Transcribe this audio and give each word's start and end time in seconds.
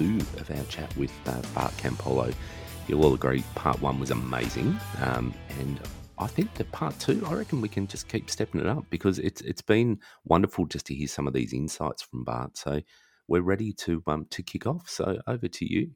two 0.00 0.16
of 0.38 0.50
our 0.50 0.64
chat 0.64 0.96
with 0.96 1.12
uh, 1.26 1.42
Bart 1.54 1.72
Campolo. 1.76 2.32
You'll 2.88 3.04
all 3.04 3.12
agree 3.12 3.44
part 3.54 3.80
one 3.82 4.00
was 4.00 4.10
amazing, 4.10 4.80
um, 5.02 5.34
and 5.58 5.78
I 6.16 6.26
think 6.26 6.54
that 6.54 6.72
part 6.72 6.98
two, 6.98 7.22
I 7.26 7.34
reckon 7.34 7.60
we 7.60 7.68
can 7.68 7.86
just 7.86 8.08
keep 8.08 8.30
stepping 8.30 8.62
it 8.62 8.66
up 8.66 8.84
because 8.88 9.18
it's 9.18 9.42
it's 9.42 9.60
been 9.60 9.98
wonderful 10.24 10.64
just 10.64 10.86
to 10.86 10.94
hear 10.94 11.06
some 11.06 11.26
of 11.26 11.34
these 11.34 11.52
insights 11.52 12.00
from 12.00 12.24
Bart. 12.24 12.56
So 12.56 12.80
we're 13.28 13.42
ready 13.42 13.74
to 13.74 14.02
um, 14.06 14.26
to 14.30 14.42
kick 14.42 14.66
off. 14.66 14.88
So 14.88 15.20
over 15.26 15.48
to 15.48 15.70
you. 15.70 15.90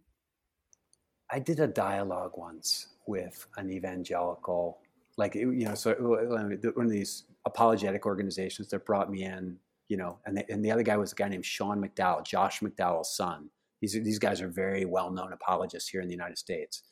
I 1.31 1.39
did 1.39 1.59
a 1.59 1.67
dialogue 1.67 2.33
once 2.37 2.89
with 3.07 3.47
an 3.57 3.71
evangelical, 3.71 4.81
like 5.17 5.35
you 5.35 5.47
know, 5.47 5.75
so 5.75 5.95
one 5.95 6.85
of 6.85 6.91
these 6.93 7.25
apologetic 7.47 8.05
organizations 8.05 8.69
that 8.69 8.85
brought 8.85 9.11
me 9.11 9.25
in 9.25 9.57
you 9.89 9.97
know, 9.97 10.19
and 10.25 10.39
the, 10.39 10.51
and 10.51 10.65
the 10.65 10.71
other 10.71 10.83
guy 10.83 10.97
was 10.97 11.13
a 11.13 11.15
guy 11.15 11.29
named 11.29 11.45
Sean 11.45 11.83
McDowell, 11.83 12.25
Josh 12.25 12.61
McDowell's 12.61 13.15
son. 13.15 13.51
These 13.81 13.99
these 14.03 14.19
guys 14.19 14.41
are 14.41 14.49
very 14.49 14.85
well 14.85 15.11
known 15.11 15.33
apologists 15.33 15.89
here 15.89 16.01
in 16.01 16.09
the 16.09 16.15
United 16.15 16.39
States. 16.39 16.83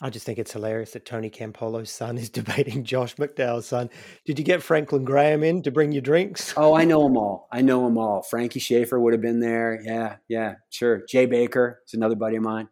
I 0.00 0.10
just 0.10 0.24
think 0.24 0.38
it's 0.38 0.52
hilarious 0.52 0.92
that 0.92 1.04
Tony 1.04 1.28
Campolo's 1.28 1.90
son 1.90 2.18
is 2.18 2.30
debating 2.40 2.84
Josh 2.84 3.16
McDowell's 3.16 3.66
son. 3.66 3.90
Did 4.24 4.38
you 4.38 4.44
get 4.44 4.62
Franklin 4.62 5.04
Graham 5.04 5.42
in 5.42 5.62
to 5.62 5.72
bring 5.72 5.90
you 5.90 6.00
drinks? 6.00 6.54
Oh, 6.56 6.74
I 6.74 6.84
know 6.84 7.02
them 7.02 7.16
all. 7.16 7.48
I 7.50 7.62
know 7.62 7.84
them 7.84 7.98
all. 7.98 8.22
Franky 8.22 8.60
Schaeffer 8.60 9.00
would 9.00 9.12
have 9.12 9.22
been 9.22 9.40
there. 9.40 9.80
Yeah, 9.82 10.16
yeah, 10.28 10.54
sure. 10.70 11.02
Jay 11.08 11.26
Bakker 11.26 11.76
is 11.86 11.94
another 11.94 12.14
buddy 12.14 12.36
of 12.36 12.42
mine. 12.42 12.68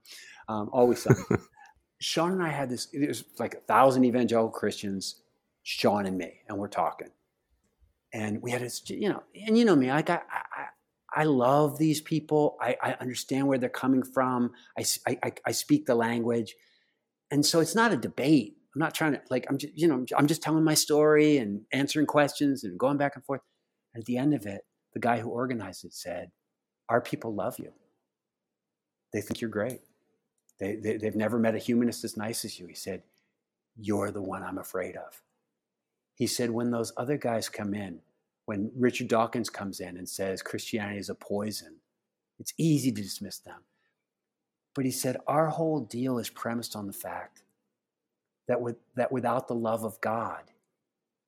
Um, 0.49 0.71
always 0.73 1.03
son. 1.03 1.17
Sean 2.01 2.33
and 2.33 2.43
I 2.43 2.51
had 2.51 2.69
this. 2.69 2.89
It 2.93 3.09
was 3.09 3.25
like 3.39 3.55
a 3.55 3.61
thousand 3.61 4.05
evangelical 4.05 4.51
Christians, 4.51 5.23
Sean 5.63 6.07
and 6.07 6.17
me, 6.17 6.41
and 6.49 6.59
we're 6.59 6.69
talking 6.69 7.09
and 8.17 8.41
we 8.41 8.51
had 8.51 8.63
this, 8.63 8.89
you 8.89 9.09
know, 9.09 9.23
and 9.47 9.59
you 9.59 9.65
know 9.65 9.77
me, 9.77 9.91
like 9.91 10.09
I, 10.11 10.21
I, 10.31 10.67
I 11.17 11.25
love 11.25 11.79
these 11.79 12.01
people. 12.01 12.59
I, 12.61 12.77
I 12.83 12.93
understand 13.01 13.49
where 13.49 13.59
they're 13.59 13.71
coming 13.71 14.03
from. 14.05 14.53
I, 14.79 14.85
I, 15.09 15.33
I 15.47 15.53
speak 15.53 15.87
the 15.87 15.95
language, 15.95 16.55
and 17.31 17.45
so 17.45 17.61
it's 17.61 17.75
not 17.75 17.93
a 17.93 17.97
debate. 17.97 18.59
I'm 18.75 18.81
not 18.81 18.95
trying 18.95 19.13
to 19.13 19.23
like 19.31 19.47
I'm 19.49 19.59
just 19.59 19.77
you 19.77 19.89
know 19.89 20.05
I'm 20.17 20.27
just 20.27 20.43
telling 20.43 20.63
my 20.63 20.75
story 20.75 21.39
and 21.39 21.63
answering 21.73 22.07
questions 22.07 22.65
and 22.65 22.79
going 22.79 22.99
back 22.99 23.17
and 23.17 23.25
forth. 23.25 23.41
At 23.97 24.05
the 24.05 24.19
end 24.19 24.35
of 24.35 24.47
it, 24.47 24.63
the 24.93 25.01
guy 25.01 25.19
who 25.21 25.31
organized 25.31 25.87
it 25.87 25.95
said, 25.95 26.31
"Our 26.91 27.01
people 27.01 27.35
love 27.35 27.59
you. 27.59 27.73
They 29.15 29.23
think 29.23 29.41
you're 29.41 29.51
great. 29.51 29.81
They, 30.61 30.77
they 30.77 30.99
they've 30.99 31.17
never 31.17 31.39
met 31.39 31.55
a 31.55 31.59
humanist 31.59 32.05
as 32.05 32.19
nice 32.19 32.45
as 32.45 32.61
you." 32.61 32.67
He 32.67 32.75
said, 32.75 33.03
"You're 33.77 34.11
the 34.11 34.23
one 34.23 34.43
I'm 34.43 34.59
afraid 34.59 34.97
of." 34.97 35.23
He 36.17 36.27
said, 36.27 36.51
when 36.51 36.71
those 36.71 36.93
other 36.97 37.19
guys 37.19 37.49
come 37.51 37.75
in, 37.75 38.01
when 38.47 38.71
Richard 38.77 39.09
Dawkins 39.09 39.51
comes 39.51 39.81
in 39.81 39.97
and 39.97 40.09
says 40.09 40.41
Christianity 40.41 40.99
is 40.99 41.11
a 41.11 41.15
poison, 41.15 41.77
it's 42.39 42.55
easy 42.59 42.91
to 42.93 43.03
dismiss 43.03 43.39
them. 43.39 43.61
But 44.75 44.85
he 44.85 44.91
said, 44.91 45.19
our 45.27 45.49
whole 45.49 45.81
deal 45.81 46.19
is 46.19 46.31
premised 46.31 46.77
on 46.77 46.87
the 46.87 46.93
fact 46.93 47.43
that, 48.47 48.61
with, 48.61 48.77
that 48.95 49.11
without 49.11 49.49
the 49.49 49.55
love 49.55 49.85
of 49.85 50.01
God, 50.01 50.43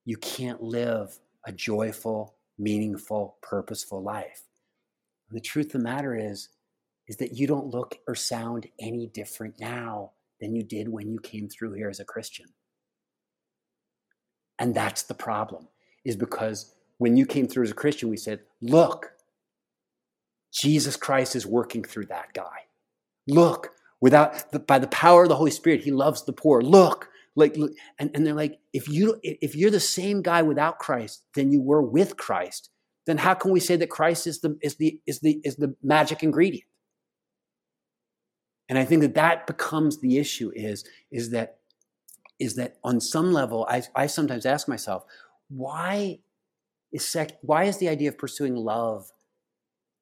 you 0.05 0.17
can't 0.17 0.63
live 0.63 1.19
a 1.47 1.53
joyful, 1.53 2.37
meaningful, 2.59 3.37
purposeful 3.43 4.03
life. 4.03 4.43
And 5.29 5.37
the 5.37 5.43
truth 5.43 5.67
of 5.67 5.73
the 5.73 5.79
matter 5.81 6.15
is, 6.17 6.51
is 7.09 7.17
that 7.17 7.33
you 7.33 7.47
don't 7.47 7.69
look 7.69 7.99
or 8.07 8.15
sound 8.15 8.67
any 8.79 9.07
different 9.07 9.59
now 9.59 10.13
than 10.41 10.55
you 10.55 10.63
did 10.63 10.89
when 10.89 11.11
you 11.11 11.19
came 11.19 11.49
through 11.49 11.73
here 11.73 11.89
as 11.89 12.01
a 12.01 12.05
Christian. 12.05 12.47
And 14.59 14.75
that's 14.75 15.03
the 15.03 15.15
problem, 15.15 15.69
is 16.05 16.17
because 16.17 16.75
when 16.99 17.17
you 17.17 17.27
came 17.27 17.47
through 17.47 17.65
as 17.65 17.71
a 17.71 17.75
Christian, 17.75 18.09
we 18.11 18.17
said, 18.17 18.41
look, 18.61 19.13
Jesus 20.53 20.97
Christ 20.97 21.35
is 21.37 21.47
working 21.47 21.83
through 21.83 22.07
that 22.07 22.33
guy. 22.35 22.67
Look, 23.27 23.71
without 24.01 24.51
the, 24.53 24.59
by 24.59 24.79
the 24.79 24.89
power 24.89 25.23
of 25.23 25.29
the 25.29 25.37
Holy 25.37 25.51
Spirit, 25.51 25.83
he 25.85 25.91
loves 25.91 26.25
the 26.25 26.33
poor. 26.33 26.61
Look, 26.61 27.09
like, 27.37 27.57
and, 27.99 28.11
and 28.15 28.27
they're 28.27 28.35
like, 28.35 28.59
if 28.73 28.89
you 28.89 29.21
if 29.23 29.55
you're 29.55 29.71
the 29.71 29.79
same 29.79 30.23
guy 30.23 30.43
without 30.43 30.79
Christ 30.79 31.23
than 31.35 31.53
you 31.53 31.61
were 31.61 31.83
with 31.83 32.17
Christ, 32.17 32.71
then 33.07 33.19
how 33.19 33.35
can 33.35 33.53
we 33.53 33.61
say 33.61 33.77
that 33.77 33.91
Christ 33.91 34.27
is 34.27 34.41
the 34.41 34.59
is 34.61 34.77
the 34.77 35.01
is 35.07 35.21
the 35.21 35.41
is 35.45 35.57
the 35.57 35.77
magic 35.83 36.23
ingredient? 36.23 36.67
And 38.69 38.77
I 38.77 38.85
think 38.85 39.03
that 39.03 39.15
that 39.15 39.47
becomes 39.47 40.01
the 40.01 40.19
issue 40.19 40.51
is 40.55 40.85
is 41.13 41.31
that 41.31 41.59
is 42.41 42.57
that 42.57 42.77
on 42.83 43.01
some 43.01 43.33
level, 43.33 43.67
I, 43.69 43.83
I 43.95 44.07
sometimes 44.07 44.47
ask 44.47 44.69
myself, 44.69 45.05
why 45.49 46.19
is 46.93 47.09
sec- 47.09 47.39
why 47.43 47.65
is 47.65 47.79
the 47.79 47.89
idea 47.89 48.09
of 48.09 48.19
pursuing 48.19 48.57
love 48.57 49.11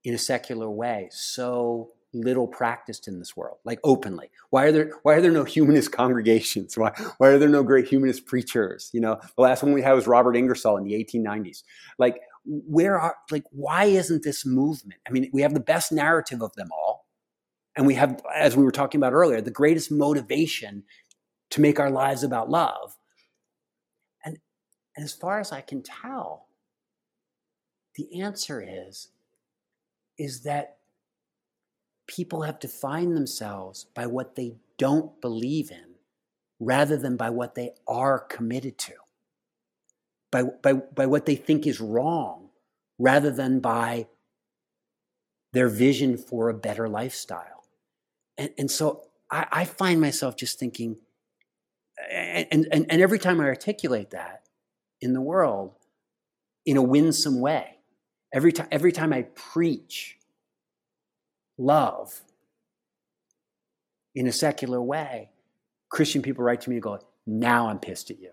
in 0.05 0.15
a 0.15 0.19
secular 0.19 0.71
way 0.71 1.09
so 1.11 1.91
little 2.15 2.47
practiced 2.47 3.09
in 3.09 3.19
this 3.19 3.37
world, 3.37 3.59
like 3.65 3.79
openly? 3.85 4.31
Why 4.51 4.67
are 4.67 4.73
there 4.73 4.93
why 5.03 5.15
are 5.15 5.21
there 5.21 5.33
no 5.33 5.45
humanist 5.45 5.93
congregations? 6.01 6.77
Why 6.77 6.93
why 7.19 7.29
are 7.29 7.39
there 7.39 7.49
no 7.49 7.63
great 7.63 7.89
humanist 7.89 8.27
preachers? 8.27 8.91
You 8.93 9.01
know, 9.01 9.21
the 9.37 9.43
last 9.43 9.63
one 9.63 9.73
we 9.73 9.83
had 9.83 9.93
was 9.93 10.07
Robert 10.07 10.37
Ingersoll 10.37 10.77
in 10.77 10.85
the 10.85 10.95
1890s. 10.95 11.63
Like, 11.99 12.21
where 12.45 12.99
are 12.99 13.17
like 13.31 13.45
why 13.51 13.85
isn't 13.85 14.23
this 14.23 14.47
movement? 14.47 15.01
I 15.09 15.11
mean, 15.11 15.31
we 15.33 15.43
have 15.43 15.55
the 15.55 15.61
best 15.61 15.93
narrative 15.93 16.43
of 16.43 16.53
them 16.55 16.69
all. 16.73 17.07
And 17.77 17.87
we 17.87 17.95
have, 17.95 18.23
as 18.35 18.57
we 18.57 18.65
were 18.65 18.73
talking 18.73 18.99
about 18.99 19.13
earlier, 19.13 19.41
the 19.43 19.51
greatest 19.51 19.93
motivation 19.93 20.85
to 21.51 21.61
make 21.61 21.79
our 21.79 21.91
lives 21.91 22.23
about 22.23 22.49
love. 22.49 22.97
And, 24.25 24.39
and 24.97 25.05
as 25.05 25.13
far 25.13 25.41
as 25.41 25.53
I 25.53 25.61
can 25.61 25.83
tell, 25.83 26.46
the 27.97 28.23
answer 28.23 28.65
is, 28.67 29.09
is 30.19 30.43
that 30.43 30.77
people 32.07 32.43
have 32.43 32.61
defined 32.61 33.17
themselves 33.17 33.85
by 33.95 34.07
what 34.07 34.37
they 34.37 34.57
don't 34.79 35.21
believe 35.21 35.71
in 35.71 35.95
rather 36.61 36.97
than 36.97 37.17
by 37.17 37.31
what 37.31 37.55
they 37.55 37.73
are 37.87 38.19
committed 38.19 38.79
to, 38.79 38.93
by, 40.31 40.43
by, 40.43 40.75
by 40.75 41.07
what 41.07 41.27
they 41.27 41.37
think 41.37 41.67
is 41.67 41.81
wrong 41.81 42.49
rather 42.99 43.31
than 43.31 43.61
by 43.61 44.07
their 45.53 45.69
vision 45.69 46.17
for 46.17 46.49
a 46.49 46.55
better 46.55 46.89
lifestyle. 46.89 47.65
And, 48.39 48.51
and 48.59 48.71
so 48.71 49.03
I, 49.31 49.47
I 49.51 49.65
find 49.65 50.01
myself 50.01 50.37
just 50.37 50.59
thinking, 50.59 50.97
and, 52.11 52.69
and, 52.71 52.87
and 52.91 53.03
every 53.03 53.19
time 53.19 53.41
I 53.41 53.45
articulate 53.45 54.11
that 54.11 54.43
in 55.01 55.13
the 55.15 55.21
world 55.21 55.75
in 56.65 56.77
a 56.77 56.83
winsome 56.83 57.41
way, 57.41 57.76
every 58.33 58.53
time, 58.53 58.69
every 58.71 58.93
time 58.93 59.13
I 59.13 59.23
preach 59.23 60.19
love 61.59 62.21
in 64.15 64.27
a 64.27 64.33
secular 64.33 64.81
way, 64.81 65.31
Christian 65.89 66.23
people 66.23 66.45
write 66.45 66.61
to 66.63 66.71
me 66.71 66.77
and 66.77 66.83
go, 66.83 66.99
Now 67.27 67.69
I'm 67.69 67.79
pissed 67.79 68.11
at 68.11 68.21
you. 68.21 68.33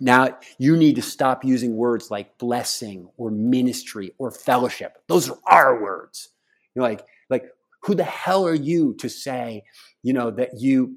Now 0.00 0.36
you 0.58 0.76
need 0.76 0.96
to 0.96 1.02
stop 1.02 1.44
using 1.44 1.76
words 1.76 2.10
like 2.10 2.36
blessing 2.38 3.08
or 3.16 3.30
ministry 3.30 4.12
or 4.18 4.30
fellowship. 4.30 4.98
Those 5.06 5.30
are 5.30 5.38
our 5.46 5.80
words. 5.82 6.30
You're 6.74 6.82
like, 6.82 7.04
like, 7.30 7.44
who 7.82 7.94
the 7.94 8.04
hell 8.04 8.46
are 8.46 8.54
you 8.54 8.94
to 8.94 9.08
say, 9.08 9.62
you 10.02 10.12
know, 10.12 10.30
that 10.32 10.60
you 10.60 10.96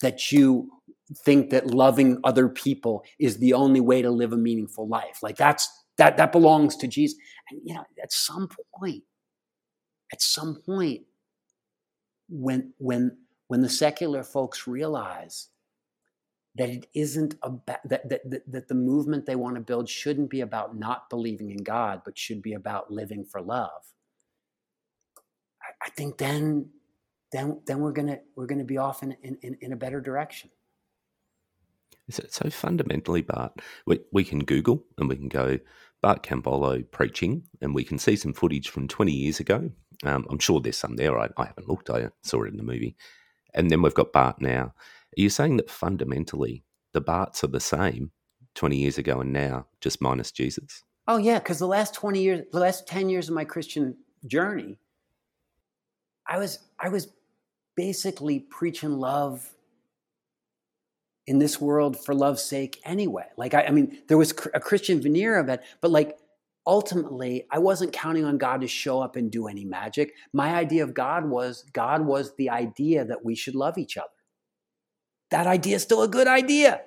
that 0.00 0.32
you 0.32 0.70
think 1.24 1.50
that 1.50 1.66
loving 1.66 2.18
other 2.24 2.48
people 2.48 3.04
is 3.18 3.38
the 3.38 3.52
only 3.52 3.80
way 3.80 4.00
to 4.00 4.10
live 4.10 4.32
a 4.32 4.36
meaningful 4.36 4.88
life. 4.88 5.18
Like 5.22 5.36
that's 5.36 5.68
that 5.98 6.16
that 6.16 6.32
belongs 6.32 6.76
to 6.76 6.88
Jesus. 6.88 7.18
And 7.50 7.60
you 7.64 7.74
know, 7.74 7.84
at 8.02 8.12
some 8.12 8.48
point, 8.78 9.04
at 10.12 10.22
some 10.22 10.56
point, 10.64 11.02
when 12.28 12.72
when 12.78 13.18
when 13.48 13.62
the 13.62 13.68
secular 13.68 14.22
folks 14.22 14.66
realize 14.66 15.48
that 16.56 16.68
it 16.68 16.86
isn't 16.94 17.36
about 17.42 17.66
that, 17.66 18.08
that, 18.08 18.30
that, 18.30 18.52
that 18.52 18.68
the 18.68 18.74
movement 18.74 19.26
they 19.26 19.36
want 19.36 19.54
to 19.54 19.60
build 19.60 19.88
shouldn't 19.88 20.30
be 20.30 20.40
about 20.40 20.76
not 20.76 21.08
believing 21.08 21.50
in 21.50 21.62
God, 21.62 22.02
but 22.04 22.18
should 22.18 22.42
be 22.42 22.54
about 22.54 22.90
living 22.90 23.24
for 23.24 23.40
love. 23.40 23.70
I, 25.62 25.86
I 25.86 25.90
think 25.90 26.18
then 26.18 26.70
then 27.32 27.60
then 27.66 27.80
we're 27.80 27.92
gonna 27.92 28.18
we're 28.36 28.46
gonna 28.46 28.64
be 28.64 28.78
off 28.78 29.02
in, 29.02 29.16
in, 29.22 29.56
in 29.60 29.72
a 29.72 29.76
better 29.76 30.00
direction. 30.00 30.50
So, 32.10 32.24
so 32.28 32.50
fundamentally, 32.50 33.22
Bart, 33.22 33.60
we, 33.86 34.00
we 34.12 34.24
can 34.24 34.40
Google 34.40 34.84
and 34.98 35.08
we 35.08 35.16
can 35.16 35.28
go 35.28 35.58
Bart 36.02 36.22
Campolo 36.22 36.88
preaching, 36.90 37.44
and 37.60 37.74
we 37.74 37.84
can 37.84 37.98
see 37.98 38.16
some 38.16 38.32
footage 38.32 38.68
from 38.68 38.88
20 38.88 39.12
years 39.12 39.40
ago. 39.40 39.70
Um, 40.04 40.26
I'm 40.30 40.38
sure 40.38 40.60
there's 40.60 40.78
some 40.78 40.96
there. 40.96 41.18
I, 41.18 41.28
I 41.36 41.46
haven't 41.46 41.68
looked. 41.68 41.90
I 41.90 42.08
saw 42.22 42.42
it 42.44 42.48
in 42.48 42.56
the 42.56 42.62
movie. 42.62 42.96
And 43.52 43.70
then 43.70 43.82
we've 43.82 43.94
got 43.94 44.12
Bart 44.12 44.40
now. 44.40 44.62
Are 44.62 45.20
you 45.20 45.28
saying 45.28 45.56
that 45.58 45.70
fundamentally 45.70 46.64
the 46.92 47.00
Barts 47.00 47.44
are 47.44 47.48
the 47.48 47.60
same 47.60 48.12
20 48.54 48.76
years 48.76 48.98
ago 48.98 49.20
and 49.20 49.32
now, 49.32 49.66
just 49.80 50.00
minus 50.00 50.32
Jesus? 50.32 50.82
Oh, 51.06 51.18
yeah, 51.18 51.38
because 51.38 51.58
the 51.58 51.66
last 51.66 51.94
20 51.94 52.22
years, 52.22 52.40
the 52.52 52.60
last 52.60 52.86
10 52.86 53.08
years 53.08 53.28
of 53.28 53.34
my 53.34 53.44
Christian 53.44 53.96
journey, 54.26 54.78
I 56.26 56.38
was, 56.38 56.60
I 56.78 56.88
was 56.88 57.08
basically 57.76 58.40
preaching 58.40 58.92
love 58.92 59.50
in 61.30 61.38
this 61.38 61.60
world 61.60 61.96
for 61.96 62.12
love's 62.12 62.42
sake 62.42 62.80
anyway. 62.84 63.22
Like, 63.36 63.54
I, 63.54 63.66
I 63.66 63.70
mean, 63.70 64.02
there 64.08 64.18
was 64.18 64.32
a 64.52 64.58
Christian 64.58 65.00
veneer 65.00 65.38
of 65.38 65.48
it, 65.48 65.62
but 65.80 65.92
like, 65.92 66.18
ultimately 66.66 67.46
I 67.52 67.60
wasn't 67.60 67.92
counting 67.92 68.24
on 68.24 68.36
God 68.36 68.62
to 68.62 68.66
show 68.66 69.00
up 69.00 69.14
and 69.14 69.30
do 69.30 69.46
any 69.46 69.64
magic. 69.64 70.12
My 70.32 70.54
idea 70.54 70.82
of 70.82 70.92
God 70.92 71.24
was 71.24 71.64
God 71.72 72.04
was 72.04 72.34
the 72.34 72.50
idea 72.50 73.04
that 73.04 73.24
we 73.24 73.36
should 73.36 73.54
love 73.54 73.78
each 73.78 73.96
other. 73.96 74.08
That 75.30 75.46
idea 75.46 75.76
is 75.76 75.82
still 75.82 76.02
a 76.02 76.08
good 76.08 76.26
idea. 76.26 76.82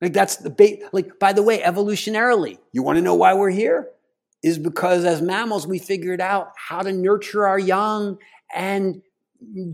Like 0.00 0.12
that's 0.12 0.36
the 0.36 0.50
bait. 0.50 0.84
like 0.92 1.18
by 1.18 1.32
the 1.32 1.42
way, 1.42 1.58
evolutionarily, 1.58 2.58
you 2.72 2.84
want 2.84 2.96
to 2.96 3.02
know 3.02 3.16
why 3.16 3.34
we're 3.34 3.50
here? 3.50 3.88
Is 4.44 4.58
because 4.58 5.04
as 5.04 5.20
mammals 5.20 5.66
we 5.66 5.80
figured 5.80 6.20
out 6.20 6.52
how 6.56 6.82
to 6.82 6.92
nurture 6.92 7.48
our 7.48 7.58
young 7.58 8.18
and 8.54 9.02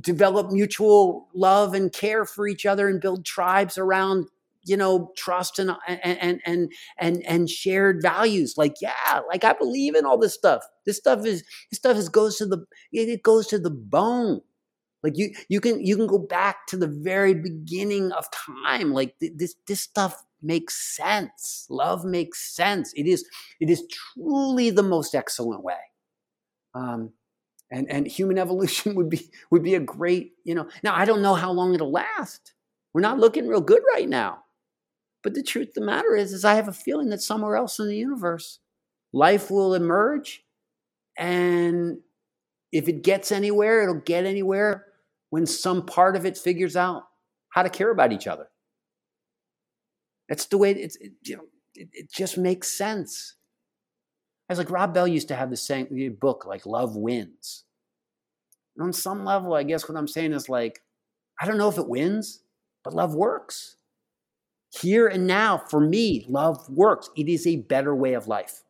develop 0.00 0.50
mutual 0.50 1.28
love 1.34 1.74
and 1.74 1.92
care 1.92 2.24
for 2.24 2.46
each 2.46 2.66
other 2.66 2.88
and 2.88 3.00
build 3.00 3.24
tribes 3.24 3.76
around 3.78 4.28
you 4.64 4.76
know 4.76 5.12
trust 5.16 5.58
and 5.58 5.70
and 5.88 6.40
and 6.44 6.72
and 6.98 7.22
and 7.26 7.50
shared 7.50 8.02
values. 8.02 8.54
Like 8.56 8.76
yeah 8.80 9.20
like 9.28 9.44
i 9.44 9.52
believe 9.52 9.94
in 9.94 10.04
all 10.04 10.18
this 10.18 10.34
stuff. 10.34 10.64
This 10.84 10.96
stuff 10.96 11.24
is 11.24 11.42
this 11.70 11.78
stuff 11.78 11.96
is 11.96 12.08
goes 12.08 12.36
to 12.38 12.46
the 12.46 12.64
it 12.92 13.22
goes 13.22 13.46
to 13.48 13.58
the 13.58 13.70
bone. 13.70 14.40
Like 15.02 15.16
you 15.16 15.32
you 15.48 15.60
can 15.60 15.84
you 15.84 15.96
can 15.96 16.06
go 16.06 16.18
back 16.18 16.66
to 16.68 16.76
the 16.76 16.88
very 16.88 17.34
beginning 17.34 18.12
of 18.12 18.26
time. 18.32 18.92
Like 18.92 19.14
this 19.20 19.54
this 19.66 19.80
stuff 19.80 20.22
makes 20.42 20.96
sense. 20.96 21.66
Love 21.70 22.04
makes 22.04 22.54
sense. 22.54 22.92
It 22.94 23.06
is 23.06 23.24
it 23.60 23.70
is 23.70 23.86
truly 24.14 24.70
the 24.70 24.82
most 24.82 25.14
excellent 25.14 25.62
way. 25.62 25.74
Um 26.74 27.12
and 27.70 27.90
and 27.90 28.06
human 28.06 28.38
evolution 28.44 28.94
would 28.94 29.08
be 29.08 29.30
would 29.50 29.62
be 29.62 29.74
a 29.74 29.80
great 29.80 30.32
you 30.44 30.54
know 30.54 30.68
now 30.82 30.94
i 30.94 31.04
don't 31.04 31.22
know 31.22 31.34
how 31.34 31.52
long 31.52 31.74
it'll 31.74 31.92
last. 31.92 32.52
We're 32.92 33.02
not 33.02 33.18
looking 33.18 33.46
real 33.46 33.60
good 33.60 33.82
right 33.94 34.08
now. 34.08 34.44
But 35.22 35.34
the 35.34 35.42
truth 35.42 35.68
of 35.68 35.74
the 35.74 35.80
matter 35.84 36.14
is 36.14 36.32
is 36.32 36.44
i 36.44 36.54
have 36.54 36.68
a 36.68 36.72
feeling 36.72 37.10
that 37.10 37.20
somewhere 37.20 37.56
else 37.56 37.78
in 37.78 37.88
the 37.88 37.96
universe 37.96 38.60
life 39.12 39.50
will 39.50 39.74
emerge 39.74 40.44
and 41.18 41.98
if 42.72 42.88
it 42.88 43.02
gets 43.02 43.32
anywhere 43.32 43.82
it'll 43.82 43.94
get 43.94 44.24
anywhere 44.24 44.86
when 45.30 45.46
some 45.46 45.84
part 45.84 46.16
of 46.16 46.24
it 46.26 46.38
figures 46.38 46.76
out 46.76 47.04
how 47.50 47.62
to 47.62 47.70
care 47.70 47.90
about 47.90 48.12
each 48.12 48.26
other. 48.26 48.48
That's 50.28 50.46
the 50.46 50.58
way 50.58 50.72
it's 50.72 50.96
it, 50.96 51.12
you 51.22 51.36
know 51.36 51.44
it, 51.74 51.88
it 51.92 52.12
just 52.12 52.38
makes 52.38 52.76
sense 52.76 53.34
I 54.48 54.52
was 54.52 54.58
like, 54.58 54.70
Rob 54.70 54.94
Bell 54.94 55.08
used 55.08 55.28
to 55.28 55.36
have 55.36 55.50
the 55.50 55.56
same 55.56 56.16
book, 56.20 56.46
like 56.46 56.66
Love 56.66 56.96
Wins. 56.96 57.64
And 58.76 58.84
on 58.84 58.92
some 58.92 59.24
level, 59.24 59.54
I 59.54 59.62
guess 59.62 59.88
what 59.88 59.98
I'm 59.98 60.06
saying 60.06 60.32
is 60.32 60.48
like, 60.48 60.82
I 61.40 61.46
don't 61.46 61.58
know 61.58 61.68
if 61.68 61.78
it 61.78 61.88
wins, 61.88 62.40
but 62.84 62.94
love 62.94 63.14
works. 63.14 63.76
Here 64.80 65.06
and 65.06 65.26
now, 65.26 65.58
for 65.58 65.80
me, 65.80 66.24
love 66.28 66.68
works. 66.68 67.10
It 67.16 67.28
is 67.28 67.46
a 67.46 67.56
better 67.56 67.94
way 67.94 68.14
of 68.14 68.28
life. 68.28 68.62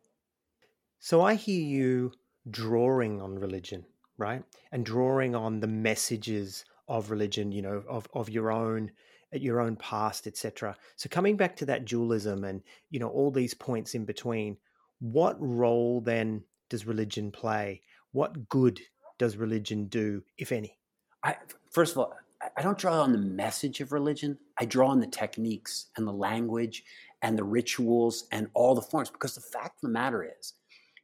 So 0.98 1.20
I 1.20 1.34
hear 1.34 1.62
you 1.62 2.12
drawing 2.50 3.20
on 3.20 3.38
religion, 3.38 3.84
right? 4.16 4.42
And 4.72 4.86
drawing 4.86 5.34
on 5.34 5.60
the 5.60 5.66
messages 5.66 6.64
of 6.88 7.10
religion, 7.10 7.52
you 7.52 7.62
know, 7.62 7.82
of, 7.88 8.08
of 8.14 8.30
your 8.30 8.50
own 8.50 8.92
your 9.32 9.60
own 9.60 9.76
past, 9.76 10.26
etc. 10.26 10.76
So 10.94 11.08
coming 11.08 11.36
back 11.36 11.56
to 11.56 11.66
that 11.66 11.84
dualism 11.84 12.44
and 12.44 12.62
you 12.90 13.00
know 13.00 13.08
all 13.08 13.30
these 13.30 13.54
points 13.54 13.94
in 13.94 14.04
between, 14.04 14.56
what 15.00 15.36
role 15.38 16.00
then 16.00 16.42
does 16.70 16.86
religion 16.86 17.30
play? 17.30 17.82
What 18.12 18.48
good 18.48 18.80
does 19.18 19.36
religion 19.36 19.86
do, 19.86 20.22
if 20.38 20.52
any? 20.52 20.78
I, 21.22 21.36
first 21.70 21.92
of 21.92 21.98
all, 21.98 22.14
I 22.56 22.62
don't 22.62 22.78
draw 22.78 23.00
on 23.00 23.12
the 23.12 23.18
message 23.18 23.80
of 23.80 23.92
religion. 23.92 24.38
I 24.58 24.64
draw 24.64 24.88
on 24.88 25.00
the 25.00 25.06
techniques 25.06 25.86
and 25.96 26.06
the 26.06 26.12
language 26.12 26.84
and 27.22 27.36
the 27.36 27.44
rituals 27.44 28.26
and 28.30 28.48
all 28.54 28.74
the 28.74 28.82
forms. 28.82 29.10
Because 29.10 29.34
the 29.34 29.40
fact 29.40 29.76
of 29.76 29.80
the 29.82 29.88
matter 29.88 30.22
is, 30.38 30.54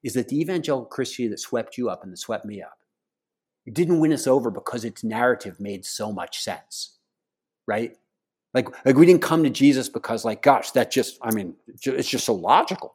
is 0.03 0.15
that 0.15 0.29
the 0.29 0.41
evangelical 0.41 0.87
Christianity 0.87 1.33
that 1.33 1.39
swept 1.39 1.79
you 1.79 1.89
up 1.89 2.03
and 2.03 2.13
that 2.13 2.19
swept 2.19 2.45
me 2.45 2.63
up, 2.63 2.79
it 3.67 3.75
didn't 3.75 4.01
win 4.01 4.13
us 4.13 4.27
over 4.27 4.51
because 4.51 4.85
its 4.85 5.05
narrative 5.05 5.61
made 5.61 5.85
so 5.85 6.13
much 6.13 6.43
sense, 6.43 6.99
right? 7.67 7.97
Like, 8.55 8.69
like 8.85 8.97
we 8.97 9.07
didn't 9.07 9.23
come 9.23 9.43
to 9.45 9.51
Jesus 9.51 9.89
because, 9.89 10.25
like, 10.25 10.43
gosh, 10.43 10.73
that 10.73 10.91
just, 10.91 11.19
I 11.23 11.33
mean, 11.33 11.55
it's 11.69 12.09
just 12.09 12.27
so 12.27 12.35
logical. 12.35 12.95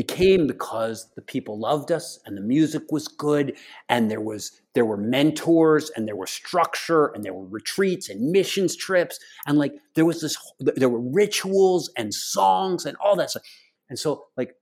We 0.00 0.04
came 0.04 0.46
because 0.46 1.10
the 1.14 1.20
people 1.20 1.58
loved 1.58 1.92
us 1.92 2.20
and 2.24 2.34
the 2.34 2.40
music 2.40 2.90
was 2.90 3.06
good 3.06 3.58
and 3.90 4.10
there 4.10 4.22
was 4.22 4.62
there 4.74 4.86
were 4.86 4.96
mentors 4.96 5.90
and 5.90 6.08
there 6.08 6.16
was 6.16 6.30
structure 6.30 7.08
and 7.08 7.22
there 7.22 7.34
were 7.34 7.44
retreats 7.44 8.08
and 8.08 8.32
missions 8.32 8.74
trips 8.74 9.20
and 9.46 9.58
like 9.58 9.74
there 9.96 10.06
was 10.06 10.22
this 10.22 10.38
there 10.58 10.88
were 10.88 11.02
rituals 11.02 11.90
and 11.98 12.14
songs 12.14 12.86
and 12.86 12.96
all 12.96 13.14
that 13.16 13.28
stuff. 13.28 13.42
And 13.90 13.98
so 13.98 14.28
like 14.38 14.54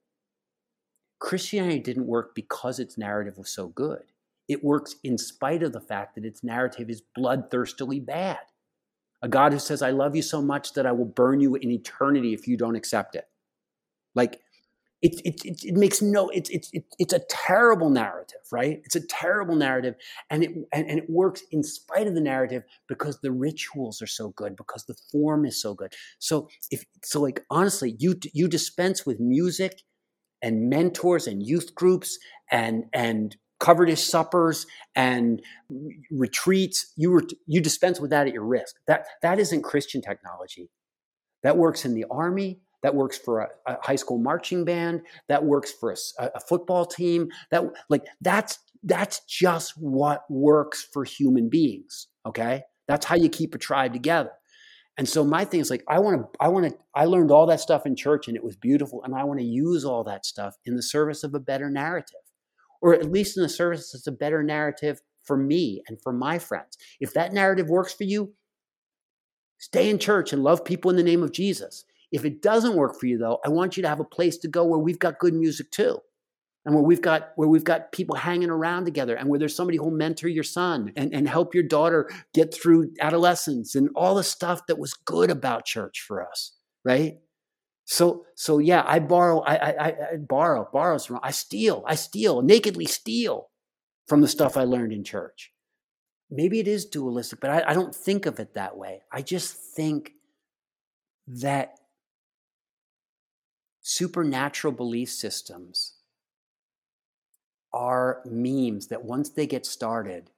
Christianity 1.20 1.78
didn't 1.78 2.08
work 2.08 2.34
because 2.34 2.80
its 2.80 2.98
narrative 2.98 3.38
was 3.38 3.50
so 3.50 3.68
good. 3.68 4.02
It 4.48 4.64
works 4.64 4.96
in 5.04 5.18
spite 5.18 5.62
of 5.62 5.72
the 5.72 5.80
fact 5.80 6.16
that 6.16 6.24
its 6.24 6.42
narrative 6.42 6.90
is 6.90 7.04
bloodthirstily 7.16 8.04
bad. 8.04 8.40
A 9.22 9.28
God 9.28 9.52
who 9.52 9.60
says, 9.60 9.82
I 9.82 9.92
love 9.92 10.16
you 10.16 10.22
so 10.22 10.42
much 10.42 10.72
that 10.72 10.84
I 10.84 10.90
will 10.90 11.04
burn 11.04 11.38
you 11.38 11.54
in 11.54 11.70
eternity 11.70 12.34
if 12.34 12.48
you 12.48 12.56
don't 12.56 12.74
accept 12.74 13.14
it. 13.14 13.28
Like 14.16 14.40
it, 15.00 15.20
it, 15.24 15.44
it, 15.44 15.64
it, 15.64 15.74
makes 15.76 16.02
no 16.02 16.28
it's 16.30 16.50
it's 16.50 16.72
it's 16.98 17.12
a 17.12 17.20
terrible 17.30 17.90
narrative 17.90 18.38
right? 18.50 18.80
It's 18.84 18.96
a 18.96 19.06
terrible 19.06 19.54
narrative 19.54 19.94
and 20.30 20.44
it 20.44 20.50
and, 20.72 20.88
and 20.88 20.98
it 20.98 21.08
works 21.08 21.42
in 21.50 21.62
spite 21.62 22.06
of 22.06 22.14
the 22.14 22.20
narrative 22.20 22.64
because 22.88 23.20
the 23.20 23.32
rituals 23.32 24.00
are 24.02 24.06
so 24.06 24.30
good 24.30 24.56
because 24.56 24.84
the 24.84 24.96
form 25.10 25.44
is 25.44 25.60
so 25.60 25.74
good. 25.74 25.92
So 26.18 26.48
if 26.70 26.84
so 27.04 27.20
like 27.20 27.44
honestly 27.50 27.96
you 27.98 28.16
you 28.32 28.48
dispense 28.48 29.04
with 29.04 29.20
music 29.20 29.82
and 30.42 30.68
mentors 30.68 31.26
and 31.26 31.46
youth 31.46 31.74
groups 31.74 32.18
and 32.50 32.84
and 32.92 33.36
covered 33.60 33.96
suppers 33.98 34.66
and 34.94 35.42
retreats 36.10 36.92
you 36.96 37.10
were 37.10 37.24
you 37.46 37.60
dispense 37.60 38.00
with 38.00 38.10
that 38.10 38.26
at 38.26 38.32
your 38.32 38.44
risk. 38.44 38.76
That 38.86 39.06
that 39.22 39.38
isn't 39.38 39.62
christian 39.62 40.00
technology. 40.00 40.70
That 41.42 41.56
works 41.56 41.84
in 41.84 41.94
the 41.94 42.04
army 42.10 42.60
that 42.82 42.94
works 42.94 43.18
for 43.18 43.40
a, 43.40 43.48
a 43.66 43.76
high 43.82 43.96
school 43.96 44.18
marching 44.18 44.64
band. 44.64 45.02
That 45.28 45.44
works 45.44 45.72
for 45.72 45.92
a, 45.92 46.30
a 46.34 46.40
football 46.40 46.86
team. 46.86 47.28
That 47.50 47.64
like 47.88 48.04
that's 48.20 48.58
that's 48.82 49.20
just 49.24 49.72
what 49.76 50.22
works 50.30 50.86
for 50.92 51.04
human 51.04 51.48
beings 51.48 52.06
okay? 52.28 52.62
That's 52.86 53.06
how 53.06 53.16
you 53.16 53.28
keep 53.28 53.54
a 53.54 53.58
tribe 53.58 53.92
together. 53.92 54.30
And 54.96 55.08
so 55.08 55.24
my 55.24 55.44
thing 55.44 55.60
is 55.60 55.70
like 55.70 55.84
i 55.88 56.00
want 56.00 56.20
to 56.20 56.28
i 56.40 56.48
want 56.48 56.66
to 56.66 56.76
i 56.92 57.04
learned 57.04 57.30
all 57.30 57.46
that 57.46 57.60
stuff 57.60 57.86
in 57.86 57.94
church 57.94 58.26
and 58.26 58.36
it 58.36 58.42
was 58.42 58.56
beautiful 58.56 59.04
and 59.04 59.14
i 59.14 59.22
want 59.22 59.38
to 59.38 59.46
use 59.46 59.84
all 59.84 60.02
that 60.02 60.26
stuff 60.26 60.56
in 60.64 60.74
the 60.74 60.82
service 60.82 61.22
of 61.22 61.34
a 61.34 61.38
better 61.38 61.70
narrative 61.70 62.18
or 62.82 62.94
at 62.94 63.12
least 63.12 63.36
in 63.36 63.44
the 63.44 63.48
service 63.48 63.92
that's 63.92 64.08
a 64.08 64.12
better 64.12 64.42
narrative 64.42 65.00
for 65.22 65.36
me 65.36 65.82
and 65.86 66.02
for 66.02 66.12
my 66.12 66.38
friends. 66.38 66.76
If 66.98 67.14
that 67.14 67.32
narrative 67.32 67.68
works 67.68 67.94
for 67.94 68.02
you 68.02 68.34
stay 69.58 69.88
in 69.88 70.00
church 70.00 70.32
and 70.32 70.42
love 70.42 70.64
people 70.64 70.90
in 70.90 70.96
the 70.96 71.02
name 71.02 71.22
of 71.22 71.32
jesus 71.32 71.84
if 72.10 72.24
it 72.24 72.42
doesn't 72.42 72.76
work 72.76 72.98
for 72.98 73.06
you 73.06 73.18
though, 73.18 73.38
I 73.44 73.48
want 73.48 73.76
you 73.76 73.82
to 73.82 73.88
have 73.88 74.00
a 74.00 74.04
place 74.04 74.38
to 74.38 74.48
go 74.48 74.64
where 74.64 74.78
we've 74.78 74.98
got 74.98 75.18
good 75.18 75.34
music 75.34 75.70
too. 75.70 75.98
And 76.64 76.74
where 76.74 76.84
we've 76.84 77.00
got 77.00 77.30
where 77.36 77.48
we've 77.48 77.64
got 77.64 77.92
people 77.92 78.16
hanging 78.16 78.50
around 78.50 78.84
together 78.84 79.14
and 79.14 79.28
where 79.28 79.38
there's 79.38 79.56
somebody 79.56 79.78
who'll 79.78 79.90
mentor 79.90 80.28
your 80.28 80.44
son 80.44 80.92
and, 80.96 81.14
and 81.14 81.26
help 81.26 81.54
your 81.54 81.62
daughter 81.62 82.10
get 82.34 82.52
through 82.52 82.90
adolescence 83.00 83.74
and 83.74 83.88
all 83.94 84.14
the 84.14 84.24
stuff 84.24 84.66
that 84.66 84.78
was 84.78 84.92
good 84.92 85.30
about 85.30 85.64
church 85.64 86.04
for 86.06 86.22
us, 86.22 86.56
right? 86.84 87.14
So 87.86 88.26
so 88.34 88.58
yeah, 88.58 88.84
I 88.86 88.98
borrow, 88.98 89.40
I 89.40 89.54
I, 89.54 89.86
I 89.86 90.16
borrow, 90.18 90.68
borrow 90.70 90.98
I 91.22 91.30
steal, 91.30 91.84
I 91.86 91.94
steal, 91.94 92.42
nakedly 92.42 92.84
steal 92.84 93.48
from 94.06 94.20
the 94.20 94.28
stuff 94.28 94.58
I 94.58 94.64
learned 94.64 94.92
in 94.92 95.04
church. 95.04 95.52
Maybe 96.30 96.60
it 96.60 96.68
is 96.68 96.84
dualistic, 96.84 97.40
but 97.40 97.50
I, 97.50 97.70
I 97.70 97.72
don't 97.72 97.94
think 97.94 98.26
of 98.26 98.40
it 98.40 98.54
that 98.54 98.76
way. 98.76 99.00
I 99.10 99.22
just 99.22 99.54
think 99.54 100.12
that 101.28 101.78
supernatural 103.88 104.70
belief 104.70 105.08
systems 105.08 105.94
are 107.72 108.20
memes 108.26 108.88
that 108.88 109.02
once 109.02 109.30
they 109.30 109.46
get 109.46 109.64
started, 109.64 110.30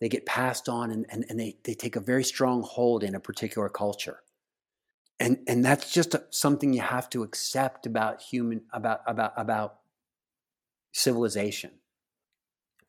they 0.00 0.08
get 0.08 0.24
passed 0.24 0.70
on 0.70 0.90
and, 0.90 1.04
and, 1.10 1.26
and 1.28 1.38
they, 1.38 1.54
they 1.64 1.74
take 1.74 1.96
a 1.96 2.00
very 2.00 2.24
strong 2.24 2.62
hold 2.62 3.04
in 3.04 3.14
a 3.14 3.20
particular 3.20 3.68
culture. 3.68 4.20
And, 5.20 5.36
and 5.46 5.62
that's 5.62 5.92
just 5.92 6.16
something 6.30 6.72
you 6.72 6.80
have 6.80 7.10
to 7.10 7.22
accept 7.22 7.84
about 7.84 8.22
human 8.22 8.62
about 8.72 9.02
about 9.06 9.34
about 9.36 9.80
civilization 10.92 11.72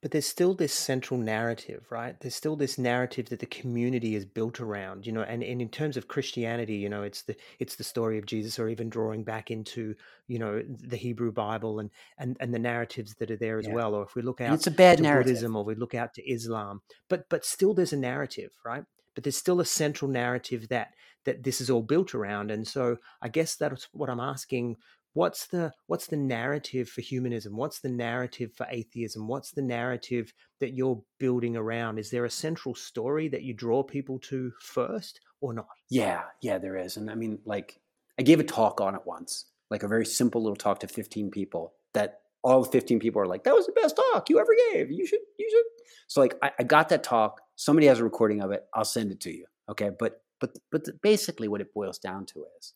but 0.01 0.12
there's 0.12 0.25
still 0.25 0.53
this 0.53 0.74
central 0.74 1.20
narrative, 1.20 1.86
right? 1.89 2.20
There's 2.20 2.36
still 2.36 2.56
this 2.56 2.77
narrative 2.77 3.29
that 3.29 3.39
the 3.39 3.46
community 3.46 4.15
is 4.15 4.24
built 4.25 4.62
around, 4.62 5.06
you 5.06 5.12
know, 5.12 5.24
and, 5.24 5.44
and 5.44 5.62
in 5.62 5.70
terms 5.70 5.98
of 5.98 6.08
Christianity, 6.08 6.75
you 6.75 6.88
know, 6.88 7.03
it's 7.03 7.24
the 7.24 7.36
it's 7.60 7.75
the 7.75 7.84
story 7.84 8.18
of 8.18 8.25
Jesus 8.25 8.58
or 8.60 8.70
even 8.70 8.89
drawing 8.89 9.24
back 9.24 9.51
into, 9.51 9.96
you 10.27 10.39
know, 10.39 10.63
the 10.68 10.96
Hebrew 10.96 11.32
Bible 11.34 11.79
and 11.79 11.89
and, 12.18 12.38
and 12.39 12.53
the 12.53 12.60
narratives 12.60 13.15
that 13.15 13.29
are 13.29 13.38
there 13.38 13.60
as 13.60 13.68
yeah. 13.68 13.74
well. 13.74 13.94
Or 13.94 14.03
if 14.03 14.15
we 14.15 14.22
look 14.22 14.39
out 14.39 14.48
and 14.48 14.56
it's 14.56 14.68
a 14.68 14.72
bad 14.72 14.98
to 14.98 15.03
narrative. 15.03 15.27
Buddhism 15.27 15.56
or 15.56 15.65
we 15.65 15.75
look 15.75 15.94
out 15.94 16.13
to 16.13 16.29
Islam. 16.29 16.82
But 17.10 17.27
but 17.29 17.44
still 17.44 17.74
there's 17.74 17.94
a 17.94 17.98
narrative, 17.98 18.51
right? 18.65 18.84
But 19.15 19.24
there's 19.25 19.38
still 19.38 19.60
a 19.60 19.65
central 19.65 20.10
narrative 20.10 20.70
that 20.70 20.94
that 21.25 21.44
this 21.44 21.60
is 21.60 21.70
all 21.70 21.84
built 21.84 22.15
around. 22.15 22.51
And 22.51 22.65
so 22.65 22.98
I 23.22 23.27
guess 23.27 23.56
that's 23.56 23.89
what 23.91 24.10
I'm 24.10 24.22
asking 24.22 24.77
what's 25.13 25.47
the 25.47 25.73
what's 25.87 26.07
the 26.07 26.17
narrative 26.17 26.89
for 26.89 27.01
humanism? 27.01 27.55
What's 27.55 27.79
the 27.79 27.89
narrative 27.89 28.53
for 28.55 28.67
atheism? 28.69 29.27
What's 29.27 29.51
the 29.51 29.61
narrative 29.61 30.33
that 30.59 30.73
you're 30.73 31.01
building 31.19 31.55
around? 31.55 31.99
Is 31.99 32.09
there 32.09 32.25
a 32.25 32.29
central 32.29 32.75
story 32.75 33.27
that 33.29 33.43
you 33.43 33.53
draw 33.53 33.83
people 33.83 34.19
to 34.19 34.51
first 34.61 35.19
or 35.41 35.53
not? 35.53 35.67
Yeah 35.89 36.23
yeah 36.41 36.57
there 36.57 36.77
is 36.77 36.97
and 36.97 37.09
i 37.09 37.15
mean 37.15 37.39
like 37.45 37.79
i 38.19 38.23
gave 38.23 38.39
a 38.39 38.43
talk 38.43 38.81
on 38.81 38.95
it 38.95 39.01
once 39.05 39.45
like 39.69 39.83
a 39.83 39.87
very 39.87 40.05
simple 40.05 40.41
little 40.41 40.55
talk 40.55 40.79
to 40.79 40.87
15 40.87 41.31
people 41.31 41.73
that 41.93 42.21
all 42.43 42.63
15 42.63 42.99
people 42.99 43.21
are 43.21 43.27
like 43.27 43.43
that 43.43 43.55
was 43.55 43.65
the 43.65 43.73
best 43.73 43.95
talk 43.95 44.29
you 44.29 44.39
ever 44.39 44.55
gave. 44.71 44.91
You 44.91 45.05
should 45.05 45.19
you 45.37 45.49
should 45.49 45.85
so 46.07 46.21
like 46.21 46.35
I, 46.41 46.51
I 46.59 46.63
got 46.63 46.89
that 46.89 47.03
talk 47.03 47.41
somebody 47.55 47.87
has 47.87 47.99
a 47.99 48.03
recording 48.03 48.41
of 48.41 48.51
it 48.51 48.65
i'll 48.73 48.85
send 48.85 49.11
it 49.11 49.19
to 49.21 49.31
you 49.31 49.45
okay? 49.69 49.91
But 49.97 50.21
but 50.39 50.57
but 50.71 50.85
basically 51.01 51.47
what 51.47 51.61
it 51.61 51.73
boils 51.73 51.99
down 51.99 52.25
to 52.27 52.45
is 52.59 52.73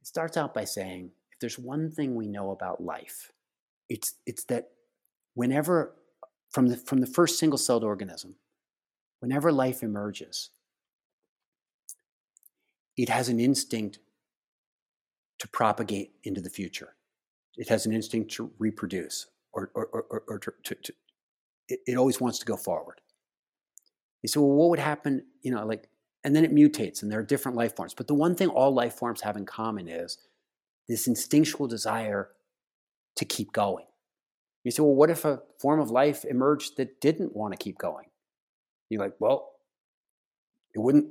it 0.00 0.06
starts 0.06 0.36
out 0.36 0.54
by 0.54 0.64
saying 0.64 1.10
if 1.38 1.40
there's 1.40 1.58
one 1.58 1.88
thing 1.88 2.16
we 2.16 2.26
know 2.26 2.50
about 2.50 2.82
life, 2.82 3.30
it's 3.88 4.14
it's 4.26 4.42
that 4.46 4.70
whenever 5.34 5.94
from 6.50 6.66
the 6.66 6.76
from 6.76 7.00
the 7.00 7.06
first 7.06 7.38
single-celled 7.38 7.84
organism, 7.84 8.34
whenever 9.20 9.52
life 9.52 9.84
emerges, 9.84 10.50
it 12.96 13.08
has 13.08 13.28
an 13.28 13.38
instinct 13.38 14.00
to 15.38 15.46
propagate 15.46 16.10
into 16.24 16.40
the 16.40 16.50
future. 16.50 16.96
It 17.56 17.68
has 17.68 17.86
an 17.86 17.92
instinct 17.92 18.32
to 18.32 18.50
reproduce, 18.58 19.28
or 19.52 19.70
or 19.76 19.86
or, 19.86 20.24
or 20.26 20.38
to, 20.40 20.52
to, 20.64 20.74
to 20.74 20.92
it, 21.68 21.78
it 21.86 21.96
always 21.96 22.20
wants 22.20 22.40
to 22.40 22.46
go 22.46 22.56
forward. 22.56 23.00
You 24.22 24.28
say, 24.28 24.40
well, 24.40 24.48
what 24.48 24.70
would 24.70 24.80
happen? 24.80 25.24
You 25.42 25.52
know, 25.52 25.64
like, 25.64 25.88
and 26.24 26.34
then 26.34 26.44
it 26.44 26.52
mutates, 26.52 27.00
and 27.02 27.12
there 27.12 27.20
are 27.20 27.22
different 27.22 27.56
life 27.56 27.76
forms. 27.76 27.94
But 27.94 28.08
the 28.08 28.14
one 28.14 28.34
thing 28.34 28.48
all 28.48 28.74
life 28.74 28.94
forms 28.94 29.20
have 29.20 29.36
in 29.36 29.46
common 29.46 29.86
is 29.86 30.18
this 30.88 31.06
instinctual 31.06 31.66
desire 31.66 32.30
to 33.16 33.24
keep 33.24 33.52
going. 33.52 33.84
You 34.64 34.70
say, 34.70 34.82
well, 34.82 34.94
what 34.94 35.10
if 35.10 35.24
a 35.24 35.40
form 35.58 35.80
of 35.80 35.90
life 35.90 36.24
emerged 36.24 36.76
that 36.76 37.00
didn't 37.00 37.34
want 37.34 37.52
to 37.52 37.58
keep 37.58 37.78
going? 37.78 38.06
You're 38.90 39.00
like, 39.00 39.14
well, 39.18 39.52
it 40.74 40.80
wouldn't 40.80 41.06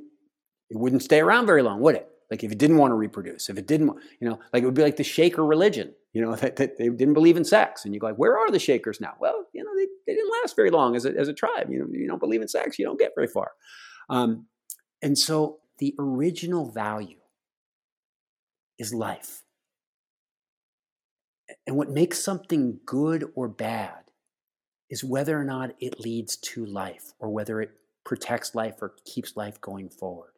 it 0.69 0.77
wouldn't 0.77 1.03
stay 1.03 1.19
around 1.21 1.45
very 1.45 1.61
long, 1.61 1.79
would 1.81 1.95
it? 1.95 2.09
Like 2.29 2.43
if 2.43 2.51
it 2.51 2.57
didn't 2.57 2.77
want 2.77 2.91
to 2.91 2.95
reproduce, 2.95 3.49
if 3.49 3.57
it 3.57 3.67
didn't, 3.67 3.89
you 4.19 4.29
know, 4.29 4.39
like 4.51 4.63
it 4.63 4.65
would 4.65 4.75
be 4.75 4.81
like 4.81 4.97
the 4.97 5.03
Shaker 5.03 5.45
religion, 5.45 5.93
you 6.11 6.21
know, 6.21 6.35
that, 6.35 6.57
that 6.57 6.77
they 6.77 6.89
didn't 6.89 7.13
believe 7.13 7.37
in 7.37 7.45
sex, 7.45 7.85
and 7.85 7.93
you 7.93 7.99
go 7.99 8.07
like, 8.07 8.17
where 8.17 8.37
are 8.37 8.51
the 8.51 8.59
Shakers 8.59 8.99
now? 8.99 9.13
Well, 9.19 9.45
you 9.53 9.63
know, 9.63 9.71
they, 9.75 9.87
they 10.05 10.15
didn't 10.15 10.31
last 10.41 10.55
very 10.55 10.69
long 10.69 10.95
as 10.95 11.05
a, 11.05 11.15
as 11.17 11.29
a 11.29 11.33
tribe. 11.33 11.69
You 11.71 11.79
know, 11.79 11.87
you 11.91 12.07
don't 12.07 12.19
believe 12.19 12.41
in 12.41 12.47
sex, 12.47 12.77
you 12.77 12.85
don't 12.85 12.99
get 12.99 13.13
very 13.15 13.27
far. 13.27 13.51
Um, 14.09 14.47
and 15.01 15.17
so 15.17 15.59
the 15.79 15.95
original 15.99 16.69
value 16.69 17.17
is 18.77 18.93
life. 18.93 19.43
And 21.67 21.75
what 21.75 21.89
makes 21.89 22.17
something 22.23 22.79
good 22.85 23.29
or 23.35 23.49
bad 23.49 24.05
is 24.89 25.03
whether 25.03 25.37
or 25.37 25.43
not 25.43 25.75
it 25.81 25.99
leads 25.99 26.37
to 26.37 26.65
life 26.65 27.11
or 27.19 27.29
whether 27.29 27.59
it 27.61 27.71
protects 28.05 28.55
life 28.55 28.75
or 28.81 28.95
keeps 29.05 29.35
life 29.35 29.59
going 29.59 29.89
forward. 29.89 30.31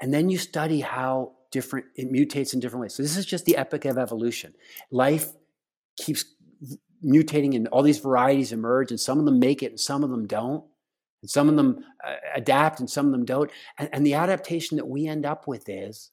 And 0.00 0.12
then 0.12 0.28
you 0.28 0.38
study 0.38 0.80
how 0.80 1.34
different 1.52 1.86
it 1.94 2.12
mutates 2.12 2.52
in 2.52 2.58
different 2.58 2.82
ways. 2.82 2.94
So 2.94 3.04
this 3.04 3.16
is 3.16 3.24
just 3.24 3.44
the 3.44 3.56
epic 3.56 3.84
of 3.84 3.96
evolution. 3.96 4.54
Life 4.90 5.28
keeps 5.96 6.24
mutating 7.04 7.54
and 7.54 7.68
all 7.68 7.82
these 7.82 7.98
varieties 7.98 8.52
emerge 8.52 8.90
and 8.90 8.98
some 8.98 9.20
of 9.20 9.24
them 9.24 9.38
make 9.38 9.62
it 9.62 9.70
and 9.70 9.80
some 9.80 10.02
of 10.02 10.10
them 10.10 10.26
don't. 10.26 10.64
And 11.22 11.30
some 11.30 11.48
of 11.48 11.54
them 11.54 11.84
uh, 12.04 12.16
adapt 12.34 12.80
and 12.80 12.90
some 12.90 13.06
of 13.06 13.12
them 13.12 13.24
don't. 13.24 13.52
And, 13.78 13.88
and 13.92 14.04
the 14.04 14.14
adaptation 14.14 14.76
that 14.78 14.88
we 14.88 15.06
end 15.06 15.24
up 15.24 15.46
with 15.46 15.68
is 15.68 16.10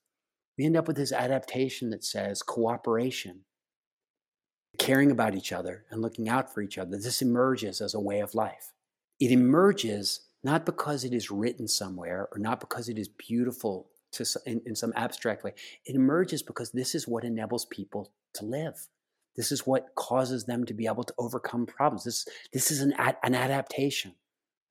we 0.60 0.66
end 0.66 0.78
up 0.78 0.88
with 0.88 0.98
this 0.98 1.12
adaptation 1.12 1.90
that 1.90 2.04
says 2.04 2.44
cooperation 2.44 3.46
caring 4.78 5.12
about 5.12 5.36
each 5.36 5.52
other 5.52 5.86
and 5.90 6.02
looking 6.02 6.30
out 6.30 6.54
for 6.54 6.62
each 6.62 6.78
other, 6.78 6.98
this 6.98 7.22
emerges 7.22 7.82
as 7.82 7.94
a 7.94 8.00
way 8.00 8.20
of 8.20 8.36
life. 8.36 8.74
It 9.20 9.32
emerges 9.32 10.22
not 10.44 10.66
because 10.66 11.04
it 11.04 11.14
is 11.14 11.32
written 11.32 11.68
somewhere 11.68 12.30
or 12.32 12.40
not 12.40 12.60
because 12.60 12.88
it 12.88 12.98
is 12.98 13.08
beautiful 13.10 13.90
to, 14.14 14.26
in, 14.46 14.62
in 14.66 14.76
some 14.76 14.94
abstract 14.96 15.44
way. 15.44 15.54
It 15.86 15.96
emerges 15.96 16.42
because 16.42 16.72
this 16.72 16.96
is 16.96 17.08
what 17.08 17.24
enables 17.24 17.66
people 17.66 18.12
to 18.36 18.46
live. 18.46 18.88
This 19.36 19.52
is 19.52 19.66
what 19.66 19.96
causes 19.96 20.46
them 20.46 20.66
to 20.66 20.74
be 20.74 20.88
able 20.88 21.04
to 21.04 21.14
overcome 21.18 21.66
problems. 21.66 22.04
This, 22.04 22.28
this 22.52 22.72
is 22.72 22.82
an, 22.82 22.94
ad, 22.94 23.18
an 23.24 23.36
adaptation. 23.36 24.16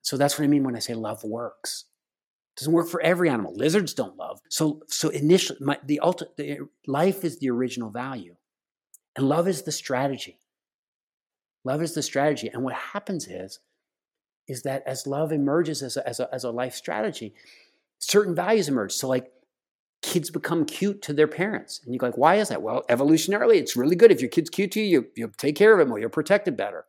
So 0.02 0.16
that's 0.16 0.38
what 0.38 0.44
I 0.44 0.48
mean 0.48 0.64
when 0.64 0.76
I 0.76 0.80
say 0.80 0.94
love 0.94 1.22
works. 1.24 1.84
It 2.56 2.60
doesn't 2.60 2.72
work 2.72 2.88
for 2.88 3.00
every 3.02 3.28
animal. 3.28 3.54
Lizards 3.54 3.94
don't 3.94 4.16
love. 4.16 4.40
So, 4.48 4.82
so 4.88 5.10
initially, 5.10 5.58
my, 5.62 5.78
the, 5.84 6.00
ulti- 6.02 6.34
the 6.36 6.68
life 6.86 7.24
is 7.24 7.38
the 7.38 7.50
original 7.50 7.90
value. 7.90 8.34
And 9.18 9.28
love 9.28 9.48
is 9.48 9.62
the 9.62 9.72
strategy. 9.72 10.38
Love 11.64 11.82
is 11.82 11.92
the 11.92 12.04
strategy. 12.04 12.48
And 12.54 12.62
what 12.62 12.74
happens 12.74 13.26
is, 13.26 13.58
is 14.46 14.62
that 14.62 14.84
as 14.86 15.08
love 15.08 15.32
emerges 15.32 15.82
as 15.82 15.96
a, 15.96 16.08
as 16.08 16.20
a, 16.20 16.32
as 16.32 16.44
a 16.44 16.52
life 16.52 16.76
strategy, 16.76 17.34
certain 17.98 18.32
values 18.32 18.68
emerge. 18.68 18.92
So, 18.92 19.08
like, 19.08 19.32
kids 20.02 20.30
become 20.30 20.64
cute 20.64 21.02
to 21.02 21.12
their 21.12 21.26
parents. 21.26 21.80
And 21.84 21.92
you 21.92 21.98
go, 21.98 22.06
like, 22.06 22.16
why 22.16 22.36
is 22.36 22.48
that? 22.50 22.62
Well, 22.62 22.84
evolutionarily, 22.88 23.56
it's 23.56 23.76
really 23.76 23.96
good. 23.96 24.12
If 24.12 24.20
your 24.20 24.30
kid's 24.30 24.50
cute 24.50 24.70
to 24.70 24.80
you, 24.80 24.86
you, 24.86 25.06
you 25.16 25.32
take 25.36 25.56
care 25.56 25.74
of 25.74 25.80
it 25.80 25.88
more, 25.88 25.98
you're 25.98 26.08
protected 26.08 26.56
better 26.56 26.84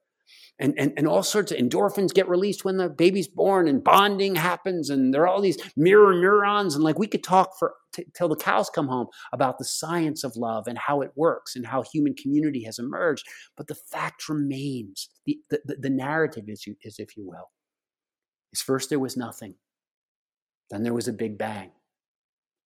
and, 0.60 0.74
and, 0.78 0.94
and 0.98 1.08
all 1.08 1.24
sorts 1.24 1.52
of 1.52 1.58
endorphins 1.58 2.14
get 2.14 2.28
released 2.28 2.66
when 2.66 2.78
the 2.78 2.90
baby's 2.90 3.28
born 3.28 3.68
and 3.68 3.84
bonding 3.84 4.36
happens 4.36 4.90
and 4.90 5.14
there 5.14 5.24
are 5.24 5.28
all 5.28 5.42
these 5.42 5.58
mirror 5.78 6.14
neurons 6.14 6.76
and 6.76 6.84
like 6.84 7.00
we 7.00 7.08
could 7.08 7.24
talk 7.24 7.52
for 7.58 7.74
t- 7.94 8.06
till 8.16 8.28
the 8.28 8.36
cows 8.36 8.70
come 8.70 8.88
home 8.88 9.08
about 9.34 9.58
the 9.58 9.66
science 9.66 10.24
of 10.24 10.36
love 10.36 10.68
and 10.68 10.78
how 10.78 11.02
it 11.02 11.12
works 11.16 11.56
and 11.56 11.66
how 11.66 11.82
human 11.82 12.14
community 12.14 12.64
has 12.64 12.80
emerged 12.80 13.26
but 13.56 13.68
the 13.68 13.76
fact 13.76 14.28
remains 14.30 15.10
the, 15.26 15.40
the, 15.50 15.78
the 15.80 15.90
narrative 15.90 16.46
is, 16.48 16.66
is 16.84 17.00
if 17.00 17.16
you 17.16 17.28
will 17.28 17.50
is 18.52 18.62
first 18.62 18.90
there 18.90 19.00
was 19.00 19.16
nothing 19.16 19.56
then 20.70 20.84
there 20.84 20.94
was 20.94 21.08
a 21.08 21.14
big 21.14 21.38
bang. 21.38 21.72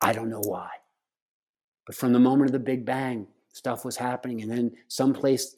I 0.02 0.14
don't 0.14 0.30
know 0.30 0.42
why. 0.42 0.70
But 1.86 1.96
from 1.96 2.14
the 2.14 2.20
moment 2.20 2.50
of 2.50 2.54
the 2.54 2.60
big 2.60 2.86
bang 2.86 3.28
stuff 3.54 3.86
was 3.86 3.98
happening 3.98 4.42
and 4.42 4.52
then 4.52 4.72
someplace 4.88 5.56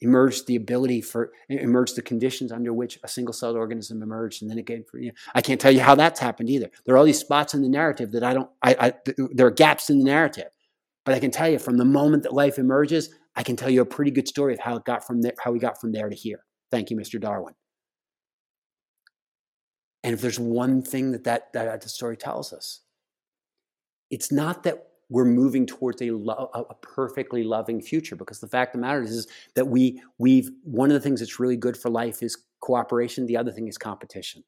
emerged 0.00 0.46
the 0.46 0.56
ability 0.56 1.00
for 1.00 1.32
emerged 1.48 1.96
the 1.96 2.02
conditions 2.02 2.52
under 2.52 2.72
which 2.72 2.98
a 3.04 3.08
single 3.08 3.32
celled 3.32 3.56
organism 3.56 4.02
emerged 4.02 4.42
and 4.42 4.50
then 4.50 4.58
again 4.58 4.84
for 4.88 4.98
you 4.98 5.08
know, 5.08 5.14
i 5.34 5.40
can't 5.40 5.60
tell 5.60 5.70
you 5.70 5.80
how 5.80 5.94
that's 5.94 6.20
happened 6.20 6.50
either. 6.50 6.68
There 6.84 6.94
are 6.94 6.98
all 6.98 7.04
these 7.04 7.18
spots 7.18 7.54
in 7.54 7.62
the 7.62 7.68
narrative 7.68 8.12
that 8.12 8.22
i 8.22 8.34
don't 8.34 8.50
I, 8.62 8.76
I 8.80 8.92
there 9.32 9.46
are 9.46 9.52
gaps 9.52 9.90
in 9.90 9.98
the 9.98 10.04
narrative. 10.04 10.50
But 11.04 11.14
i 11.14 11.20
can 11.20 11.30
tell 11.30 11.48
you 11.48 11.58
from 11.58 11.76
the 11.76 11.84
moment 11.84 12.22
that 12.24 12.32
life 12.32 12.58
emerges 12.58 13.10
i 13.36 13.42
can 13.42 13.56
tell 13.56 13.70
you 13.70 13.82
a 13.82 13.86
pretty 13.86 14.10
good 14.10 14.28
story 14.28 14.52
of 14.52 14.60
how 14.60 14.76
it 14.76 14.84
got 14.84 15.06
from 15.06 15.22
there 15.22 15.34
how 15.42 15.52
we 15.52 15.58
got 15.58 15.80
from 15.80 15.92
there 15.92 16.08
to 16.08 16.16
here. 16.16 16.44
Thank 16.70 16.90
you 16.90 16.96
mr 16.96 17.20
darwin. 17.20 17.54
And 20.02 20.12
if 20.12 20.20
there's 20.20 20.38
one 20.38 20.82
thing 20.82 21.12
that 21.12 21.24
that, 21.24 21.52
that 21.54 21.80
the 21.80 21.88
story 21.88 22.16
tells 22.16 22.52
us 22.52 22.80
it's 24.10 24.30
not 24.30 24.64
that 24.64 24.88
we're 25.14 25.24
moving 25.24 25.64
towards 25.64 26.02
a, 26.02 26.10
lo- 26.10 26.50
a 26.68 26.74
perfectly 26.74 27.44
loving 27.44 27.80
future 27.80 28.16
because 28.16 28.40
the 28.40 28.48
fact 28.48 28.74
of 28.74 28.80
the 28.80 28.86
matter 28.86 29.00
is, 29.00 29.12
is 29.12 29.28
that 29.54 29.64
we 29.64 30.02
we've 30.18 30.50
one 30.64 30.90
of 30.90 30.94
the 30.94 31.00
things 31.00 31.20
that's 31.20 31.38
really 31.38 31.56
good 31.56 31.76
for 31.76 31.88
life 31.88 32.20
is 32.20 32.36
cooperation 32.60 33.24
the 33.24 33.36
other 33.36 33.52
thing 33.52 33.68
is 33.68 33.78
competition. 33.78 34.42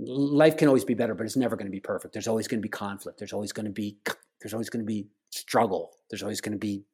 Life 0.00 0.56
can 0.56 0.66
always 0.66 0.84
be 0.84 0.94
better 0.94 1.14
but 1.14 1.24
it's 1.24 1.36
never 1.36 1.54
going 1.54 1.68
to 1.68 1.72
be 1.72 1.78
perfect. 1.78 2.14
There's 2.14 2.26
always 2.26 2.48
going 2.48 2.58
to 2.58 2.62
be 2.62 2.68
conflict. 2.68 3.20
There's 3.20 3.32
always 3.32 3.52
going 3.52 3.66
to 3.66 3.70
be 3.72 3.96
there's 4.42 4.52
always 4.52 4.70
going 4.70 4.84
to 4.84 4.86
be 4.86 5.06
struggle. 5.30 5.92
There's 6.10 6.24
always 6.24 6.40
going 6.40 6.54
to 6.54 6.58
be 6.58 6.84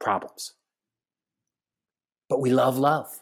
problems. 0.00 0.54
But 2.30 2.40
we 2.40 2.48
love 2.48 2.78
love 2.78 3.20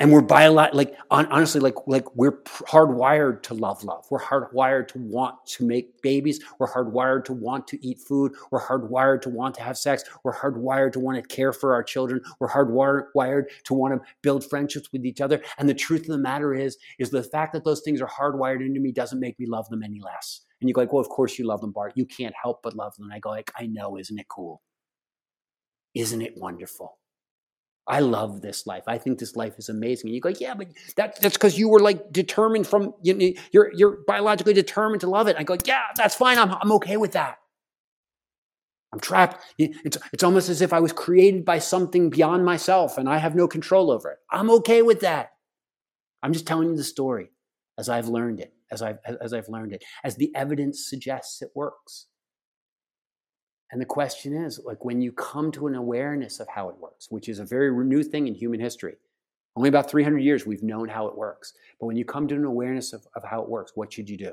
and 0.00 0.12
we're 0.12 0.22
biologically 0.22 0.84
like 0.84 0.96
honestly 1.10 1.60
like 1.60 1.74
like 1.86 2.04
we're 2.14 2.42
hardwired 2.42 3.42
to 3.42 3.54
love 3.54 3.82
love. 3.82 4.06
We're 4.10 4.20
hardwired 4.20 4.88
to 4.88 4.98
want 4.98 5.34
to 5.46 5.66
make 5.66 6.00
babies. 6.02 6.40
We're 6.58 6.68
hardwired 6.68 7.24
to 7.24 7.32
want 7.32 7.66
to 7.68 7.86
eat 7.86 7.98
food. 8.00 8.32
We're 8.50 8.60
hardwired 8.60 9.22
to 9.22 9.28
want 9.28 9.56
to 9.56 9.62
have 9.62 9.76
sex. 9.76 10.04
We're 10.22 10.34
hardwired 10.34 10.92
to 10.92 11.00
want 11.00 11.16
to 11.16 11.34
care 11.34 11.52
for 11.52 11.74
our 11.74 11.82
children. 11.82 12.20
We're 12.38 12.48
hardwired 12.48 13.44
to 13.64 13.74
want 13.74 13.94
to 13.94 14.08
build 14.22 14.48
friendships 14.48 14.88
with 14.92 15.04
each 15.04 15.20
other. 15.20 15.42
And 15.58 15.68
the 15.68 15.74
truth 15.74 16.02
of 16.02 16.08
the 16.08 16.18
matter 16.18 16.54
is 16.54 16.76
is 16.98 17.10
the 17.10 17.24
fact 17.24 17.52
that 17.54 17.64
those 17.64 17.80
things 17.80 18.00
are 18.00 18.08
hardwired 18.08 18.64
into 18.64 18.80
me 18.80 18.92
doesn't 18.92 19.20
make 19.20 19.38
me 19.38 19.46
love 19.46 19.68
them 19.68 19.82
any 19.82 20.00
less. 20.00 20.42
And 20.60 20.68
you 20.68 20.74
go 20.74 20.82
like 20.82 20.92
well 20.92 21.00
of 21.00 21.08
course 21.08 21.38
you 21.38 21.46
love 21.46 21.60
them 21.60 21.72
bart. 21.72 21.92
You 21.96 22.06
can't 22.06 22.34
help 22.40 22.62
but 22.62 22.76
love 22.76 22.94
them. 22.96 23.06
And 23.06 23.12
i 23.12 23.18
go 23.18 23.30
like 23.30 23.50
i 23.58 23.66
know. 23.66 23.98
Isn't 23.98 24.18
it 24.18 24.28
cool? 24.28 24.62
Isn't 25.94 26.22
it 26.22 26.34
wonderful 26.36 26.97
I 27.88 28.00
love 28.00 28.42
this 28.42 28.66
life. 28.66 28.84
I 28.86 28.98
think 28.98 29.18
this 29.18 29.34
life 29.34 29.58
is 29.58 29.70
amazing. 29.70 30.08
And 30.08 30.14
you 30.14 30.20
go, 30.20 30.28
yeah, 30.28 30.54
but 30.54 30.68
that, 30.96 31.18
that's 31.22 31.36
because 31.36 31.58
you 31.58 31.70
were 31.70 31.80
like 31.80 32.12
determined 32.12 32.66
from, 32.66 32.92
you, 33.02 33.34
you're, 33.50 33.72
you're 33.74 33.98
biologically 34.06 34.52
determined 34.52 35.00
to 35.00 35.08
love 35.08 35.26
it. 35.26 35.36
I 35.38 35.42
go, 35.42 35.56
yeah, 35.64 35.84
that's 35.96 36.14
fine. 36.14 36.38
I'm, 36.38 36.52
I'm 36.52 36.72
okay 36.72 36.98
with 36.98 37.12
that. 37.12 37.38
I'm 38.92 39.00
trapped. 39.00 39.42
It's, 39.56 39.96
it's 40.12 40.22
almost 40.22 40.50
as 40.50 40.60
if 40.60 40.72
I 40.72 40.80
was 40.80 40.92
created 40.92 41.46
by 41.46 41.58
something 41.58 42.10
beyond 42.10 42.44
myself 42.44 42.98
and 42.98 43.08
I 43.08 43.16
have 43.18 43.34
no 43.34 43.48
control 43.48 43.90
over 43.90 44.10
it. 44.10 44.18
I'm 44.30 44.50
okay 44.50 44.82
with 44.82 45.00
that. 45.00 45.30
I'm 46.22 46.32
just 46.32 46.46
telling 46.46 46.68
you 46.68 46.76
the 46.76 46.84
story 46.84 47.30
as 47.78 47.88
I've 47.88 48.08
learned 48.08 48.40
it, 48.40 48.52
as 48.70 48.82
I've, 48.82 48.98
as 49.20 49.32
I've 49.32 49.48
learned 49.48 49.72
it, 49.72 49.82
as 50.04 50.16
the 50.16 50.34
evidence 50.34 50.86
suggests 50.88 51.40
it 51.40 51.50
works. 51.54 52.06
And 53.70 53.80
the 53.80 53.86
question 53.86 54.34
is 54.34 54.60
like 54.64 54.84
when 54.84 55.00
you 55.00 55.12
come 55.12 55.52
to 55.52 55.66
an 55.66 55.74
awareness 55.74 56.40
of 56.40 56.48
how 56.48 56.68
it 56.70 56.78
works, 56.78 57.10
which 57.10 57.28
is 57.28 57.38
a 57.38 57.44
very 57.44 57.70
new 57.84 58.02
thing 58.02 58.26
in 58.26 58.34
human 58.34 58.60
history. 58.60 58.96
Only 59.56 59.68
about 59.68 59.90
300 59.90 60.18
years 60.18 60.46
we've 60.46 60.62
known 60.62 60.88
how 60.88 61.06
it 61.08 61.16
works. 61.16 61.52
But 61.80 61.86
when 61.86 61.96
you 61.96 62.04
come 62.04 62.28
to 62.28 62.34
an 62.34 62.44
awareness 62.44 62.92
of, 62.92 63.06
of 63.16 63.24
how 63.24 63.42
it 63.42 63.48
works, 63.48 63.72
what 63.74 63.92
should 63.92 64.08
you 64.08 64.16
do? 64.16 64.32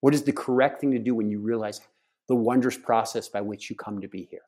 What 0.00 0.14
is 0.14 0.22
the 0.22 0.32
correct 0.32 0.80
thing 0.80 0.90
to 0.90 0.98
do 0.98 1.14
when 1.14 1.30
you 1.30 1.38
realize 1.40 1.80
the 2.28 2.34
wondrous 2.34 2.76
process 2.76 3.28
by 3.28 3.40
which 3.40 3.70
you 3.70 3.76
come 3.76 4.00
to 4.00 4.08
be 4.08 4.26
here? 4.30 4.42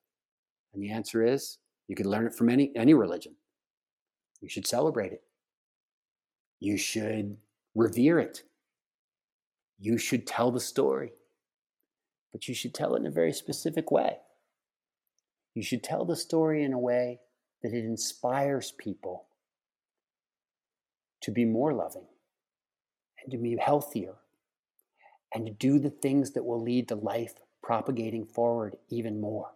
And 0.74 0.82
the 0.82 0.90
answer 0.90 1.24
is 1.24 1.58
you 1.88 1.94
could 1.94 2.06
learn 2.06 2.26
it 2.26 2.34
from 2.34 2.48
any, 2.48 2.72
any 2.74 2.94
religion. 2.94 3.34
You 4.40 4.48
should 4.48 4.66
celebrate 4.66 5.12
it. 5.12 5.22
You 6.58 6.76
should 6.76 7.36
revere 7.74 8.18
it. 8.18 8.42
You 9.78 9.98
should 9.98 10.26
tell 10.26 10.50
the 10.50 10.60
story 10.60 11.12
but 12.32 12.48
you 12.48 12.54
should 12.54 12.74
tell 12.74 12.94
it 12.94 13.00
in 13.00 13.06
a 13.06 13.10
very 13.10 13.32
specific 13.32 13.90
way. 13.90 14.18
You 15.54 15.62
should 15.62 15.82
tell 15.82 16.04
the 16.04 16.16
story 16.16 16.64
in 16.64 16.72
a 16.72 16.78
way 16.78 17.20
that 17.62 17.74
it 17.74 17.84
inspires 17.84 18.72
people 18.72 19.26
to 21.20 21.30
be 21.30 21.44
more 21.44 21.72
loving 21.72 22.06
and 23.22 23.30
to 23.30 23.38
be 23.38 23.56
healthier 23.56 24.14
and 25.34 25.46
to 25.46 25.52
do 25.52 25.78
the 25.78 25.90
things 25.90 26.32
that 26.32 26.44
will 26.44 26.60
lead 26.60 26.88
to 26.88 26.94
life 26.94 27.34
propagating 27.62 28.24
forward 28.24 28.76
even 28.88 29.20
more. 29.20 29.52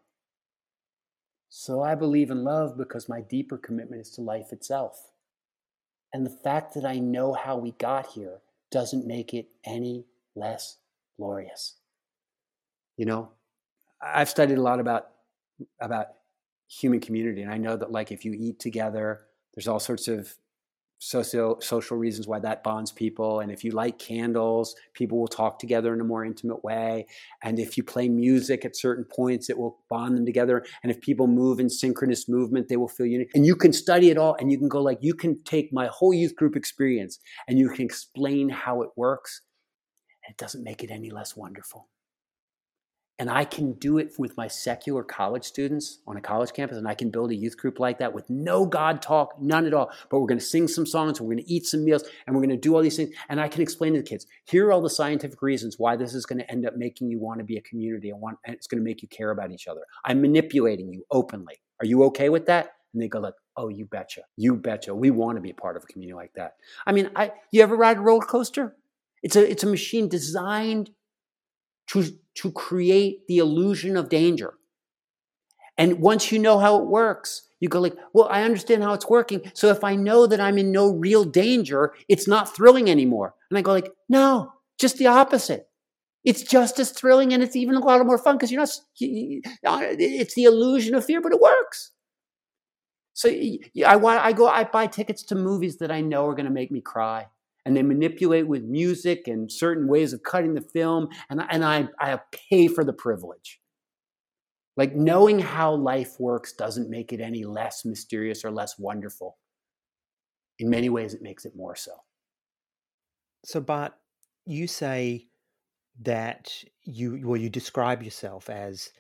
So 1.49 1.83
I 1.83 1.95
believe 1.95 2.31
in 2.31 2.45
love 2.45 2.77
because 2.77 3.09
my 3.09 3.21
deeper 3.21 3.57
commitment 3.57 4.03
is 4.03 4.11
to 4.13 4.21
life 4.21 4.53
itself. 4.53 5.11
And 6.13 6.25
the 6.25 6.31
fact 6.31 6.75
that 6.75 6.85
I 6.85 6.99
know 6.99 7.33
how 7.33 7.57
we 7.57 7.73
got 7.73 8.09
here 8.09 8.41
doesn't 8.71 9.07
make 9.07 9.35
it 9.35 9.49
any 9.65 10.07
less 10.35 10.79
glorious. 11.17 11.77
You 12.97 13.07
know, 13.07 13.31
I've 14.03 14.29
studied 14.29 14.59
a 14.59 14.63
lot 14.63 14.81
about 14.81 15.09
about 15.81 16.07
human 16.69 17.01
community, 17.01 17.43
and 17.43 17.53
I 17.53 17.59
know 17.59 17.77
that 17.77 17.93
like 17.93 18.13
if 18.13 18.25
you 18.25 18.33
eat 18.33 18.59
together, 18.59 19.23
there's 19.55 19.69
all 19.69 19.81
sorts 19.81 20.09
of 20.09 20.35
socio 20.99 21.59
social 21.61 21.97
reasons 21.97 22.27
why 22.27 22.39
that 22.39 22.63
bonds 22.65 22.91
people 22.91 23.41
and 23.41 23.53
if 23.53 23.63
you 23.63 23.71
light 23.71 23.99
candles 23.99 24.75
people 24.95 25.19
will 25.19 25.29
talk 25.29 25.59
together 25.59 25.93
in 25.93 26.01
a 26.01 26.05
more 26.05 26.25
intimate 26.25 26.65
way 26.65 27.07
and 27.43 27.59
if 27.59 27.77
you 27.77 27.83
play 27.83 28.09
music 28.09 28.65
at 28.65 28.75
certain 28.75 29.05
points 29.05 29.51
it 29.51 29.59
will 29.59 29.79
bond 29.91 30.17
them 30.17 30.25
together 30.25 30.65
and 30.83 30.91
if 30.91 30.99
people 31.03 31.27
move 31.27 31.61
in 31.61 31.69
synchronous 31.69 32.31
movement 32.31 32.69
they 32.69 32.79
will 32.79 32.89
feel 32.89 33.05
unique 33.05 33.31
and 33.35 33.45
you 33.45 33.55
can 33.55 33.75
study 33.75 34.09
it 34.09 34.17
all 34.17 34.35
and 34.41 34.51
you 34.51 34.57
can 34.57 34.69
go 34.69 34.81
like 34.81 34.99
you 35.03 35.13
can 35.13 35.39
take 35.45 35.71
my 35.71 35.87
whole 35.89 36.15
youth 36.15 36.35
group 36.35 36.57
experience 36.57 37.19
and 37.47 37.59
you 37.59 37.69
can 37.69 37.85
explain 37.85 38.49
how 38.49 38.81
it 38.81 38.89
works 38.97 39.43
and 40.25 40.33
it 40.33 40.39
doesn't 40.39 40.65
make 40.65 40.83
it 40.83 40.91
any 40.91 41.11
less 41.11 41.37
wonderful 41.37 41.89
and 43.19 43.31
I 43.31 43.45
can 43.45 43.73
do 43.75 43.99
it 43.99 44.13
with 44.19 44.37
my 44.37 44.47
secular 44.47 45.03
college 45.03 45.45
students 45.45 46.01
on 46.07 46.17
a 46.17 46.21
college 46.21 46.53
campus, 46.53 46.77
and 46.77 46.87
I 46.87 46.95
can 46.95 47.11
build 47.11 47.31
a 47.31 47.35
youth 47.35 47.57
group 47.57 47.81
like 47.81 47.99
that 47.99 48.13
with 48.13 48.29
no 48.29 48.67
God 48.67 49.01
talk, 49.01 49.41
none 49.41 49.67
at 49.67 49.73
all. 49.73 49.91
But 50.11 50.21
we're 50.21 50.27
going 50.27 50.39
to 50.39 50.45
sing 50.45 50.69
some 50.69 50.85
songs, 50.85 51.21
we're 51.21 51.33
going 51.33 51.45
to 51.45 51.51
eat 51.51 51.67
some 51.67 51.85
meals, 51.85 52.05
and 52.27 52.37
we're 52.37 52.43
going 52.43 52.51
to 52.51 52.57
do 52.57 52.75
all 52.75 52.83
these 52.83 52.97
things. 52.97 53.15
And 53.29 53.41
I 53.41 53.49
can 53.49 53.63
explain 53.63 53.95
to 53.95 54.01
the 54.01 54.07
kids 54.07 54.27
here 54.45 54.69
are 54.69 54.73
all 54.73 54.83
the 54.83 54.91
scientific 54.91 55.41
reasons 55.41 55.79
why 55.79 55.97
this 55.97 56.15
is 56.15 56.27
going 56.27 56.41
to 56.41 56.51
end 56.51 56.67
up 56.67 56.77
making 56.77 57.11
you 57.11 57.19
want 57.19 57.39
to 57.39 57.45
be 57.45 57.57
a 57.57 57.63
community 57.63 58.11
and, 58.11 58.21
want, 58.21 58.39
and 58.45 58.55
it's 58.55 58.67
going 58.67 58.81
to 58.81 58.85
make 58.85 59.03
you 59.03 59.09
care 59.09 59.31
about 59.31 59.51
each 59.51 59.67
other. 59.67 59.81
I'm 60.05 60.21
manipulating 60.21 60.93
you 60.93 61.05
openly. 61.11 61.57
Are 61.81 61.87
you 61.87 62.05
okay 62.05 62.29
with 62.29 62.47
that? 62.47 62.73
And 62.93 63.03
they 63.03 63.09
go 63.09 63.21
like, 63.21 63.35
"Oh, 63.57 63.69
you 63.69 63.85
betcha, 63.85 64.23
you 64.37 64.57
betcha. 64.57 64.95
We 64.95 65.11
want 65.11 65.37
to 65.37 65.43
be 65.43 65.53
part 65.53 65.77
of 65.77 65.85
a 65.85 65.87
community 65.87 66.15
like 66.15 66.33
that." 66.35 66.55
I 66.87 66.93
mean, 66.93 67.11
I 67.15 67.33
you 67.51 67.63
ever 67.63 67.77
ride 67.77 67.99
a 67.99 68.01
roller 68.01 68.25
coaster? 68.25 68.75
It's 69.23 69.37
a 69.37 69.51
it's 69.51 69.65
a 69.65 69.67
machine 69.67 70.09
designed 70.09 70.91
to, 71.89 72.17
to 72.35 72.53
create 72.53 73.27
the 73.29 73.39
illusion 73.39 73.97
of 73.97 74.09
danger. 74.09 74.55
And 75.79 76.01
once 76.01 76.33
you 76.33 76.39
know 76.39 76.59
how 76.59 76.81
it 76.81 76.87
works, 76.87 77.49
you 77.61 77.69
go 77.69 77.81
like, 77.81 77.97
well, 78.13 78.29
I 78.31 78.43
understand 78.43 78.83
how 78.83 78.93
it's 78.93 79.09
working. 79.09 79.51
So 79.55 79.69
if 79.69 79.85
I 79.85 79.95
know 79.97 80.27
that 80.27 80.41
I'm 80.41 80.59
in 80.59 80.73
no 80.73 80.93
real 80.93 81.25
danger, 81.25 81.95
it's 82.09 82.29
not 82.29 82.55
thrilling 82.55 82.91
anymore. 82.91 83.35
And 83.51 83.59
I 83.59 83.63
go 83.63 83.73
like, 83.73 83.93
no, 84.09 84.53
just 84.79 84.99
the 84.99 85.07
opposite. 85.07 85.69
It's 86.25 86.43
just 86.43 86.79
as 86.79 86.91
thrilling 86.91 87.33
and 87.33 87.43
it's 87.43 87.57
even 87.57 87.77
a 87.77 87.79
lot 87.79 88.05
more 88.05 88.19
fun 88.19 88.37
because 88.37 88.51
you're 88.51 88.61
not, 88.61 88.71
it's 89.01 90.35
the 90.35 90.45
illusion 90.45 90.95
of 90.95 91.05
fear, 91.05 91.21
but 91.21 91.33
it 91.33 91.41
works. 91.41 91.93
So 93.15 93.31
I 93.87 93.97
want, 93.97 94.25
I 94.25 94.33
go, 94.33 94.49
I 94.49 94.65
buy 94.65 94.89
tickets 94.89 95.23
to 95.25 95.35
movies 95.35 95.79
that 95.79 95.91
I 95.91 96.01
know 96.01 96.27
are 96.27 96.35
going 96.35 96.47
to 96.47 96.51
make 96.51 96.71
me 96.71 96.81
cry 96.81 97.27
and 97.67 97.77
they 97.77 97.83
manipulate 97.83 98.47
with 98.47 98.63
music 98.63 99.27
and 99.27 99.51
certain 99.51 99.89
ways 99.89 100.13
of 100.13 100.23
cutting 100.23 100.55
the 100.55 100.61
film, 100.61 101.09
and, 101.29 101.43
and 101.51 101.65
I, 101.65 101.89
I 101.99 102.21
pay 102.31 102.69
for 102.69 102.85
the 102.85 102.93
privilege. 102.93 103.61
Like 104.77 104.95
knowing 104.95 105.41
how 105.41 105.75
life 105.75 106.21
works 106.21 106.53
doesn't 106.53 106.89
make 106.89 107.13
it 107.13 107.21
any 107.21 107.43
less 107.43 107.85
mysterious 107.85 108.45
or 108.45 108.53
less 108.53 108.79
wonderful. 108.79 109.39
In 110.61 110.71
many 110.71 110.89
ways, 110.89 111.13
it 111.13 111.23
makes 111.23 111.45
it 111.45 111.57
more 111.57 111.75
so. 111.75 111.91
So, 113.45 113.61
Bart, 113.61 113.95
you 114.47 114.69
say 114.69 115.27
that 116.03 116.53
you 116.85 117.21
well, 117.25 117.41
you 117.41 117.51
describe 117.51 118.01
yourself 118.01 118.49
as 118.49 118.91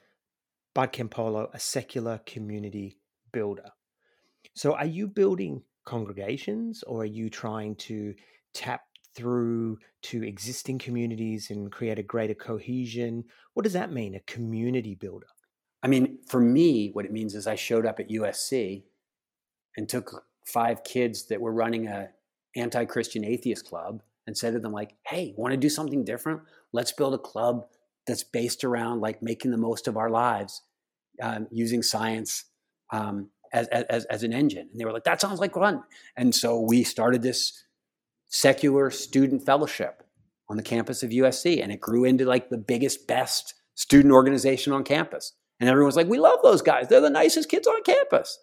Bart 0.75 0.93
Campolo, 0.93 1.55
a 1.55 1.61
secular 1.61 2.21
community 2.27 2.99
builder. 3.33 3.71
So, 4.55 4.75
are 4.75 4.87
you 4.87 5.07
building 5.07 5.63
congregations, 5.85 6.83
or 6.83 7.03
are 7.03 7.05
you 7.05 7.31
trying 7.31 7.77
to 7.77 8.13
tap 8.57 8.83
through 9.15 9.79
to 10.03 10.23
existing 10.23 10.79
communities 10.79 11.51
and 11.51 11.71
create 11.71 11.99
a 11.99 12.03
greater 12.03 12.35
cohesion? 12.35 13.25
What 13.55 13.65
does 13.65 13.73
that 13.75 13.93
mean, 13.93 14.15
a 14.15 14.21
community 14.21 14.95
builder? 14.95 15.27
I 15.83 15.89
mean, 15.89 16.19
for 16.27 16.41
me, 16.41 16.91
what 16.93 17.05
it 17.05 17.13
means 17.13 17.35
is 17.35 17.47
I 17.47 17.55
showed 17.55 17.87
up 17.87 18.01
at 18.01 18.09
USC 18.09 18.85
and 19.77 19.89
took 19.89 20.25
five 20.47 20.85
kids 20.85 21.27
that 21.27 21.41
were 21.41 21.53
running 21.53 21.87
a 21.87 22.09
anti-Christian 22.57 23.25
atheist 23.25 23.67
club 23.67 24.03
and 24.27 24.37
said 24.37 24.55
to 24.55 24.59
them 24.59 24.73
like, 24.73 24.97
"Hey, 25.07 25.35
want 25.37 25.53
to 25.53 25.59
do 25.59 25.69
something 25.69 26.05
different? 26.05 26.41
Let's 26.73 26.93
build 26.93 27.15
a 27.15 27.19
club 27.19 27.67
that's 28.07 28.25
based 28.25 28.65
around 28.65 29.01
like 29.01 29.23
making 29.23 29.51
the 29.51 29.59
most 29.59 29.87
of 29.87 29.97
our 29.97 30.11
lives 30.11 30.63
um, 31.23 31.47
using 31.51 31.83
science 31.83 32.45
um, 32.93 33.31
as, 33.53 33.69
as 33.69 34.05
as 34.07 34.23
an 34.23 34.33
engine." 34.33 34.69
And 34.71 34.81
they 34.81 34.85
were 34.85 34.93
like, 34.93 35.05
"That 35.05 35.21
sounds 35.21 35.41
like 35.41 35.55
fun." 35.55 35.83
And 36.17 36.35
so 36.35 36.61
we 36.61 36.83
started 36.85 37.23
this 37.23 37.63
secular 38.29 38.91
student 38.91 39.45
fellowship 39.45 40.03
on 40.49 40.57
the 40.57 40.63
campus 40.63 41.03
of 41.03 41.11
USC. 41.11 41.63
And 41.63 41.73
it 41.73 41.81
grew 41.81 42.05
into 42.05 42.25
like 42.25 42.51
the 42.51 42.59
biggest, 42.59 43.07
best 43.07 43.55
student 43.75 44.13
organization 44.13 44.73
on 44.73 44.85
campus. 44.85 45.33
And 45.61 45.69
everyone's 45.69 45.97
like, 45.97 46.09
we 46.09 46.19
love 46.19 46.39
those 46.43 46.63
guys. 46.63 46.89
They're 46.89 47.01
the 47.01 47.11
nicest 47.11 47.49
kids 47.49 47.67
on 47.67 47.83
campus. 47.83 48.39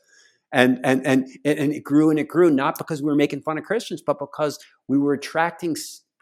And, 0.51 0.79
and, 0.83 1.05
and, 1.05 1.27
and 1.45 1.73
it 1.73 1.83
grew 1.83 2.09
and 2.09 2.19
it 2.19 2.27
grew, 2.27 2.51
not 2.51 2.77
because 2.77 3.01
we 3.01 3.07
were 3.07 3.15
making 3.15 3.41
fun 3.41 3.57
of 3.57 3.63
Christians, 3.63 4.03
but 4.05 4.19
because 4.19 4.59
we 4.87 4.97
were 4.97 5.13
attracting 5.13 5.75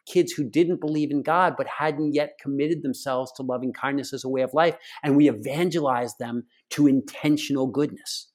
kids 0.06 0.32
who 0.32 0.50
didn't 0.50 0.80
believe 0.80 1.12
in 1.12 1.22
God, 1.22 1.56
but 1.58 1.68
hadn't 1.68 2.14
yet 2.14 2.38
committed 2.42 2.82
themselves 2.82 3.32
to 3.34 3.44
loving 3.44 3.74
kindness 3.74 4.14
as 4.14 4.24
a 4.24 4.30
way 4.30 4.42
of 4.42 4.54
life. 4.54 4.76
And 5.04 5.16
we 5.18 5.30
evangelized 5.30 6.18
them 6.20 6.46
to 6.72 6.88
intentional 6.88 7.68
goodness. 7.68 8.30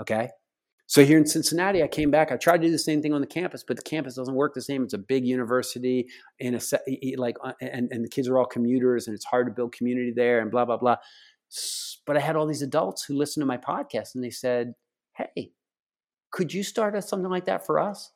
Okay? 0.00 0.30
So 0.88 1.04
here 1.04 1.18
in 1.18 1.26
Cincinnati, 1.26 1.82
I 1.82 1.88
came 1.88 2.12
back. 2.12 2.30
I 2.30 2.36
tried 2.36 2.58
to 2.58 2.68
do 2.68 2.70
the 2.70 2.78
same 2.78 3.02
thing 3.02 3.12
on 3.12 3.20
the 3.20 3.26
campus, 3.26 3.64
but 3.66 3.76
the 3.76 3.82
campus 3.82 4.14
doesn't 4.14 4.34
work 4.34 4.54
the 4.54 4.62
same. 4.62 4.84
It's 4.84 4.94
a 4.94 4.98
big 4.98 5.26
university, 5.26 6.08
in 6.38 6.54
a 6.54 6.60
like, 7.16 7.36
uh, 7.42 7.52
and 7.60 7.88
and 7.90 8.04
the 8.04 8.08
kids 8.08 8.28
are 8.28 8.38
all 8.38 8.46
commuters, 8.46 9.08
and 9.08 9.14
it's 9.14 9.24
hard 9.24 9.48
to 9.48 9.52
build 9.52 9.72
community 9.72 10.12
there, 10.14 10.40
and 10.40 10.50
blah 10.50 10.64
blah 10.64 10.76
blah. 10.76 10.96
But 12.06 12.16
I 12.16 12.20
had 12.20 12.36
all 12.36 12.46
these 12.46 12.62
adults 12.62 13.04
who 13.04 13.16
listened 13.16 13.42
to 13.42 13.46
my 13.46 13.56
podcast, 13.56 14.14
and 14.14 14.22
they 14.22 14.30
said, 14.30 14.74
"Hey, 15.16 15.52
could 16.30 16.54
you 16.54 16.62
start 16.62 17.02
something 17.02 17.30
like 17.30 17.46
that 17.46 17.66
for 17.66 17.80
us?" 17.80 18.12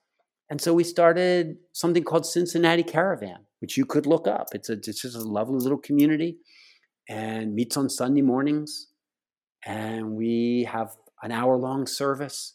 And 0.48 0.61
so 0.61 0.72
we 0.72 0.85
started 0.85 1.56
something 1.72 2.04
called 2.04 2.24
Cincinnati 2.24 2.85
Caravan, 2.85 3.46
which 3.61 3.76
you 3.76 3.85
could 3.85 4.06
look 4.06 4.28
up. 4.28 4.48
It's 4.54 4.70
a 4.70 4.74
it's 4.74 5.02
just 5.02 5.16
a 5.16 5.22
lovely 5.22 5.59
little 5.59 5.78
community, 5.78 6.38
and 7.09 7.52
meets 7.52 7.76
on 7.76 7.88
Sunday 7.88 8.22
mornings, 8.22 8.87
and 9.66 10.12
we 10.12 10.68
have 10.70 10.96
an 11.22 11.33
hour 11.33 11.56
long 11.56 11.88
service 11.88 12.54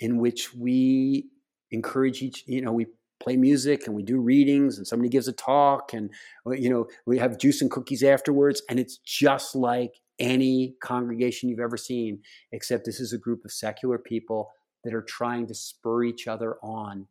in 0.00 0.18
which 0.18 0.54
we 0.54 1.28
encourage 1.70 2.22
each, 2.22 2.42
you 2.46 2.60
know, 2.62 2.72
we 2.72 2.86
play 3.22 3.36
music 3.36 3.86
and 3.86 3.94
we 3.94 4.02
do 4.02 4.18
readings 4.18 4.78
and 4.78 4.86
somebody 4.86 5.10
gives 5.10 5.28
a 5.28 5.32
talk 5.32 5.92
and, 5.92 6.10
uh, 6.46 6.50
you 6.50 6.70
know, 6.70 6.86
we 7.06 7.18
have 7.18 7.38
juice 7.38 7.60
and 7.60 7.70
cookies 7.70 8.02
afterwards. 8.02 8.62
And 8.68 8.80
it's 8.80 8.96
just 8.98 9.54
like 9.54 10.00
any 10.18 10.74
congregation 10.82 11.48
you've 11.48 11.60
ever 11.60 11.76
seen, 11.76 12.20
except 12.50 12.84
this 12.84 12.98
is 12.98 13.12
a 13.12 13.18
group 13.18 13.44
of 13.44 13.52
secular 13.52 13.98
people 13.98 14.50
that 14.84 14.94
are 14.94 15.02
trying 15.02 15.46
to 15.46 15.54
spur 15.54 16.04
each 16.04 16.26
other 16.26 16.56
on 16.62 17.06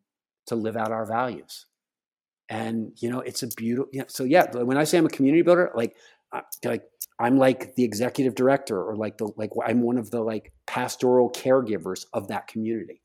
to 0.48 0.56
live 0.56 0.76
out 0.76 0.92
our 0.92 1.06
values. 1.06 1.68
And, 2.50 2.94
you 2.98 3.12
know, 3.12 3.20
it's 3.20 3.44
a 3.44 3.48
beautiful, 3.48 3.92
so 4.08 4.24
yeah, 4.24 4.50
when 4.52 4.78
I 4.78 4.84
say 4.84 4.98
I'm 4.98 5.06
a 5.06 5.10
community 5.10 5.44
builder, 5.44 5.72
like, 5.76 5.96
like 6.64 6.84
I'm 7.20 7.38
like 7.38 7.76
the 7.76 7.84
executive 7.84 8.36
director 8.36 8.82
or 8.82 8.96
like 8.96 9.18
the 9.18 9.32
like 9.36 9.52
I'm 9.66 9.82
one 9.82 9.98
of 9.98 10.12
the 10.12 10.22
like 10.22 10.54
pastoral 10.68 11.30
caregivers 11.32 12.06
of 12.14 12.28
that 12.30 12.48
community. 12.48 13.02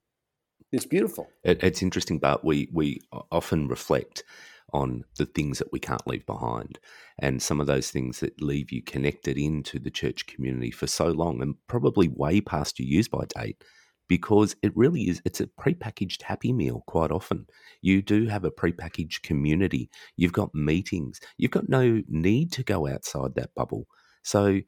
It's 0.72 0.86
beautiful. 0.86 1.28
It, 1.42 1.62
it's 1.62 1.82
interesting, 1.82 2.18
but 2.18 2.44
we 2.44 2.68
we 2.72 3.00
often 3.30 3.68
reflect 3.68 4.24
on 4.72 5.04
the 5.18 5.26
things 5.26 5.58
that 5.58 5.72
we 5.72 5.78
can't 5.78 6.06
leave 6.06 6.26
behind 6.26 6.78
and 7.20 7.40
some 7.40 7.60
of 7.60 7.66
those 7.66 7.90
things 7.90 8.20
that 8.20 8.42
leave 8.42 8.72
you 8.72 8.82
connected 8.82 9.38
into 9.38 9.78
the 9.78 9.90
church 9.90 10.26
community 10.26 10.70
for 10.70 10.88
so 10.88 11.06
long 11.08 11.40
and 11.40 11.54
probably 11.68 12.08
way 12.08 12.40
past 12.40 12.78
your 12.78 12.88
use 12.88 13.06
by 13.06 13.24
date 13.36 13.62
because 14.08 14.56
it 14.62 14.76
really 14.76 15.08
is 15.08 15.22
it's 15.24 15.40
a 15.40 15.46
prepackaged 15.46 16.22
happy 16.22 16.52
meal 16.52 16.84
quite 16.86 17.10
often. 17.10 17.46
You 17.82 18.02
do 18.02 18.26
have 18.26 18.44
a 18.44 18.50
prepackaged 18.50 19.22
community. 19.22 19.90
You've 20.16 20.32
got 20.32 20.54
meetings. 20.54 21.20
You've 21.38 21.50
got 21.50 21.68
no 21.68 22.02
need 22.08 22.52
to 22.52 22.62
go 22.62 22.86
outside 22.86 23.34
that 23.36 23.54
bubble. 23.54 23.86
So 24.22 24.60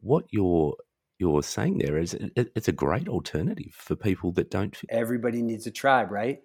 what 0.00 0.24
you're 0.30 0.76
you're 1.18 1.42
saying 1.42 1.78
there 1.78 1.98
is 1.98 2.14
it, 2.14 2.52
it's 2.56 2.68
a 2.68 2.72
great 2.72 3.08
alternative 3.08 3.72
for 3.72 3.94
people 3.96 4.32
that 4.32 4.50
don't 4.50 4.76
everybody 4.90 5.42
needs 5.42 5.66
a 5.66 5.70
tribe 5.70 6.10
right? 6.10 6.40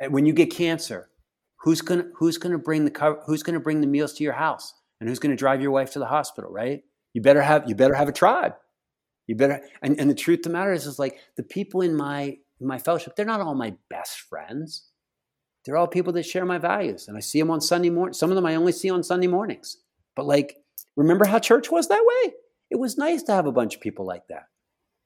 And 0.00 0.12
when 0.12 0.26
you 0.26 0.32
get 0.32 0.50
cancer 0.50 1.10
who's 1.66 1.80
going 1.80 2.00
to 2.00 2.08
who's 2.14 2.38
going 2.38 2.52
to 2.52 2.58
bring 2.58 2.84
the 2.84 3.18
who's 3.26 3.42
going 3.42 3.54
to 3.54 3.60
bring 3.60 3.80
the 3.80 3.86
meals 3.86 4.12
to 4.14 4.24
your 4.24 4.34
house? 4.34 4.72
And 4.98 5.08
who's 5.10 5.18
going 5.18 5.30
to 5.30 5.36
drive 5.36 5.60
your 5.60 5.72
wife 5.72 5.92
to 5.92 5.98
the 5.98 6.06
hospital 6.06 6.50
right? 6.50 6.82
You 7.12 7.20
better 7.20 7.42
have 7.42 7.68
you 7.68 7.74
better 7.74 7.94
have 7.94 8.08
a 8.08 8.12
tribe 8.12 8.54
you 9.26 9.36
better 9.36 9.60
and, 9.82 9.98
and 9.98 10.08
the 10.08 10.14
truth 10.14 10.40
of 10.40 10.44
the 10.44 10.50
matter 10.50 10.72
is 10.72 10.86
is 10.86 10.98
like 10.98 11.18
the 11.36 11.42
people 11.42 11.80
in 11.80 11.96
my 11.96 12.38
in 12.60 12.66
my 12.66 12.78
fellowship, 12.78 13.16
they're 13.16 13.26
not 13.26 13.40
all 13.40 13.54
my 13.54 13.74
best 13.90 14.20
friends. 14.20 14.88
They're 15.64 15.76
all 15.76 15.88
people 15.88 16.12
that 16.14 16.24
share 16.24 16.44
my 16.44 16.58
values. 16.58 17.08
And 17.08 17.16
I 17.16 17.20
see 17.20 17.40
them 17.40 17.50
on 17.50 17.60
Sunday 17.60 17.90
morning. 17.90 18.14
Some 18.14 18.30
of 18.30 18.36
them 18.36 18.46
I 18.46 18.54
only 18.54 18.72
see 18.72 18.88
on 18.88 19.02
Sunday 19.02 19.26
mornings. 19.26 19.78
But 20.14 20.26
like, 20.26 20.56
remember 20.94 21.26
how 21.26 21.38
church 21.38 21.70
was 21.70 21.88
that 21.88 22.04
way? 22.04 22.34
It 22.70 22.78
was 22.78 22.96
nice 22.96 23.22
to 23.24 23.32
have 23.32 23.46
a 23.46 23.52
bunch 23.52 23.74
of 23.74 23.80
people 23.80 24.06
like 24.06 24.26
that. 24.28 24.44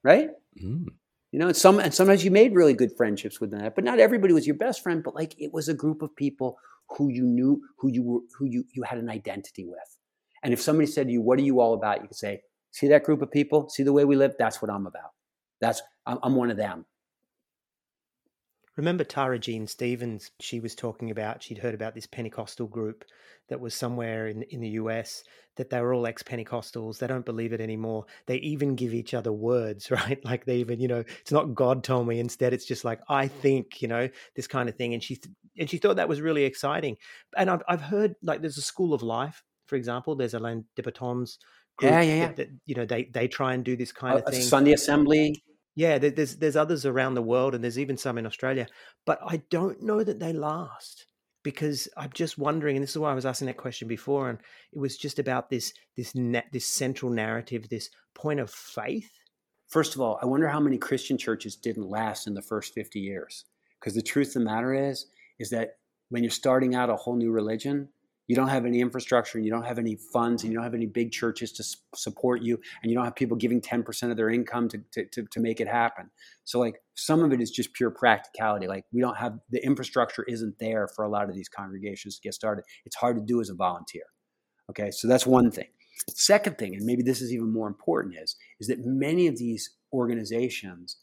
Right? 0.05 0.31
Mm. 0.63 0.87
You 1.33 1.39
know, 1.39 1.49
and 1.49 1.57
some 1.57 1.79
and 1.79 1.95
sometimes 1.95 2.25
you 2.25 2.31
made 2.31 2.55
really 2.55 2.75
good 2.75 2.97
friendships 2.97 3.41
with 3.41 3.53
that, 3.53 3.75
but 3.75 3.85
not 3.85 4.01
everybody 4.01 4.35
was 4.35 4.47
your 4.47 4.57
best 4.57 4.83
friend, 4.83 5.03
but 5.03 5.15
like 5.15 5.35
it 5.39 5.53
was 5.53 5.69
a 5.69 5.75
group 5.75 6.03
of 6.03 6.15
people 6.17 6.59
who 6.89 7.09
you 7.09 7.25
knew, 7.25 7.63
who 7.79 7.89
you 7.89 8.03
were, 8.03 8.21
who 8.37 8.47
you 8.47 8.65
you 8.73 8.83
had 8.83 8.99
an 8.99 9.09
identity 9.09 9.65
with. 9.65 9.79
And 10.43 10.53
if 10.53 10.61
somebody 10.61 10.87
said 10.87 11.07
to 11.07 11.13
you, 11.13 11.23
What 11.23 11.39
are 11.39 11.43
you 11.43 11.61
all 11.61 11.75
about? 11.75 12.03
You 12.03 12.09
could 12.09 12.17
say, 12.17 12.43
See 12.73 12.89
that 12.89 13.05
group 13.05 13.23
of 13.23 13.31
people? 13.31 13.69
See 13.69 13.83
the 13.83 13.93
way 13.93 14.05
we 14.05 14.17
live? 14.17 14.35
That's 14.39 14.63
what 14.63 14.71
I'm 14.71 14.87
about. 14.87 15.11
That's 15.61 15.83
I'm 16.07 16.35
one 16.35 16.51
of 16.51 16.57
them. 16.57 16.87
Remember 18.77 19.05
Tara 19.05 19.39
Jean 19.39 19.67
Stevens? 19.67 20.31
She 20.41 20.61
was 20.61 20.75
talking 20.75 21.11
about 21.11 21.43
she'd 21.43 21.59
heard 21.59 21.75
about 21.75 21.95
this 21.95 22.07
Pentecostal 22.07 22.67
group 22.67 23.05
that 23.49 23.61
was 23.61 23.75
somewhere 23.75 24.29
in 24.29 24.43
in 24.45 24.61
the 24.61 24.71
US 24.71 25.23
that 25.57 25.69
they 25.69 25.81
were 25.81 25.93
all 25.93 26.07
ex 26.07 26.23
Pentecostals. 26.23 26.99
They 26.99 27.07
don't 27.07 27.27
believe 27.27 27.53
it 27.53 27.61
anymore. 27.61 28.07
They 28.27 28.37
even 28.37 28.77
give 28.77 28.95
each 28.95 29.13
other 29.13 29.33
words, 29.33 29.91
right? 29.91 30.19
Like 30.25 30.47
they 30.47 30.57
even, 30.57 30.81
you 30.81 30.89
know, 30.89 31.05
it's 31.21 31.33
not 31.33 31.55
God 31.55 31.85
told 31.85 32.09
me. 32.09 32.21
Instead, 32.21 32.55
it's 32.55 32.65
just 32.65 32.85
like 32.85 33.01
I 33.09 33.29
think, 33.29 33.83
you 33.83 33.89
know, 33.89 34.09
this 34.35 34.47
kind 34.47 34.69
of 34.69 34.77
thing. 34.77 34.95
And 34.95 35.03
she 35.03 35.21
and 35.59 35.69
she 35.69 35.79
thought 35.79 35.97
that 35.97 36.09
was 36.09 36.21
really 36.21 36.45
exciting. 36.45 36.97
And 37.37 37.51
I've 37.51 37.63
I've 37.69 37.83
heard 37.83 38.15
like 38.23 38.41
there's 38.41 38.59
a 38.59 38.63
school 38.63 38.95
of 38.95 39.03
life, 39.03 39.43
for 39.67 39.77
example. 39.77 40.15
There's 40.15 40.35
Alain 40.35 40.65
de 40.77 40.83
Botton's 40.83 41.39
yeah, 41.83 42.01
yeah, 42.01 42.14
yeah. 42.14 42.27
That, 42.27 42.37
that, 42.37 42.49
you 42.66 42.75
know, 42.75 42.85
they 42.85 43.05
they 43.05 43.29
try 43.29 43.55
and 43.55 43.64
do 43.64 43.77
this 43.77 43.93
kind 43.93 44.14
uh, 44.14 44.19
of 44.19 44.33
thing. 44.33 44.43
Sunday 44.43 44.73
assembly. 44.73 45.43
Yeah, 45.77 45.99
there's 45.99 46.37
there's 46.37 46.57
others 46.57 46.85
around 46.85 47.14
the 47.14 47.23
world, 47.23 47.55
and 47.55 47.62
there's 47.62 47.79
even 47.79 47.97
some 47.97 48.19
in 48.19 48.27
Australia. 48.27 48.66
But 49.07 49.21
I 49.27 49.43
don't 49.51 49.83
know 49.83 50.03
that 50.03 50.19
they 50.19 50.33
last 50.33 51.07
because 51.43 51.88
I'm 51.97 52.11
just 52.12 52.38
wondering, 52.38 52.77
and 52.77 52.83
this 52.83 52.90
is 52.90 52.99
why 52.99 53.11
I 53.11 53.14
was 53.14 53.27
asking 53.27 53.47
that 53.47 53.57
question 53.57 53.88
before, 53.88 54.29
and 54.29 54.38
it 54.73 54.79
was 54.79 54.97
just 54.97 55.19
about 55.19 55.49
this 55.49 55.73
this 55.97 56.14
net 56.14 56.47
this 56.53 56.66
central 56.66 57.11
narrative, 57.11 57.69
this 57.69 57.90
point 58.14 58.40
of 58.40 58.51
faith. 58.51 59.11
First 59.69 59.95
of 59.95 60.01
all, 60.01 60.19
I 60.21 60.27
wonder 60.27 60.49
how 60.49 60.61
many 60.61 60.79
Christian 60.79 61.16
churches 61.16 61.55
didn't 61.55 61.88
last 61.88 62.27
in 62.27 62.35
the 62.35 62.43
first 62.43 62.75
50 62.75 62.99
years. 62.99 63.45
Because 63.79 63.95
the 63.95 64.03
truth 64.03 64.29
of 64.29 64.35
the 64.35 64.40
matter 64.40 64.75
is, 64.75 65.07
is 65.38 65.51
that 65.51 65.77
when 66.11 66.25
you're 66.25 66.31
starting 66.31 66.75
out 66.75 66.90
a 66.90 66.97
whole 66.97 67.16
new 67.16 67.31
religion, 67.31 67.88
you 68.31 68.37
don't 68.37 68.47
have 68.47 68.64
any 68.64 68.81
infrastructure 68.81 69.38
and 69.38 69.45
you 69.45 69.51
don't 69.51 69.64
have 69.64 69.81
any 69.81 69.97
funds 70.12 70.45
and 70.45 70.53
you 70.53 70.57
don't 70.57 70.62
have 70.62 70.73
any 70.73 70.87
big 70.87 71.11
churches 71.11 71.51
to 71.51 71.64
support 71.97 72.43
you 72.43 72.61
and 72.81 72.88
you 72.88 72.97
don't 72.97 73.05
have 73.05 73.16
people 73.16 73.37
giving 73.37 73.61
10% 73.61 74.09
of 74.12 74.16
their 74.16 74.31
income 74.31 74.69
to, 74.69 74.79
to, 74.93 75.05
to, 75.07 75.25
to 75.33 75.40
make 75.40 75.61
it 75.61 75.66
happen. 75.66 76.09
So 76.45 76.61
like 76.61 76.81
some 76.95 77.25
of 77.25 77.33
it 77.33 77.40
is 77.40 77.51
just 77.51 77.73
pure 77.73 77.90
practicality 77.90 78.69
like 78.69 78.85
we 78.93 79.01
don't 79.01 79.16
have 79.16 79.40
the 79.51 79.61
infrastructure 79.66 80.23
isn't 80.29 80.61
there 80.61 80.87
for 80.87 81.05
a 81.05 81.09
lot 81.09 81.29
of 81.29 81.35
these 81.35 81.49
congregations 81.49 82.14
to 82.14 82.23
get 82.23 82.35
started. 82.35 82.64
It's 82.85 82.95
hard 82.95 83.16
to 83.16 83.23
do 83.23 83.40
as 83.40 83.51
a 83.51 83.55
volunteer 83.55 84.05
okay? 84.71 84.93
So 84.93 85.09
that's 85.09 85.27
one 85.27 85.51
thing. 85.51 85.66
Second 86.11 86.57
thing 86.57 86.77
and 86.77 86.87
maybe 86.87 87.03
this 87.03 87.21
is 87.21 87.33
even 87.33 87.53
more 87.53 87.66
important 87.66 88.14
is 88.16 88.37
is 88.61 88.69
that 88.69 88.87
many 88.87 89.27
of 89.27 89.38
these 89.38 89.73
organizations 89.93 90.99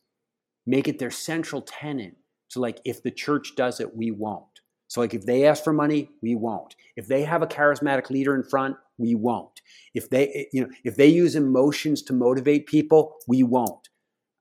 make 0.65 0.87
it 0.87 0.97
their 0.97 1.11
central 1.11 1.61
tenet 1.61 2.15
to 2.51 2.61
like 2.61 2.79
if 2.85 3.03
the 3.03 3.11
church 3.11 3.55
does 3.57 3.81
it 3.81 3.97
we 3.97 4.11
won't 4.11 4.56
so, 4.87 5.01
like, 5.01 5.13
if 5.13 5.25
they 5.25 5.45
ask 5.45 5.63
for 5.63 5.73
money, 5.73 6.09
we 6.21 6.35
won't. 6.35 6.75
If 6.95 7.07
they 7.07 7.23
have 7.23 7.41
a 7.41 7.47
charismatic 7.47 8.09
leader 8.09 8.35
in 8.35 8.43
front, 8.43 8.77
we 8.97 9.15
won't. 9.15 9.61
If 9.93 10.09
they, 10.09 10.29
eh, 10.29 10.43
you 10.53 10.61
know, 10.61 10.69
if 10.83 10.95
they 10.95 11.07
use 11.07 11.35
emotions 11.35 12.01
to 12.03 12.13
motivate 12.13 12.67
people, 12.67 13.15
we 13.27 13.43
won't. 13.43 13.89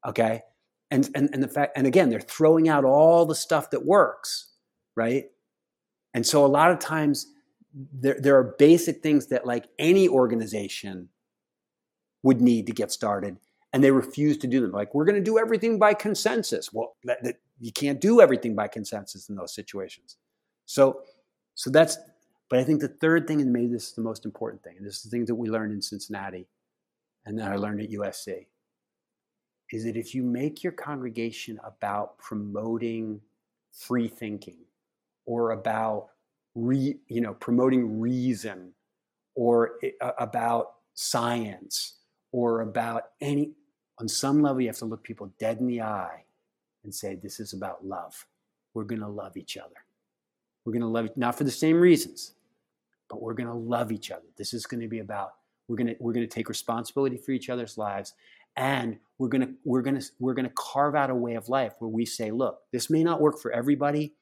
Okay, 0.07 0.43
and 0.91 1.11
and 1.15 1.29
and 1.33 1.43
the 1.43 1.49
fact, 1.49 1.77
and 1.77 1.87
again, 1.87 2.11
they're 2.11 2.21
throwing 2.21 2.69
out 2.69 2.85
all 2.85 3.27
the 3.27 3.35
stuff 3.35 3.71
that 3.71 3.85
works, 3.85 4.53
right? 4.97 5.25
And 6.15 6.25
so, 6.25 6.45
a 6.45 6.47
lot 6.47 6.71
of 6.71 6.79
times, 6.79 7.27
there 7.75 8.17
there 8.21 8.39
are 8.39 8.55
basic 8.57 9.03
things 9.03 9.27
that 9.29 9.47
like 9.47 9.67
any 9.81 10.09
organization 10.09 11.09
would 12.23 12.41
need 12.41 12.69
to 12.69 12.73
get 12.73 12.93
started, 12.93 13.39
and 13.73 13.83
they 13.83 13.91
refuse 13.91 14.39
to 14.39 14.47
do 14.47 14.61
them. 14.61 14.71
Like, 14.71 14.95
we're 14.95 15.05
going 15.07 15.17
to 15.17 15.21
do 15.21 15.41
everything 15.41 15.79
by 15.81 15.95
consensus. 15.95 16.73
Well, 16.73 16.97
that, 17.03 17.23
that, 17.25 17.37
you 17.59 17.73
can't 17.73 18.01
do 18.01 18.21
everything 18.21 18.55
by 18.55 18.69
consensus 18.69 19.29
in 19.29 19.35
those 19.35 19.55
situations. 19.55 20.17
So, 20.67 21.03
so 21.55 21.71
that's, 21.71 21.99
but 22.51 22.59
I 22.59 22.65
think 22.65 22.81
the 22.81 22.89
third 22.89 23.27
thing, 23.27 23.41
and 23.41 23.53
maybe 23.53 23.69
this 23.69 23.89
is 23.89 23.93
the 23.93 24.03
most 24.03 24.25
important 24.25 24.63
thing, 24.63 24.77
and 24.77 24.87
this 24.87 24.97
is 24.97 25.03
the 25.05 25.11
thing 25.11 25.25
that 25.25 25.35
we 25.35 25.49
learned 25.49 25.73
in 25.73 25.81
Cincinnati 25.81 26.47
and 27.25 27.39
that 27.39 27.51
I 27.51 27.57
learned 27.57 27.81
at 27.81 27.91
USC, 27.91 28.47
is 29.73 29.85
that 29.85 29.97
if 29.97 30.15
you 30.15 30.23
make 30.23 30.63
your 30.63 30.73
congregation 30.73 31.59
about 31.65 32.19
promoting 32.19 33.21
free 33.73 34.09
thinking 34.09 34.59
or 35.25 35.53
about 35.53 36.09
re, 36.55 36.97
you 37.09 37.21
know, 37.21 37.35
promoting 37.35 38.01
reason 38.01 38.73
or 39.35 39.73
uh, 40.01 40.13
about 40.19 40.75
science 40.95 41.99
or 42.33 42.61
about 42.63 43.05
any, 43.21 43.53
on 43.99 44.09
some 44.09 44.43
level, 44.43 44.61
you 44.61 44.69
have 44.69 44.79
to 44.79 44.85
look 44.85 45.03
people 45.03 45.33
dead 45.39 45.59
in 45.59 45.67
the 45.67 45.83
eye 45.83 46.25
and 46.85 46.95
say, 46.95 47.17
this 47.17 47.41
is 47.41 47.53
about 47.53 47.85
love. 47.85 48.27
We're 48.75 48.85
going 48.85 49.01
to 49.01 49.09
love 49.09 49.37
each 49.37 49.57
other. 49.57 49.86
We're 50.67 50.73
going 50.73 50.83
to 50.83 50.89
love, 50.89 51.09
not 51.17 51.39
for 51.39 51.45
the 51.45 51.51
same 51.51 51.81
reasons, 51.81 52.33
but 53.09 53.23
we're 53.23 53.35
going 53.35 53.49
to 53.49 53.55
love 53.55 53.93
each 53.93 54.11
other. 54.11 54.27
This 54.37 54.53
is 54.53 54.67
going 54.67 54.81
to 54.81 54.89
be 54.89 54.99
about 54.99 55.31
we're 55.69 55.77
going 55.77 55.87
to 55.87 55.97
we're 56.01 56.13
going 56.13 56.29
to 56.29 56.33
take 56.33 56.49
responsibility 56.49 57.17
for 57.17 57.31
each 57.31 57.49
other's 57.49 57.79
lives, 57.79 58.15
and 58.57 58.99
we're 59.19 59.29
going 59.29 59.43
to 59.43 59.55
we're 59.65 59.83
going 59.83 59.99
to 59.99 60.07
we're 60.19 60.35
going 60.35 60.49
to 60.49 60.55
carve 60.57 60.97
out 60.97 61.09
a 61.09 61.15
way 61.15 61.35
of 61.35 61.49
life 61.49 61.75
where 61.79 61.89
we 61.89 62.05
say, 62.05 62.31
look, 62.33 62.59
this 62.73 62.91
may 62.91 63.05
not 63.05 63.21
work 63.21 63.39
for 63.41 63.53
everybody, 63.53 64.15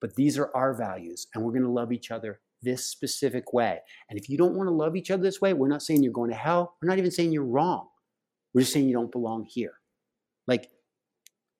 but 0.00 0.14
these 0.14 0.38
are 0.38 0.50
our 0.54 0.72
values, 0.72 1.26
and 1.34 1.44
we're 1.44 1.52
going 1.52 1.64
to 1.64 1.68
love 1.68 1.92
each 1.92 2.12
other 2.12 2.40
this 2.62 2.86
specific 2.86 3.52
way. 3.52 3.80
And 4.08 4.16
if 4.18 4.28
you 4.28 4.38
don't 4.38 4.54
want 4.54 4.68
to 4.68 4.72
love 4.72 4.94
each 4.94 5.10
other 5.10 5.22
this 5.22 5.40
way, 5.40 5.52
we're 5.52 5.68
not 5.68 5.82
saying 5.82 6.04
you're 6.04 6.12
going 6.12 6.30
to 6.30 6.36
hell. 6.36 6.76
We're 6.80 6.88
not 6.88 6.98
even 6.98 7.10
saying 7.10 7.32
you're 7.32 7.44
wrong. 7.44 7.88
We're 8.54 8.60
just 8.60 8.72
saying 8.72 8.86
you 8.86 8.94
don't 8.94 9.10
belong 9.10 9.46
here. 9.46 9.74
Like, 10.46 10.70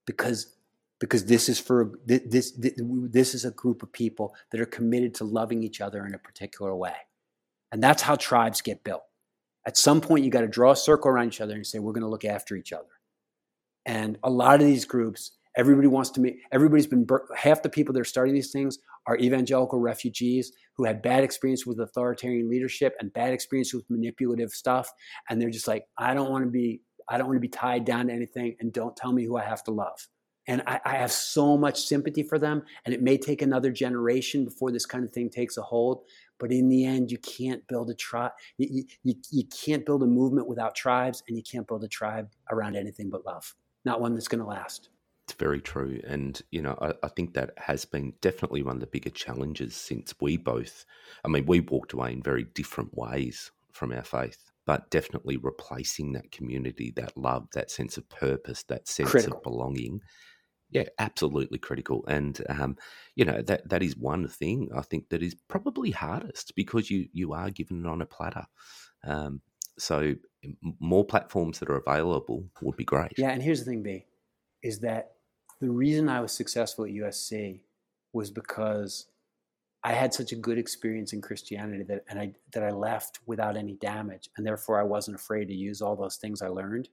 because 0.07 0.55
because 1.03 1.25
this 1.25 1.49
is 1.49 1.59
for 1.59 1.99
this, 2.07 2.53
this 2.57 3.35
is 3.35 3.45
a 3.45 3.51
group 3.51 3.83
of 3.83 3.93
people 3.93 4.37
that 4.53 4.61
are 4.61 4.67
committed 4.67 5.13
to 5.17 5.25
loving 5.25 5.65
each 5.65 5.81
other 5.81 6.07
in 6.07 6.15
a 6.15 6.19
particular 6.19 6.77
way. 6.77 6.95
And 7.73 7.83
that's 7.83 8.03
how 8.03 8.15
tribes 8.15 8.61
get 8.61 8.85
built. 8.85 9.03
At 9.67 9.77
some 9.77 10.01
point 10.01 10.25
you 10.25 10.31
got 10.31 10.43
to 10.43 10.47
draw 10.47 10.71
a 10.71 10.77
circle 10.77 11.11
around 11.11 11.27
each 11.27 11.41
other 11.41 11.55
and 11.55 11.67
say 11.67 11.81
we're 11.81 11.93
going 11.93 12.05
to 12.05 12.09
look 12.09 12.25
after 12.25 12.55
each 12.55 12.73
other. 12.73 12.87
And 13.85 14.17
a 14.23 14.31
lot 14.31 14.61
of 14.61 14.67
these 14.67 14.85
groups 14.85 15.33
everybody 15.57 15.89
wants 15.89 16.11
to 16.11 16.21
make 16.21 16.37
everybody's 16.53 16.87
been 16.87 17.05
half 17.37 17.65
the 17.65 17.69
people 17.69 17.93
that 17.93 18.01
are 18.01 18.05
starting 18.05 18.33
these 18.33 18.53
things 18.53 18.79
are 19.09 19.19
evangelical 19.19 19.81
refugees 19.81 20.53
who 20.77 20.85
had 20.85 21.03
bad 21.03 21.25
experience 21.25 21.67
with 21.67 21.81
authoritarian 21.81 22.49
leadership 22.49 22.95
and 23.01 23.13
bad 23.13 23.33
experience 23.33 23.75
with 23.75 23.85
manipulative 23.91 24.53
stuff. 24.53 24.89
And 25.29 25.43
they're 25.43 25.51
just 25.51 25.67
like 25.67 25.83
i 25.99 26.15
don't 26.15 26.31
want 26.31 26.45
to 26.45 26.51
be 26.51 26.83
i 27.09 27.19
don't 27.19 27.27
want 27.27 27.39
to 27.39 27.41
be 27.41 27.49
tied 27.49 27.85
down 27.85 28.07
to 28.07 28.13
anything 28.13 28.55
and 28.61 28.73
don't 28.73 28.95
tell 28.95 29.13
me 29.13 29.25
who 29.25 29.37
i 29.37 29.43
have 29.43 29.65
to 29.65 29.73
love 29.73 29.99
and 30.47 30.63
I, 30.67 30.81
I, 30.85 30.97
have 30.97 31.13
so 31.13 31.57
much 31.57 31.83
sympathy 31.83 32.23
for 32.23 32.39
them. 32.39 32.63
And 32.85 32.95
it 32.95 33.03
may 33.03 33.17
take 33.17 33.43
another 33.43 33.71
generation 33.71 34.45
before 34.45 34.73
this 34.73 34.87
kind 34.87 35.05
of 35.05 35.13
thing 35.13 35.31
takes 35.31 35.57
a 35.57 35.63
hold. 35.63 36.05
But 36.39 36.51
in 36.51 36.69
the 36.69 36.85
end, 36.85 37.11
you 37.11 37.19
can't 37.19 37.67
build 37.69 37.91
a 37.91 37.95
tribe. 37.95 38.33
You, 38.59 38.85
you, 39.05 39.15
you 39.31 39.45
can't 39.47 39.87
build 39.87 40.03
a 40.03 40.07
movement 40.07 40.49
without 40.49 40.75
tribes, 40.75 41.23
and 41.29 41.37
you 41.37 41.43
can't 41.43 41.67
build 41.67 41.85
a 41.85 41.89
tribe 41.89 42.29
around 42.51 42.77
anything 42.77 43.11
but 43.11 43.25
love. 43.25 43.55
Not 43.85 44.01
one 44.01 44.15
that's 44.15 44.29
going 44.29 44.41
to 44.41 44.47
last. 44.47 44.91
It's 45.29 45.35
very 45.35 45.61
true. 45.61 46.01
And, 46.05 46.41
you 46.51 46.63
know, 46.63 46.77
I, 46.83 46.95
I, 47.05 47.09
think 47.09 47.35
that 47.35 47.53
has 47.57 47.85
been 47.85 48.13
definitely 48.21 48.65
one 48.65 48.77
of 48.77 48.81
the 48.81 48.89
bigger 48.89 49.11
challenges 49.11 49.77
since 49.77 50.15
we 50.21 50.37
both, 50.37 50.85
I 51.25 51.29
mean, 51.29 51.47
we 51.47 51.61
walked 51.61 51.93
away 51.93 52.13
in 52.13 52.23
very 52.23 52.43
different 52.55 52.97
ways 52.97 53.53
from 53.71 53.93
our 53.93 54.03
faith 54.03 54.53
but 54.67 54.91
definitely 54.91 55.37
replacing 55.37 56.13
that 56.13 56.31
community, 56.31 56.93
that 56.97 57.17
love, 57.17 57.49
that 57.53 57.71
sense 57.71 57.97
of 57.97 58.09
purpose, 58.09 58.63
that 58.65 58.87
sense 58.87 59.11
Critical. 59.11 59.39
of 59.39 59.43
belonging 59.43 60.01
Yeah, 60.73 60.85
absolutely 60.99 61.59
critical, 61.59 62.05
and 62.09 62.41
um, 62.49 62.77
you 63.15 63.27
know 63.27 63.43
that 63.43 63.69
that 63.69 63.83
is 63.83 63.97
one 63.97 64.27
thing 64.27 64.71
I 64.75 64.81
think 64.81 65.11
that 65.11 65.23
is 65.23 65.37
probably 65.47 65.91
hardest 65.91 66.55
because 66.57 66.91
you 66.91 67.09
you 67.13 67.35
are 67.35 67.51
given 67.51 67.85
it 67.85 67.89
on 67.89 68.01
a 68.01 68.07
platter. 68.07 68.47
Um, 69.05 69.43
so 69.79 70.15
more 70.81 71.05
platforms 71.05 71.59
that 71.59 71.69
are 71.69 71.77
available 71.77 72.47
would 72.63 72.77
be 72.77 72.85
great. 72.85 73.13
Yeah, 73.19 73.31
and 73.31 73.43
here's 73.43 73.61
the 73.61 73.71
thing, 73.71 73.83
B, 73.83 74.07
is 74.63 74.81
that 74.81 75.13
the 75.61 75.71
reason 75.71 76.09
I 76.09 76.21
was 76.21 76.33
successful 76.33 76.85
at 76.85 76.91
USC 76.91 77.61
was 78.13 78.31
because 78.31 79.07
I 79.85 79.93
had 79.93 80.15
such 80.15 80.33
a 80.33 80.37
good 80.37 80.59
experience 80.59 81.13
in 81.13 81.21
Christianity 81.21 81.83
that 81.85 82.05
and 82.09 82.19
I 82.19 82.33
that 82.53 82.63
I 82.63 82.71
left 82.71 83.21
without 83.27 83.57
any 83.57 83.75
damage, 83.75 84.31
and 84.37 84.47
therefore 84.47 84.81
I 84.81 84.85
wasn't 84.85 85.17
afraid 85.17 85.49
to 85.49 85.55
use 85.55 85.83
all 85.83 85.97
those 85.97 86.17
things 86.17 86.41
I 86.41 86.49
learned. 86.49 86.89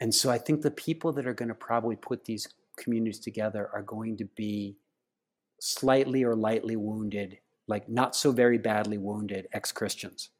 And 0.00 0.14
so 0.14 0.30
I 0.30 0.38
think 0.38 0.62
the 0.62 0.70
people 0.70 1.12
that 1.12 1.26
are 1.26 1.34
going 1.34 1.50
to 1.50 1.54
probably 1.54 1.96
put 1.96 2.24
these 2.24 2.48
communities 2.80 3.20
together 3.20 3.70
are 3.72 3.82
going 3.82 4.16
to 4.16 4.24
be 4.36 4.76
slightly 5.60 6.24
or 6.24 6.34
lightly 6.34 6.76
wounded, 6.76 7.38
like 7.68 7.88
not 7.88 8.16
so 8.16 8.32
very 8.32 8.58
badly 8.58 8.98
wounded 8.98 9.46
ex 9.52 9.70
Christians. 9.70 10.30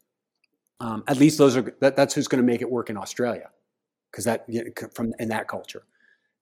Um, 0.81 1.05
at 1.07 1.18
least 1.18 1.38
those 1.38 1.57
are 1.57 1.74
that, 1.81 1.94
that's 1.94 2.14
who's 2.14 2.26
going 2.26 2.42
to 2.42 2.46
make 2.46 2.62
it 2.62 2.70
work 2.70 2.90
in 2.90 2.96
Australia, 2.96 3.50
because 4.11 4.24
that 4.24 4.44
you 4.48 4.64
know, 4.64 4.88
from 4.94 5.12
in 5.18 5.29
that 5.29 5.46
culture. 5.46 5.85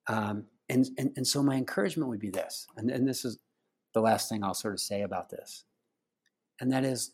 Um, 0.07 0.47
and, 0.69 0.89
and 0.97 1.13
and 1.17 1.27
so 1.27 1.43
my 1.43 1.57
encouragement 1.57 2.09
would 2.09 2.21
be 2.21 2.31
this, 2.31 2.67
and, 2.77 2.91
and 2.91 3.07
this 3.07 3.25
is 3.25 3.39
the 3.95 4.01
last 4.01 4.29
thing 4.29 4.45
I'll 4.45 4.55
sort 4.55 4.75
of 4.75 4.81
say 4.81 5.03
about 5.03 5.29
this, 5.29 5.65
and 6.61 6.73
that 6.73 6.85
is, 6.85 7.13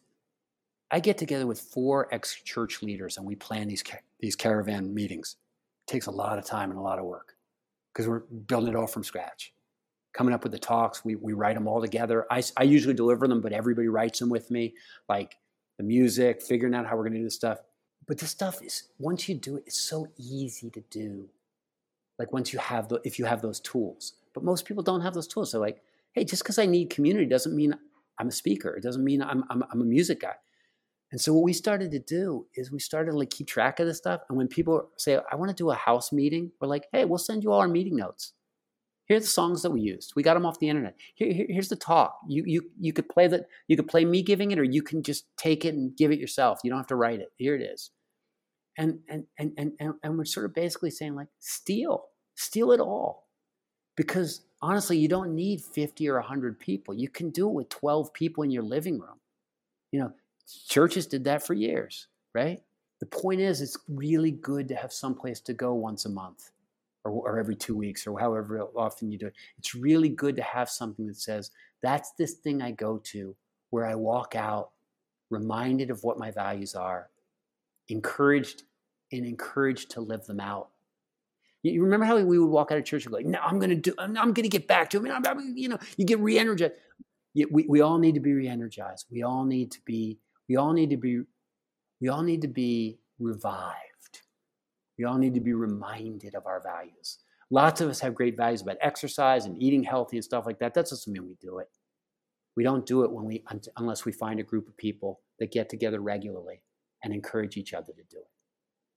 I 0.90 1.00
get 1.00 1.18
together 1.18 1.46
with 1.46 1.60
four 1.60 2.12
ex 2.12 2.34
church 2.34 2.82
leaders 2.82 3.16
and 3.16 3.26
we 3.26 3.36
plan 3.36 3.68
these 3.68 3.82
these 4.20 4.36
caravan 4.36 4.92
meetings. 4.94 5.36
It 5.86 5.90
takes 5.90 6.06
a 6.06 6.10
lot 6.10 6.38
of 6.38 6.44
time 6.44 6.70
and 6.70 6.78
a 6.78 6.82
lot 6.82 6.98
of 6.98 7.04
work 7.04 7.33
because 7.94 8.08
we're 8.08 8.20
building 8.20 8.70
it 8.70 8.76
all 8.76 8.88
from 8.88 9.04
scratch. 9.04 9.52
Coming 10.12 10.34
up 10.34 10.42
with 10.42 10.52
the 10.52 10.58
talks, 10.58 11.04
we, 11.04 11.14
we 11.14 11.32
write 11.32 11.54
them 11.54 11.68
all 11.68 11.80
together. 11.80 12.26
I, 12.30 12.42
I 12.56 12.64
usually 12.64 12.94
deliver 12.94 13.26
them, 13.28 13.40
but 13.40 13.52
everybody 13.52 13.88
writes 13.88 14.18
them 14.18 14.28
with 14.28 14.50
me, 14.50 14.74
like 15.08 15.36
the 15.78 15.84
music, 15.84 16.42
figuring 16.42 16.74
out 16.74 16.86
how 16.86 16.96
we're 16.96 17.04
going 17.04 17.14
to 17.14 17.18
do 17.18 17.24
this 17.24 17.34
stuff. 17.34 17.58
But 18.06 18.18
this 18.18 18.30
stuff 18.30 18.62
is, 18.62 18.84
once 18.98 19.28
you 19.28 19.34
do 19.34 19.56
it, 19.56 19.64
it's 19.66 19.80
so 19.80 20.08
easy 20.18 20.70
to 20.70 20.80
do. 20.90 21.28
Like 22.18 22.32
once 22.32 22.52
you 22.52 22.58
have 22.58 22.88
the, 22.88 23.00
if 23.04 23.18
you 23.18 23.24
have 23.24 23.42
those 23.42 23.60
tools. 23.60 24.14
But 24.34 24.44
most 24.44 24.66
people 24.66 24.82
don't 24.82 25.00
have 25.00 25.14
those 25.14 25.26
tools. 25.26 25.50
So 25.50 25.60
like, 25.60 25.82
hey, 26.12 26.24
just 26.24 26.42
because 26.42 26.58
I 26.58 26.66
need 26.66 26.90
community 26.90 27.26
doesn't 27.26 27.54
mean 27.54 27.74
I'm 28.18 28.28
a 28.28 28.32
speaker. 28.32 28.76
It 28.76 28.82
doesn't 28.82 29.02
mean 29.02 29.22
I'm, 29.22 29.44
I'm, 29.50 29.64
I'm 29.70 29.80
a 29.80 29.84
music 29.84 30.20
guy. 30.20 30.34
And 31.14 31.20
so 31.20 31.32
what 31.32 31.44
we 31.44 31.52
started 31.52 31.92
to 31.92 32.00
do 32.00 32.44
is 32.56 32.72
we 32.72 32.80
started 32.80 33.12
to 33.12 33.16
like 33.16 33.30
keep 33.30 33.46
track 33.46 33.78
of 33.78 33.86
this 33.86 33.98
stuff. 33.98 34.22
And 34.28 34.36
when 34.36 34.48
people 34.48 34.90
say, 34.96 35.16
I 35.30 35.36
want 35.36 35.48
to 35.48 35.54
do 35.54 35.70
a 35.70 35.74
house 35.76 36.10
meeting, 36.10 36.50
we're 36.60 36.66
like, 36.66 36.88
hey, 36.90 37.04
we'll 37.04 37.18
send 37.18 37.44
you 37.44 37.52
all 37.52 37.60
our 37.60 37.68
meeting 37.68 37.94
notes. 37.94 38.32
Here 39.06 39.18
are 39.18 39.20
the 39.20 39.26
songs 39.26 39.62
that 39.62 39.70
we 39.70 39.80
used. 39.80 40.14
We 40.16 40.24
got 40.24 40.34
them 40.34 40.44
off 40.44 40.58
the 40.58 40.68
internet. 40.68 40.96
Here, 41.14 41.32
here, 41.32 41.46
here's 41.48 41.68
the 41.68 41.76
talk. 41.76 42.18
You, 42.28 42.42
you, 42.44 42.62
you 42.80 42.92
could 42.92 43.08
play 43.08 43.28
that. 43.28 43.46
You 43.68 43.76
could 43.76 43.86
play 43.86 44.04
me 44.04 44.22
giving 44.22 44.50
it, 44.50 44.58
or 44.58 44.64
you 44.64 44.82
can 44.82 45.04
just 45.04 45.26
take 45.36 45.64
it 45.64 45.74
and 45.74 45.96
give 45.96 46.10
it 46.10 46.18
yourself. 46.18 46.58
You 46.64 46.70
don't 46.70 46.80
have 46.80 46.88
to 46.88 46.96
write 46.96 47.20
it. 47.20 47.28
Here 47.36 47.54
it 47.54 47.62
is. 47.62 47.92
And 48.76 48.98
and 49.08 49.26
and 49.38 49.52
and 49.56 49.74
and, 49.78 49.94
and 50.02 50.18
we're 50.18 50.24
sort 50.24 50.46
of 50.46 50.52
basically 50.52 50.90
saying 50.90 51.14
like, 51.14 51.28
steal, 51.38 52.06
steal 52.34 52.72
it 52.72 52.80
all, 52.80 53.28
because 53.96 54.40
honestly, 54.60 54.98
you 54.98 55.06
don't 55.06 55.36
need 55.36 55.62
50 55.62 56.08
or 56.08 56.14
100 56.14 56.58
people. 56.58 56.92
You 56.92 57.08
can 57.08 57.30
do 57.30 57.48
it 57.48 57.52
with 57.52 57.68
12 57.68 58.12
people 58.12 58.42
in 58.42 58.50
your 58.50 58.64
living 58.64 58.98
room. 58.98 59.20
You 59.92 60.00
know, 60.00 60.12
Churches 60.68 61.06
did 61.06 61.24
that 61.24 61.46
for 61.46 61.54
years, 61.54 62.08
right? 62.34 62.62
The 63.00 63.06
point 63.06 63.40
is, 63.40 63.60
it's 63.60 63.78
really 63.88 64.30
good 64.30 64.68
to 64.68 64.74
have 64.74 64.92
some 64.92 65.14
place 65.14 65.40
to 65.42 65.54
go 65.54 65.74
once 65.74 66.04
a 66.04 66.10
month 66.10 66.50
or, 67.04 67.12
or 67.12 67.38
every 67.38 67.56
two 67.56 67.76
weeks 67.76 68.06
or 68.06 68.18
however 68.18 68.60
often 68.76 69.10
you 69.10 69.18
do 69.18 69.26
it. 69.26 69.34
It's 69.58 69.74
really 69.74 70.08
good 70.08 70.36
to 70.36 70.42
have 70.42 70.70
something 70.70 71.06
that 71.06 71.16
says, 71.16 71.50
that's 71.82 72.12
this 72.12 72.34
thing 72.34 72.62
I 72.62 72.70
go 72.70 72.98
to 73.04 73.36
where 73.70 73.86
I 73.86 73.94
walk 73.94 74.34
out 74.36 74.70
reminded 75.30 75.90
of 75.90 76.04
what 76.04 76.18
my 76.18 76.30
values 76.30 76.74
are, 76.74 77.10
encouraged 77.88 78.62
and 79.12 79.26
encouraged 79.26 79.90
to 79.92 80.00
live 80.00 80.24
them 80.26 80.40
out. 80.40 80.68
You 81.62 81.82
remember 81.82 82.04
how 82.04 82.18
we 82.18 82.38
would 82.38 82.50
walk 82.50 82.70
out 82.70 82.78
of 82.78 82.84
church 82.84 83.06
and 83.06 83.14
go, 83.14 83.20
"No, 83.20 83.38
I'm 83.40 83.58
going 83.58 83.70
to 83.70 83.76
do. 83.76 83.94
I'm, 83.98 84.12
going 84.12 84.34
to 84.34 84.48
get 84.48 84.68
back 84.68 84.90
to 84.90 85.04
it." 85.04 85.10
I 85.10 85.34
mean, 85.34 85.56
you 85.56 85.70
know, 85.70 85.78
you 85.96 86.04
get 86.04 86.20
re-energized. 86.20 86.74
We 87.34 87.64
we 87.66 87.80
all 87.80 87.98
need 87.98 88.14
to 88.14 88.20
be 88.20 88.34
re-energized. 88.34 89.06
We 89.10 89.22
all 89.22 89.44
need 89.44 89.70
to 89.72 89.80
be 89.86 90.18
we 90.48 90.56
all 90.56 90.72
need 90.72 90.90
to 90.90 90.96
be 90.96 91.22
we 92.00 92.08
all 92.08 92.22
need 92.22 92.42
to 92.42 92.48
be 92.48 92.98
revived. 93.18 94.22
We 94.98 95.04
all 95.04 95.16
need 95.16 95.34
to 95.34 95.40
be 95.40 95.54
reminded 95.54 96.34
of 96.34 96.46
our 96.46 96.60
values. 96.60 97.18
Lots 97.50 97.80
of 97.80 97.88
us 97.88 98.00
have 98.00 98.14
great 98.14 98.36
values 98.36 98.62
about 98.62 98.76
exercise 98.80 99.46
and 99.46 99.60
eating 99.62 99.82
healthy 99.82 100.16
and 100.16 100.24
stuff 100.24 100.46
like 100.46 100.58
that. 100.58 100.74
That 100.74 100.86
doesn't 100.86 101.12
mean 101.12 101.26
we 101.26 101.36
do 101.40 101.58
it. 101.58 101.68
We 102.56 102.64
don't 102.64 102.86
do 102.86 103.04
it 103.04 103.12
when 103.12 103.24
we 103.24 103.44
unless 103.76 104.04
we 104.04 104.12
find 104.12 104.40
a 104.40 104.44
group 104.44 104.68
of 104.68 104.76
people 104.76 105.20
that 105.38 105.52
get 105.52 105.68
together 105.68 106.00
regularly 106.00 106.62
and 107.02 107.12
encourage 107.12 107.56
each 107.56 107.74
other 107.74 107.92
to 107.92 108.02
do 108.10 108.18
it. 108.18 108.30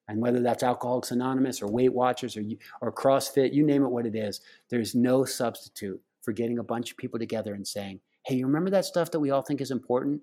And 0.07 0.21
whether 0.21 0.39
that's 0.39 0.63
Alcoholics 0.63 1.11
Anonymous 1.11 1.61
or 1.61 1.67
Weight 1.67 1.91
Watchers 1.91 2.37
or, 2.37 2.43
or 2.81 2.93
CrossFit, 2.93 3.53
you 3.53 3.65
name 3.65 3.83
it 3.83 3.89
what 3.89 4.05
it 4.05 4.15
is, 4.15 4.41
there's 4.69 4.95
no 4.95 5.25
substitute 5.25 6.01
for 6.21 6.31
getting 6.31 6.59
a 6.59 6.63
bunch 6.63 6.91
of 6.91 6.97
people 6.97 7.19
together 7.19 7.53
and 7.53 7.67
saying, 7.67 7.99
hey, 8.25 8.35
you 8.35 8.45
remember 8.45 8.69
that 8.69 8.85
stuff 8.85 9.11
that 9.11 9.19
we 9.19 9.31
all 9.31 9.41
think 9.41 9.59
is 9.59 9.71
important? 9.71 10.21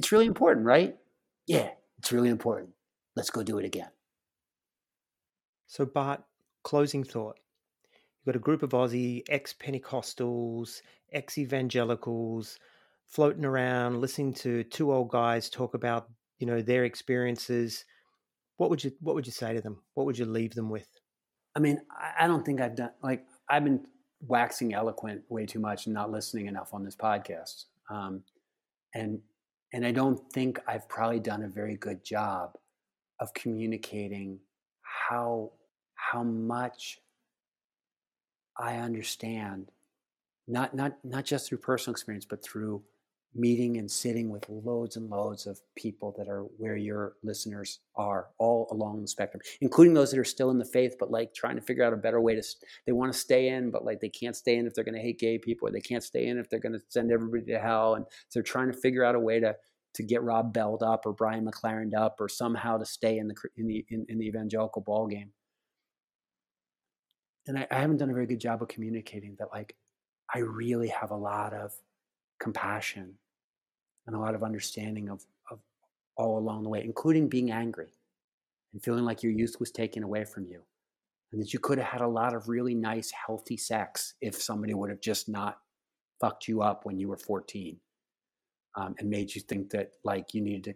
It's 0.00 0.12
really 0.12 0.24
important, 0.24 0.64
right? 0.64 0.96
Yeah, 1.46 1.68
it's 1.98 2.10
really 2.10 2.30
important. 2.30 2.70
Let's 3.16 3.28
go 3.28 3.42
do 3.42 3.58
it 3.58 3.66
again. 3.66 3.90
So, 5.66 5.84
Bart, 5.84 6.22
closing 6.62 7.04
thought. 7.04 7.38
You've 7.92 8.32
got 8.32 8.36
a 8.36 8.38
group 8.38 8.62
of 8.62 8.70
Aussie 8.70 9.24
ex 9.28 9.52
Pentecostals, 9.52 10.80
ex 11.12 11.36
evangelicals 11.36 12.58
floating 13.04 13.44
around, 13.44 14.00
listening 14.00 14.32
to 14.36 14.64
two 14.64 14.90
old 14.90 15.10
guys 15.10 15.50
talk 15.50 15.74
about, 15.74 16.08
you 16.38 16.46
know, 16.46 16.62
their 16.62 16.86
experiences. 16.86 17.84
What 18.56 18.70
would 18.70 18.82
you 18.82 18.92
What 19.00 19.14
would 19.16 19.26
you 19.26 19.32
say 19.32 19.52
to 19.52 19.60
them? 19.60 19.82
What 19.92 20.06
would 20.06 20.16
you 20.16 20.24
leave 20.24 20.54
them 20.54 20.70
with? 20.70 20.88
I 21.54 21.58
mean, 21.58 21.78
I 22.18 22.26
don't 22.26 22.46
think 22.46 22.62
I've 22.62 22.76
done 22.76 22.92
like 23.02 23.26
I've 23.50 23.64
been 23.64 23.84
waxing 24.26 24.72
eloquent 24.72 25.24
way 25.28 25.44
too 25.44 25.60
much 25.60 25.84
and 25.84 25.92
not 25.92 26.10
listening 26.10 26.46
enough 26.46 26.72
on 26.72 26.84
this 26.84 26.96
podcast. 26.96 27.66
Um, 27.90 28.22
and 28.94 29.20
and 29.72 29.86
I 29.86 29.92
don't 29.92 30.20
think 30.32 30.58
I've 30.66 30.88
probably 30.88 31.20
done 31.20 31.42
a 31.42 31.48
very 31.48 31.76
good 31.76 32.04
job 32.04 32.56
of 33.20 33.32
communicating 33.34 34.40
how 34.82 35.52
how 35.94 36.22
much 36.22 36.98
I 38.56 38.76
understand, 38.76 39.70
not 40.48 40.74
not 40.74 40.96
not 41.04 41.24
just 41.24 41.48
through 41.48 41.58
personal 41.58 41.94
experience, 41.94 42.24
but 42.24 42.42
through 42.42 42.82
meeting 43.34 43.76
and 43.76 43.90
sitting 43.90 44.28
with 44.28 44.48
loads 44.48 44.96
and 44.96 45.08
loads 45.08 45.46
of 45.46 45.60
people 45.76 46.14
that 46.18 46.28
are 46.28 46.42
where 46.58 46.76
your 46.76 47.14
listeners 47.22 47.78
are 47.94 48.28
all 48.38 48.66
along 48.72 49.00
the 49.00 49.06
spectrum 49.06 49.40
including 49.60 49.94
those 49.94 50.10
that 50.10 50.18
are 50.18 50.24
still 50.24 50.50
in 50.50 50.58
the 50.58 50.64
faith 50.64 50.96
but 50.98 51.10
like 51.10 51.32
trying 51.32 51.54
to 51.54 51.62
figure 51.62 51.84
out 51.84 51.92
a 51.92 51.96
better 51.96 52.20
way 52.20 52.34
to 52.34 52.42
they 52.86 52.92
want 52.92 53.12
to 53.12 53.18
stay 53.18 53.48
in 53.48 53.70
but 53.70 53.84
like 53.84 54.00
they 54.00 54.08
can't 54.08 54.34
stay 54.34 54.56
in 54.56 54.66
if 54.66 54.74
they're 54.74 54.84
going 54.84 54.94
to 54.94 55.00
hate 55.00 55.20
gay 55.20 55.38
people 55.38 55.68
or 55.68 55.70
they 55.70 55.80
can't 55.80 56.02
stay 56.02 56.26
in 56.26 56.38
if 56.38 56.50
they're 56.50 56.58
going 56.58 56.72
to 56.72 56.80
send 56.88 57.12
everybody 57.12 57.44
to 57.44 57.58
hell 57.58 57.94
and 57.94 58.04
they're 58.34 58.42
trying 58.42 58.70
to 58.70 58.76
figure 58.76 59.04
out 59.04 59.14
a 59.14 59.20
way 59.20 59.38
to 59.38 59.54
to 59.92 60.04
get 60.04 60.22
Rob 60.22 60.52
Bell'd 60.52 60.84
up 60.84 61.04
or 61.04 61.12
Brian 61.12 61.44
McLaren 61.44 61.94
up 61.94 62.20
or 62.20 62.28
somehow 62.28 62.78
to 62.78 62.84
stay 62.84 63.18
in 63.18 63.28
the 63.28 63.34
in 63.56 63.66
the 63.66 63.84
in, 63.88 64.06
in 64.08 64.18
the 64.18 64.26
evangelical 64.26 64.82
ball 64.82 65.06
game 65.06 65.32
and 67.46 67.58
I, 67.58 67.66
I 67.70 67.76
haven't 67.76 67.98
done 67.98 68.10
a 68.10 68.14
very 68.14 68.26
good 68.26 68.40
job 68.40 68.60
of 68.60 68.68
communicating 68.68 69.36
that 69.38 69.48
like 69.52 69.76
I 70.32 70.40
really 70.40 70.88
have 70.88 71.10
a 71.10 71.16
lot 71.16 71.52
of 71.52 71.72
compassion 72.40 73.14
and 74.06 74.16
a 74.16 74.18
lot 74.18 74.34
of 74.34 74.42
understanding 74.42 75.08
of, 75.08 75.24
of 75.50 75.60
all 76.16 76.38
along 76.38 76.62
the 76.62 76.68
way, 76.68 76.82
including 76.84 77.28
being 77.28 77.50
angry 77.50 77.92
and 78.72 78.82
feeling 78.82 79.04
like 79.04 79.22
your 79.22 79.32
youth 79.32 79.56
was 79.60 79.70
taken 79.70 80.02
away 80.02 80.24
from 80.24 80.46
you. 80.46 80.62
And 81.32 81.40
that 81.40 81.52
you 81.52 81.60
could 81.60 81.78
have 81.78 81.86
had 81.86 82.00
a 82.00 82.08
lot 82.08 82.34
of 82.34 82.48
really 82.48 82.74
nice, 82.74 83.12
healthy 83.12 83.56
sex 83.56 84.14
if 84.20 84.34
somebody 84.42 84.74
would 84.74 84.90
have 84.90 85.00
just 85.00 85.28
not 85.28 85.58
fucked 86.20 86.48
you 86.48 86.60
up 86.60 86.84
when 86.84 86.98
you 86.98 87.08
were 87.08 87.16
14 87.16 87.76
um, 88.76 88.94
and 88.98 89.08
made 89.08 89.34
you 89.34 89.40
think 89.40 89.70
that 89.70 89.92
like 90.04 90.34
you 90.34 90.40
needed 90.40 90.64
to 90.64 90.74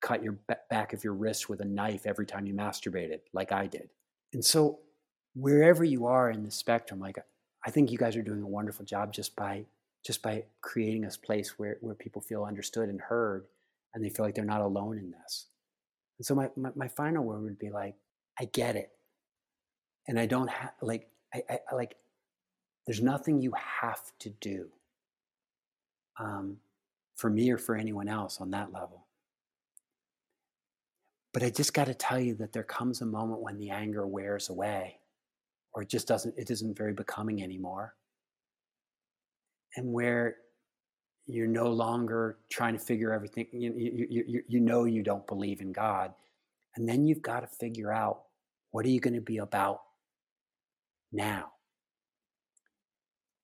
cut 0.00 0.22
your 0.22 0.38
back 0.70 0.92
of 0.92 1.04
your 1.04 1.12
wrist 1.12 1.48
with 1.48 1.60
a 1.60 1.64
knife 1.64 2.06
every 2.06 2.26
time 2.26 2.46
you 2.46 2.54
masturbated, 2.54 3.20
like 3.32 3.52
I 3.52 3.66
did. 3.66 3.90
And 4.32 4.44
so, 4.44 4.78
wherever 5.34 5.84
you 5.84 6.06
are 6.06 6.30
in 6.30 6.42
the 6.42 6.50
spectrum, 6.50 6.98
like 7.00 7.18
I 7.64 7.70
think 7.70 7.90
you 7.90 7.98
guys 7.98 8.16
are 8.16 8.22
doing 8.22 8.42
a 8.42 8.48
wonderful 8.48 8.84
job 8.84 9.12
just 9.12 9.36
by 9.36 9.66
just 10.04 10.22
by 10.22 10.44
creating 10.62 11.04
a 11.04 11.10
place 11.10 11.58
where, 11.58 11.76
where 11.80 11.94
people 11.94 12.22
feel 12.22 12.44
understood 12.44 12.88
and 12.88 13.00
heard 13.00 13.46
and 13.94 14.04
they 14.04 14.08
feel 14.08 14.24
like 14.24 14.34
they're 14.34 14.44
not 14.44 14.60
alone 14.60 14.98
in 14.98 15.10
this. 15.10 15.46
And 16.18 16.26
so 16.26 16.34
my, 16.34 16.48
my, 16.56 16.70
my 16.74 16.88
final 16.88 17.24
word 17.24 17.42
would 17.42 17.58
be 17.58 17.70
like, 17.70 17.94
I 18.38 18.46
get 18.46 18.76
it. 18.76 18.90
And 20.08 20.18
I 20.18 20.26
don't 20.26 20.48
have 20.48 20.72
like 20.80 21.08
I, 21.32 21.42
I 21.70 21.74
like 21.74 21.94
there's 22.86 23.02
nothing 23.02 23.40
you 23.40 23.52
have 23.80 24.00
to 24.20 24.30
do 24.30 24.68
um, 26.18 26.56
for 27.16 27.30
me 27.30 27.50
or 27.50 27.58
for 27.58 27.76
anyone 27.76 28.08
else 28.08 28.40
on 28.40 28.50
that 28.50 28.72
level. 28.72 29.06
But 31.32 31.44
I 31.44 31.50
just 31.50 31.74
got 31.74 31.86
to 31.86 31.94
tell 31.94 32.18
you 32.18 32.34
that 32.36 32.52
there 32.52 32.64
comes 32.64 33.02
a 33.02 33.06
moment 33.06 33.40
when 33.40 33.58
the 33.58 33.70
anger 33.70 34.06
wears 34.06 34.48
away 34.48 34.98
or 35.72 35.82
it 35.82 35.88
just 35.88 36.08
doesn't 36.08 36.34
it 36.36 36.50
isn't 36.50 36.76
very 36.76 36.92
becoming 36.92 37.42
anymore 37.42 37.94
and 39.76 39.92
where 39.92 40.36
you're 41.26 41.46
no 41.46 41.68
longer 41.68 42.38
trying 42.50 42.72
to 42.72 42.84
figure 42.84 43.12
everything 43.12 43.46
you, 43.52 43.72
you, 43.76 44.24
you, 44.26 44.42
you 44.48 44.60
know 44.60 44.84
you 44.84 45.02
don't 45.02 45.26
believe 45.26 45.60
in 45.60 45.72
god 45.72 46.12
and 46.76 46.88
then 46.88 47.06
you've 47.06 47.22
got 47.22 47.40
to 47.40 47.46
figure 47.46 47.92
out 47.92 48.22
what 48.70 48.86
are 48.86 48.90
you 48.90 49.00
going 49.00 49.14
to 49.14 49.20
be 49.20 49.38
about 49.38 49.80
now? 51.12 51.52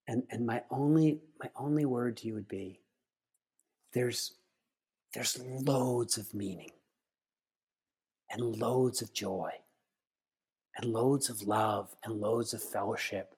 And 0.09 0.23
and 0.31 0.47
my 0.47 0.63
only 0.71 1.21
my 1.41 1.51
only 1.57 1.85
word 1.85 2.17
to 2.19 2.29
you 2.29 2.35
would 2.35 2.49
be 2.49 2.81
there's 3.93 4.35
there's 5.13 5.39
loads 5.41 6.17
of 6.17 6.33
meaning 6.33 6.71
and 8.31 8.57
loads 8.57 9.03
of 9.03 9.13
joy 9.13 9.51
and 10.77 10.93
loads 10.93 11.29
of 11.29 11.43
love 11.43 11.95
and 12.05 12.21
loads 12.21 12.55
of 12.55 12.63
fellowship 12.63 13.35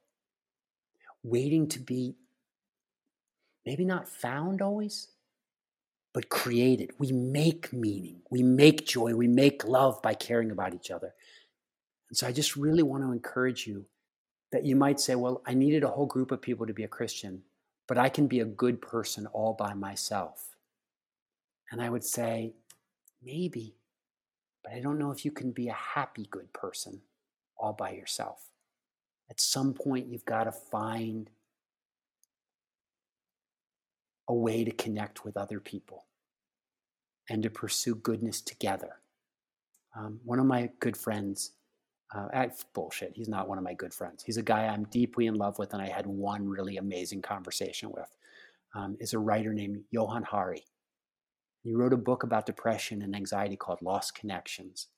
waiting 1.22 1.68
to 1.68 1.81
be 1.81 2.16
maybe 3.66 3.85
not 3.85 4.09
found 4.09 4.62
always 4.62 5.09
but 6.14 6.31
created 6.31 6.90
we 6.99 7.12
make 7.12 7.73
meaning. 7.73 8.23
We 8.31 8.42
make 8.42 8.87
joy. 8.87 9.14
We 9.14 9.29
make 9.29 9.64
love 9.64 10.03
by 10.03 10.14
caring 10.14 10.51
about 10.51 10.75
each 10.75 10.90
other. 10.90 11.14
And 12.09 12.16
so 12.16 12.27
i 12.27 12.33
just 12.33 12.57
really 12.57 12.83
want 12.83 13.05
to 13.05 13.12
encourage 13.12 13.66
you 13.66 13.87
that 14.51 14.64
you 14.64 14.75
might 14.75 14.99
say 14.99 15.14
well 15.14 15.42
i 15.47 15.55
needed 15.55 15.85
a 15.85 15.88
whole 15.88 16.07
group 16.07 16.31
of 16.31 16.40
people 16.40 16.66
to 16.66 16.73
be 16.73 16.85
a 16.85 16.88
christian 16.88 17.42
but 17.87 17.99
i 17.99 18.09
can 18.09 18.27
be 18.27 18.40
a 18.40 18.47
good 18.47 18.81
person 18.81 19.27
all 19.29 19.55
by 19.55 19.75
myself. 19.75 20.57
And 21.71 21.83
i 21.83 21.90
would 21.90 22.05
say 22.05 22.55
maybe 23.23 23.75
but 24.68 24.73
I 24.73 24.81
don't 24.81 24.99
know 24.99 25.11
if 25.11 25.25
you 25.25 25.31
can 25.31 25.53
be 25.53 25.68
a 25.68 25.73
happy, 25.73 26.27
good 26.31 26.53
person 26.53 27.01
all 27.57 27.73
by 27.73 27.90
yourself. 27.92 28.49
At 29.31 29.40
some 29.40 29.75
point, 29.75 30.09
you've 30.09 30.25
got 30.25 30.44
to 30.44 30.53
find 30.53 31.31
a 34.29 34.35
way 34.35 34.64
to 34.64 34.71
connect 34.71 35.25
with 35.25 35.37
other 35.37 35.59
people 35.59 36.05
and 37.29 37.43
to 37.43 37.51
pursue 37.51 37.95
goodness 37.95 38.41
together. 38.41 38.97
Um, 39.97 40.21
one 40.25 40.38
of 40.38 40.47
my 40.47 40.71
good 40.81 40.97
friends, 40.97 41.53
uh, 42.14 42.47
bullshit, 42.75 43.12
he's 43.14 43.29
not 43.29 43.49
one 43.49 43.59
of 43.59 43.64
my 43.64 43.75
good 43.75 43.93
friends. 43.93 44.23
He's 44.23 44.37
a 44.37 44.43
guy 44.43 44.67
I'm 44.67 44.85
deeply 44.85 45.27
in 45.27 45.35
love 45.35 45.59
with, 45.59 45.73
and 45.73 45.83
I 45.83 45.88
had 45.88 46.07
one 46.07 46.49
really 46.49 46.77
amazing 46.77 47.23
conversation 47.23 47.91
with. 47.91 48.09
Um, 48.75 48.97
is 49.01 49.14
a 49.14 49.19
writer 49.19 49.55
named 49.55 49.83
Johann 49.91 50.23
Hari. 50.23 50.64
He 51.64 51.73
wrote 51.73 51.95
a 51.95 51.99
book 51.99 52.23
about 52.23 52.47
depression 52.47 53.03
and 53.03 53.17
anxiety 53.17 53.57
called 53.57 53.81
Lost 53.81 54.14
Connections. 54.14 54.88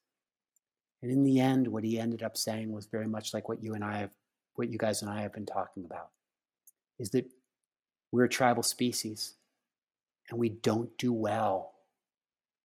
And 1.02 1.10
in 1.10 1.22
the 1.22 1.40
end, 1.40 1.68
what 1.68 1.84
he 1.84 1.98
ended 1.98 2.22
up 2.22 2.36
saying 2.36 2.72
was 2.72 2.86
very 2.86 3.06
much 3.06 3.32
like 3.32 3.48
what 3.48 3.62
you 3.62 3.74
and 3.74 3.84
I 3.84 3.98
have, 3.98 4.10
what 4.54 4.70
you 4.70 4.76
guys 4.76 5.02
and 5.02 5.10
I 5.10 5.22
have 5.22 5.32
been 5.32 5.46
talking 5.46 5.84
about, 5.84 6.10
is 6.98 7.10
that 7.10 7.26
we're 8.12 8.24
a 8.24 8.28
tribal 8.28 8.62
species 8.62 9.34
and 10.30 10.38
we 10.38 10.48
don't 10.48 10.96
do 10.98 11.12
well 11.12 11.74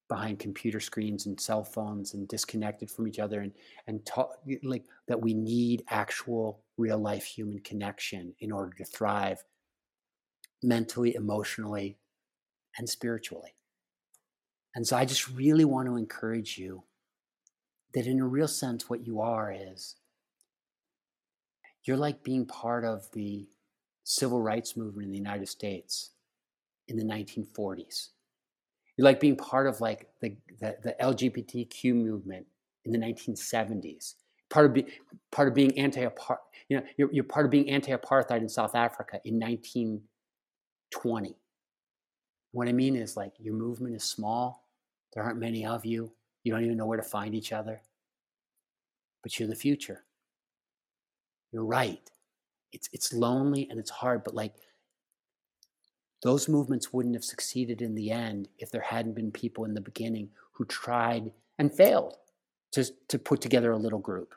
behind 0.07 0.37
computer 0.37 0.79
screens 0.79 1.25
and 1.25 1.39
cell 1.39 1.63
phones 1.63 2.13
and 2.13 2.27
disconnected 2.27 2.91
from 2.91 3.07
each 3.07 3.17
other 3.19 3.41
and 3.41 3.51
and 3.87 4.05
talk, 4.05 4.37
like 4.63 4.85
that 5.07 5.21
we 5.21 5.33
need 5.33 5.83
actual 5.89 6.61
real 6.77 6.99
life 6.99 7.25
human 7.25 7.59
connection 7.59 8.33
in 8.39 8.51
order 8.51 8.71
to 8.77 8.85
thrive 8.85 9.43
mentally 10.61 11.15
emotionally 11.15 11.97
and 12.77 12.89
spiritually. 12.89 13.55
And 14.75 14.85
so 14.85 14.97
I 14.97 15.05
just 15.05 15.29
really 15.29 15.65
want 15.65 15.87
to 15.87 15.95
encourage 15.95 16.57
you 16.57 16.83
that, 17.93 18.07
in 18.07 18.19
a 18.19 18.27
real 18.27 18.47
sense, 18.47 18.89
what 18.89 19.05
you 19.05 19.21
are 19.21 19.53
is 19.53 19.95
you're 21.83 21.97
like 21.97 22.23
being 22.23 22.45
part 22.45 22.83
of 22.83 23.09
the 23.13 23.47
civil 24.05 24.39
rights 24.39 24.77
movement 24.77 25.07
in 25.07 25.11
the 25.11 25.17
United 25.17 25.49
States 25.49 26.11
in 26.87 26.95
the 26.95 27.03
1940s. 27.03 28.09
You're 28.95 29.03
like 29.03 29.19
being 29.19 29.35
part 29.35 29.67
of 29.67 29.81
like 29.81 30.07
the, 30.21 30.37
the, 30.59 30.77
the 30.83 30.95
LGBTQ 31.01 31.93
movement 31.93 32.45
in 32.85 32.93
the 32.93 32.99
1970s. 32.99 34.13
Part 34.49 34.67
of, 34.67 34.73
be, 34.73 34.85
part 35.31 35.47
of 35.47 35.55
being 35.55 35.77
anti-apartheid, 35.77 36.37
you 36.69 36.77
know, 36.77 36.83
you're, 36.97 37.11
you're 37.11 37.23
part 37.23 37.45
of 37.45 37.51
being 37.51 37.69
anti-apartheid 37.69 38.41
in 38.41 38.47
South 38.47 38.75
Africa 38.75 39.19
in 39.25 39.39
1920. 39.39 41.35
What 42.51 42.67
I 42.69 42.71
mean 42.71 42.95
is 42.95 43.17
like 43.17 43.33
your 43.39 43.55
movement 43.55 43.95
is 43.95 44.03
small, 44.03 44.67
there 45.13 45.23
aren't 45.23 45.39
many 45.39 45.65
of 45.65 45.83
you. 45.83 46.11
You 46.43 46.53
don't 46.53 46.63
even 46.63 46.77
know 46.77 46.85
where 46.85 46.97
to 46.97 47.03
find 47.03 47.33
each 47.33 47.51
other. 47.51 47.81
But 49.23 49.39
you're 49.39 49.49
the 49.49 49.55
future. 49.55 50.03
You're 51.51 51.65
right. 51.65 52.07
It's, 52.75 52.89
it's 52.91 53.13
lonely 53.13 53.67
and 53.69 53.79
it's 53.79 53.89
hard, 53.89 54.23
but 54.23 54.35
like 54.35 54.53
those 56.21 56.49
movements 56.49 56.91
wouldn't 56.91 57.15
have 57.15 57.23
succeeded 57.23 57.81
in 57.81 57.95
the 57.95 58.11
end 58.11 58.49
if 58.59 58.69
there 58.69 58.81
hadn't 58.81 59.15
been 59.15 59.31
people 59.31 59.63
in 59.63 59.73
the 59.73 59.81
beginning 59.81 60.29
who 60.53 60.65
tried 60.65 61.31
and 61.57 61.73
failed 61.73 62.17
to, 62.73 62.85
to 63.07 63.17
put 63.17 63.39
together 63.39 63.71
a 63.71 63.77
little 63.77 63.99
group, 63.99 64.35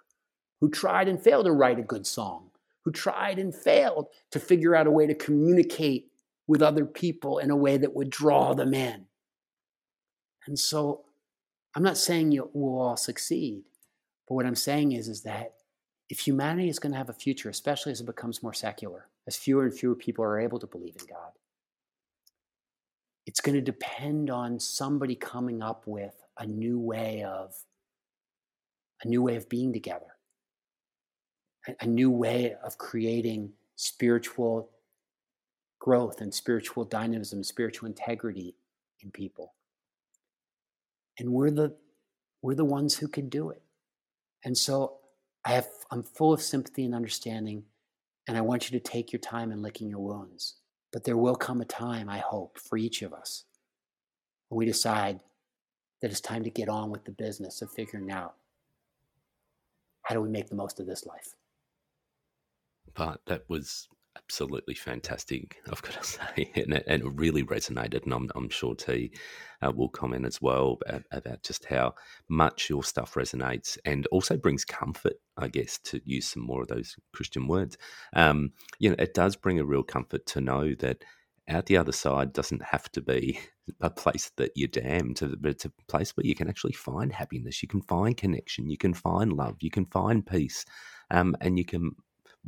who 0.60 0.70
tried 0.70 1.08
and 1.08 1.20
failed 1.20 1.46
to 1.46 1.52
write 1.52 1.80
a 1.80 1.82
good 1.82 2.06
song, 2.06 2.50
who 2.84 2.92
tried 2.92 3.38
and 3.40 3.54
failed 3.54 4.06
to 4.30 4.38
figure 4.38 4.76
out 4.76 4.86
a 4.86 4.90
way 4.90 5.06
to 5.06 5.14
communicate 5.14 6.12
with 6.46 6.62
other 6.62 6.84
people 6.84 7.38
in 7.38 7.50
a 7.50 7.56
way 7.56 7.76
that 7.76 7.94
would 7.94 8.10
draw 8.10 8.54
them 8.54 8.72
in. 8.72 9.06
And 10.46 10.58
so 10.58 11.04
I'm 11.74 11.82
not 11.82 11.98
saying 11.98 12.30
you 12.30 12.50
will 12.54 12.80
all 12.80 12.96
succeed, 12.96 13.64
but 14.28 14.34
what 14.34 14.46
I'm 14.46 14.54
saying 14.54 14.92
is, 14.92 15.08
is 15.08 15.22
that 15.22 15.54
if 16.08 16.20
humanity 16.20 16.68
is 16.68 16.78
going 16.78 16.92
to 16.92 16.98
have 16.98 17.10
a 17.10 17.14
future, 17.14 17.50
especially 17.50 17.92
as 17.92 18.00
it 18.00 18.06
becomes 18.06 18.42
more 18.42 18.54
secular, 18.54 19.08
as 19.26 19.36
fewer 19.36 19.64
and 19.64 19.74
fewer 19.74 19.94
people 19.94 20.24
are 20.24 20.40
able 20.40 20.58
to 20.58 20.66
believe 20.66 20.96
in 20.98 21.06
God, 21.06 21.32
it's 23.26 23.40
going 23.40 23.54
to 23.54 23.60
depend 23.60 24.30
on 24.30 24.58
somebody 24.58 25.14
coming 25.14 25.62
up 25.62 25.86
with 25.86 26.14
a 26.38 26.46
new 26.46 26.78
way 26.78 27.24
of 27.24 27.54
a 29.02 29.06
new 29.06 29.22
way 29.22 29.36
of 29.36 29.48
being 29.48 29.72
together, 29.72 30.16
a, 31.80 31.86
new 31.86 32.10
way 32.10 32.56
of 32.64 32.78
creating 32.78 33.52
spiritual 33.76 34.70
growth 35.78 36.20
and 36.20 36.34
spiritual 36.34 36.84
dynamism, 36.84 37.44
spiritual 37.44 37.86
integrity 37.86 38.56
in 39.02 39.10
people. 39.12 39.54
And 41.18 41.32
we're 41.32 41.52
the 41.52 41.76
we're 42.40 42.54
the 42.54 42.64
ones 42.64 42.96
who 42.96 43.08
can 43.08 43.28
do 43.28 43.50
it. 43.50 43.62
And 44.44 44.56
so 44.56 44.98
i 45.44 45.50
have 45.50 45.68
i'm 45.90 46.02
full 46.02 46.32
of 46.32 46.42
sympathy 46.42 46.84
and 46.84 46.94
understanding 46.94 47.62
and 48.26 48.36
i 48.36 48.40
want 48.40 48.70
you 48.70 48.78
to 48.78 48.90
take 48.90 49.12
your 49.12 49.20
time 49.20 49.52
in 49.52 49.62
licking 49.62 49.88
your 49.88 50.00
wounds 50.00 50.56
but 50.92 51.04
there 51.04 51.16
will 51.16 51.36
come 51.36 51.60
a 51.60 51.64
time 51.64 52.08
i 52.08 52.18
hope 52.18 52.58
for 52.58 52.76
each 52.76 53.02
of 53.02 53.12
us 53.12 53.44
when 54.48 54.58
we 54.58 54.66
decide 54.66 55.20
that 56.00 56.10
it's 56.10 56.20
time 56.20 56.44
to 56.44 56.50
get 56.50 56.68
on 56.68 56.90
with 56.90 57.04
the 57.04 57.10
business 57.10 57.62
of 57.62 57.70
figuring 57.70 58.10
out 58.10 58.34
how 60.02 60.14
do 60.14 60.20
we 60.20 60.28
make 60.28 60.48
the 60.48 60.54
most 60.54 60.80
of 60.80 60.86
this 60.86 61.04
life. 61.04 61.34
But 62.94 63.20
that 63.26 63.44
was 63.48 63.88
absolutely 64.18 64.74
fantastic, 64.74 65.56
I've 65.70 65.82
got 65.82 66.02
to 66.02 66.04
say, 66.36 66.50
and 66.54 66.74
it, 66.74 66.84
and 66.86 67.02
it 67.02 67.12
really 67.14 67.42
resonated. 67.44 68.04
And 68.04 68.12
I'm, 68.12 68.30
I'm 68.34 68.48
sure 68.48 68.74
T 68.74 69.12
uh, 69.62 69.72
will 69.72 69.88
comment 69.88 70.26
as 70.26 70.40
well 70.40 70.78
about, 71.10 71.42
just 71.42 71.64
how 71.64 71.94
much 72.28 72.68
your 72.68 72.82
stuff 72.82 73.14
resonates 73.14 73.78
and 73.84 74.06
also 74.08 74.36
brings 74.36 74.64
comfort, 74.64 75.14
I 75.36 75.48
guess, 75.48 75.78
to 75.84 76.00
use 76.04 76.26
some 76.26 76.42
more 76.42 76.62
of 76.62 76.68
those 76.68 76.96
Christian 77.12 77.46
words. 77.46 77.76
Um, 78.14 78.52
you 78.78 78.90
know, 78.90 78.96
it 78.98 79.14
does 79.14 79.36
bring 79.36 79.58
a 79.58 79.64
real 79.64 79.82
comfort 79.82 80.26
to 80.26 80.40
know 80.40 80.74
that 80.74 81.04
out 81.48 81.66
the 81.66 81.78
other 81.78 81.92
side 81.92 82.32
doesn't 82.32 82.62
have 82.62 82.90
to 82.92 83.00
be 83.00 83.40
a 83.80 83.90
place 83.90 84.30
that 84.36 84.52
you're 84.54 84.68
damned, 84.68 85.20
but 85.40 85.50
it's 85.50 85.64
a 85.64 85.72
place 85.88 86.16
where 86.16 86.26
you 86.26 86.34
can 86.34 86.48
actually 86.48 86.72
find 86.72 87.12
happiness, 87.12 87.62
you 87.62 87.68
can 87.68 87.82
find 87.82 88.16
connection, 88.16 88.68
you 88.68 88.78
can 88.78 88.94
find 88.94 89.32
love, 89.32 89.56
you 89.60 89.70
can 89.70 89.86
find 89.86 90.26
peace, 90.26 90.64
um, 91.10 91.36
and 91.40 91.58
you 91.58 91.64
can 91.64 91.92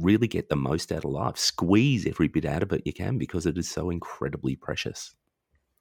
really 0.00 0.28
get 0.28 0.48
the 0.48 0.56
most 0.56 0.92
out 0.92 1.04
of 1.04 1.10
life. 1.10 1.36
Squeeze 1.36 2.06
every 2.06 2.28
bit 2.28 2.44
out 2.44 2.62
of 2.62 2.72
it 2.72 2.82
you 2.84 2.92
can 2.92 3.18
because 3.18 3.46
it 3.46 3.58
is 3.58 3.68
so 3.68 3.90
incredibly 3.90 4.56
precious. 4.56 5.14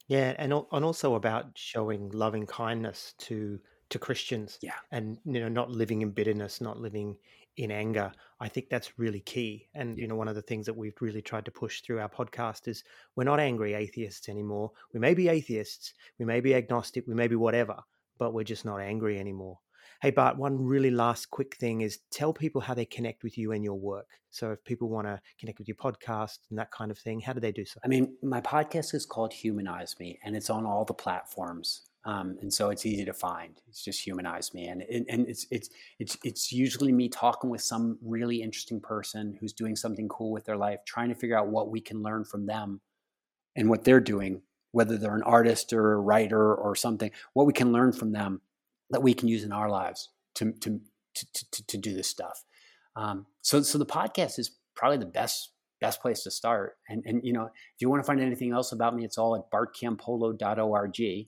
Yeah, 0.08 0.34
and 0.38 0.54
and 0.72 0.86
also 0.86 1.16
about 1.16 1.52
showing 1.56 2.10
loving 2.10 2.48
kindness 2.48 3.14
to 3.20 3.60
to 3.90 4.00
Christians. 4.00 4.58
Yeah, 4.62 4.74
and 4.92 5.18
you 5.26 5.40
know, 5.40 5.50
not 5.50 5.70
living 5.70 6.02
in 6.02 6.12
bitterness, 6.12 6.62
not 6.62 6.80
living 6.80 7.16
in 7.58 7.72
anger. 7.72 8.12
I 8.40 8.48
think 8.48 8.70
that's 8.70 8.98
really 8.98 9.20
key. 9.20 9.68
And 9.76 9.98
yeah. 9.98 10.04
you 10.04 10.08
know, 10.08 10.16
one 10.16 10.28
of 10.28 10.36
the 10.36 10.42
things 10.42 10.66
that 10.66 10.76
we've 10.76 11.00
really 11.02 11.22
tried 11.22 11.46
to 11.46 11.52
push 11.52 11.82
through 11.82 12.00
our 12.00 12.10
podcast 12.10 12.68
is 12.68 12.84
we're 13.16 13.26
not 13.26 13.40
angry 13.40 13.74
atheists 13.74 14.30
anymore. 14.30 14.72
We 14.94 15.00
may 15.00 15.14
be 15.14 15.28
atheists, 15.28 15.94
we 16.18 16.26
may 16.26 16.40
be 16.40 16.56
agnostic, 16.56 17.06
we 17.06 17.14
may 17.14 17.28
be 17.28 17.36
whatever, 17.36 17.78
but 18.18 18.34
we're 18.34 18.44
just 18.44 18.66
not 18.66 18.80
angry 18.80 19.20
anymore. 19.20 19.60
Hey, 20.02 20.12
Bart, 20.12 20.38
one 20.38 20.58
really 20.64 20.92
last 20.92 21.30
quick 21.30 21.58
thing 21.58 21.82
is 21.82 22.00
tell 22.10 22.32
people 22.32 22.62
how 22.62 22.74
they 22.74 22.86
connect 22.86 23.22
with 23.22 23.38
you 23.38 23.52
and 23.52 23.66
your 23.66 23.78
work. 23.78 24.08
So 24.30 24.54
if 24.54 24.64
people 24.64 24.88
want 24.88 25.08
to 25.08 25.20
connect 25.38 25.60
with 25.60 25.68
your 25.68 25.76
podcast 25.76 26.38
and 26.50 26.58
that 26.58 26.72
kind 26.72 26.90
of 26.90 26.98
thing, 26.98 27.20
how 27.20 27.34
do 27.34 27.42
they 27.42 27.52
do 27.52 27.66
so? 27.66 27.82
I 27.84 27.90
mean, 27.90 28.16
my 28.24 28.40
podcast 28.40 28.94
is 28.94 29.06
called 29.06 29.34
Humanize 29.34 29.98
Me, 30.00 30.18
and 30.24 30.38
it's 30.38 30.50
on 30.50 30.66
all 30.66 30.86
the 30.86 30.94
platforms. 30.94 31.82
Um, 32.06 32.38
and 32.40 32.54
so 32.54 32.70
it's 32.70 32.86
easy 32.86 33.04
to 33.04 33.12
find. 33.12 33.60
It's 33.68 33.84
just 33.84 34.00
humanize 34.00 34.54
me, 34.54 34.68
and 34.68 34.84
and, 34.84 35.28
it's 35.28 35.46
it's 35.52 35.70
it's 36.00 36.18
it's 36.24 36.50
usually 36.50 36.94
me 36.94 37.10
talking 37.10 37.50
with 37.50 37.62
some 37.62 38.00
really 38.02 38.42
interesting 38.42 38.80
person 38.80 39.38
who's 39.38 39.52
doing 39.52 39.76
something 39.76 40.08
cool 40.08 40.32
with 40.32 40.46
their 40.46 40.56
life, 40.56 40.80
trying 40.86 41.10
to 41.10 41.16
figure 41.16 41.38
out 41.38 41.50
what 41.50 41.70
we 41.70 41.82
can 41.82 42.02
learn 42.02 42.24
from 42.24 42.46
them, 42.46 42.80
and 43.58 43.70
what 43.70 43.84
they're 43.84 44.00
doing, 44.00 44.44
whether 44.72 44.98
they're 44.98 45.14
an 45.14 45.24
artist 45.24 45.74
or 45.74 45.92
a 45.92 46.00
writer 46.00 46.56
or 46.56 46.74
something, 46.74 47.12
what 47.34 47.46
we 47.46 47.52
can 47.52 47.74
learn 47.74 47.92
from 47.92 48.14
them 48.14 48.40
that 48.90 49.04
we 49.04 49.14
can 49.14 49.28
use 49.28 49.44
in 49.44 49.52
our 49.52 49.70
lives 49.70 50.10
to 50.36 50.52
to 50.54 50.80
to 51.16 51.26
to, 51.34 51.68
to 51.68 51.78
do 51.78 51.94
this 51.94 52.08
stuff. 52.08 52.44
Um, 52.96 53.26
so 53.42 53.62
so 53.62 53.78
the 53.78 53.86
podcast 53.86 54.40
is 54.40 54.52
probably 54.76 54.98
the 54.98 55.06
best 55.06 55.52
best 55.82 56.02
place 56.02 56.24
to 56.24 56.32
start. 56.32 56.78
And 56.90 57.04
and 57.06 57.22
you 57.24 57.34
know 57.34 57.46
if 57.46 57.80
you 57.80 57.90
want 57.90 58.04
to 58.04 58.08
find 58.08 58.20
anything 58.20 58.52
else 58.52 58.72
about 58.72 58.96
me, 58.96 59.06
it's 59.06 59.18
all 59.18 59.36
at 59.36 59.50
bartcampolo.org 59.52 61.28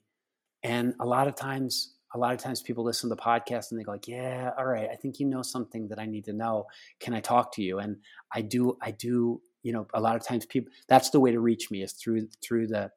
and 0.64 0.94
a 1.00 1.06
lot 1.06 1.28
of 1.28 1.36
times, 1.36 1.96
a 2.14 2.18
lot 2.18 2.34
of 2.34 2.40
times 2.40 2.62
people 2.62 2.84
listen 2.84 3.10
to 3.10 3.16
the 3.16 3.22
podcast 3.22 3.72
and 3.72 3.80
they 3.80 3.84
go 3.84 3.92
like, 3.92 4.08
yeah, 4.08 4.52
all 4.58 4.66
right, 4.66 4.90
I 4.92 4.96
think 4.96 5.20
you 5.20 5.26
know 5.26 5.42
something 5.42 5.88
that 5.88 6.00
I 6.00 6.06
need 6.06 6.26
to 6.26 6.34
know. 6.34 6.66
Can 7.00 7.14
I 7.14 7.20
talk 7.20 7.54
to 7.54 7.64
you? 7.64 7.80
And 7.80 7.98
I 8.34 8.42
do, 8.42 8.78
I 8.82 8.92
do, 8.92 9.42
you 9.64 9.74
know, 9.74 9.88
a 9.94 10.02
lot 10.02 10.16
of 10.16 10.26
times 10.26 10.46
people, 10.46 10.72
that's 10.88 11.10
the 11.10 11.20
way 11.20 11.32
to 11.32 11.40
reach 11.40 11.72
me 11.72 11.82
is 11.82 11.94
through, 11.94 12.28
through 12.44 12.68
the, 12.68 12.92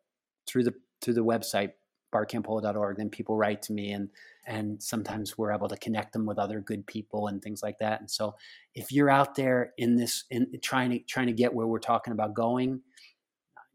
through 0.47 0.65
the, 0.65 0.75
through 1.01 1.15
the 1.15 1.25
website, 1.25 1.71
bartcampolo.org. 2.15 2.97
Then 2.97 3.11
people 3.11 3.37
write 3.37 3.63
to 3.63 3.73
me 3.73 3.93
and, 3.93 4.09
and 4.47 4.83
sometimes 4.83 5.37
we're 5.37 5.53
able 5.53 5.69
to 5.69 5.77
connect 5.77 6.13
them 6.13 6.25
with 6.25 6.39
other 6.39 6.61
good 6.61 6.87
people 6.87 7.27
and 7.27 7.43
things 7.43 7.63
like 7.63 7.79
that. 7.79 8.01
And 8.01 8.11
so 8.11 8.37
if 8.75 8.93
you're 8.93 9.11
out 9.11 9.35
there 9.35 9.73
in 9.77 9.97
this, 9.97 10.25
in 10.31 10.47
trying 10.63 10.91
to, 10.91 10.99
trying 11.01 11.27
to 11.27 11.33
get 11.33 11.53
where 11.53 11.67
we're 11.67 11.79
talking 11.79 12.13
about 12.13 12.35
going, 12.35 12.81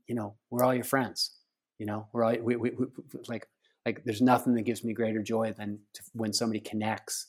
you 0.08 0.16
know, 0.16 0.36
we're 0.50 0.64
all 0.64 0.74
your 0.74 0.84
friends, 0.84 1.32
you 1.78 1.86
know, 1.86 2.08
we're 2.14 2.24
all, 2.24 2.36
we, 2.42 2.56
we, 2.56 2.72
we 2.72 2.86
like, 3.28 3.48
like 3.86 4.04
there's 4.06 4.22
nothing 4.22 4.56
that 4.56 4.64
gives 4.64 4.84
me 4.84 4.94
greater 4.94 5.22
joy 5.22 5.54
than 5.58 5.80
to, 5.94 6.02
when 6.14 6.34
somebody 6.34 6.60
connects 6.60 7.28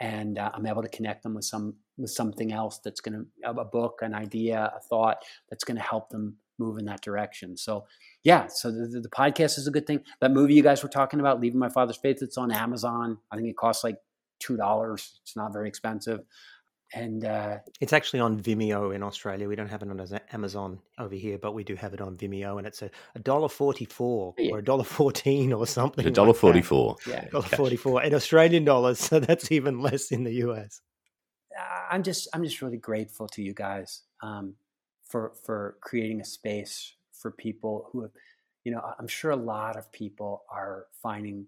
and 0.00 0.38
uh, 0.38 0.50
I'm 0.54 0.66
able 0.66 0.82
to 0.82 0.88
connect 0.88 1.22
them 1.22 1.34
with 1.34 1.44
some 1.44 1.74
with 1.98 2.10
something 2.10 2.52
else 2.52 2.78
that's 2.78 3.00
going 3.00 3.26
to 3.44 3.50
a 3.50 3.64
book, 3.64 3.98
an 4.00 4.14
idea, 4.14 4.72
a 4.74 4.80
thought 4.80 5.18
that's 5.50 5.64
going 5.64 5.76
to 5.76 5.82
help 5.82 6.08
them 6.08 6.36
move 6.60 6.78
in 6.78 6.84
that 6.84 7.00
direction. 7.00 7.56
So, 7.56 7.86
yeah, 8.22 8.46
so 8.46 8.70
the, 8.70 9.00
the, 9.00 9.08
podcast 9.08 9.58
is 9.58 9.66
a 9.66 9.70
good 9.70 9.86
thing. 9.86 10.04
That 10.20 10.30
movie 10.30 10.54
you 10.54 10.62
guys 10.62 10.82
were 10.82 10.88
talking 10.88 11.18
about, 11.18 11.40
Leaving 11.40 11.58
My 11.58 11.70
Father's 11.70 11.96
Faith, 11.96 12.18
it's 12.22 12.38
on 12.38 12.52
Amazon. 12.52 13.18
I 13.32 13.36
think 13.36 13.48
it 13.48 13.56
costs 13.56 13.82
like 13.82 13.96
two 14.38 14.56
dollars. 14.56 15.18
It's 15.24 15.36
not 15.36 15.52
very 15.52 15.68
expensive 15.68 16.20
and 16.92 17.24
uh, 17.24 17.58
it's 17.80 17.92
actually 17.92 18.20
on 18.20 18.40
Vimeo 18.40 18.94
in 18.94 19.02
Australia. 19.02 19.48
We 19.48 19.54
don't 19.54 19.68
have 19.68 19.82
it 19.82 19.90
on 19.90 20.20
Amazon 20.32 20.80
over 20.98 21.14
here, 21.14 21.38
but 21.38 21.54
we 21.54 21.62
do 21.62 21.76
have 21.76 21.94
it 21.94 22.00
on 22.00 22.16
Vimeo, 22.16 22.58
and 22.58 22.66
it's 22.66 22.82
a 22.82 22.90
dollar 23.22 23.48
forty 23.48 23.84
four 23.84 24.34
yeah. 24.38 24.52
or 24.52 24.58
a 24.58 24.64
dollar 24.64 24.84
fourteen 24.84 25.52
or 25.52 25.66
something. 25.66 26.06
A 26.06 26.10
dollar 26.10 26.28
like 26.28 26.36
forty 26.36 26.62
four. 26.62 26.96
Yeah, 27.06 27.26
dollar 27.28 27.44
forty 27.44 27.76
four 27.76 28.02
in 28.02 28.14
Australian 28.14 28.64
dollars. 28.64 29.00
So 29.10 29.18
that's 29.18 29.50
even 29.50 29.80
less 29.80 30.12
in 30.12 30.22
the 30.22 30.32
US. 30.46 30.82
I'm 31.90 32.02
just 32.02 32.28
I'm 32.32 32.44
just 32.44 32.62
really 32.62 32.76
grateful 32.76 33.26
to 33.28 33.42
you 33.42 33.54
guys 33.54 34.02
um, 34.22 34.54
for 35.10 35.32
for 35.44 35.76
creating 35.80 36.20
a 36.20 36.24
space 36.24 36.94
for 37.12 37.30
people 37.30 37.88
who 37.90 38.02
have, 38.02 38.10
you 38.64 38.72
know, 38.72 38.80
I'm 38.98 39.08
sure 39.08 39.32
a 39.32 39.36
lot 39.36 39.76
of 39.76 39.90
people 39.92 40.44
are 40.50 40.86
finding 41.02 41.46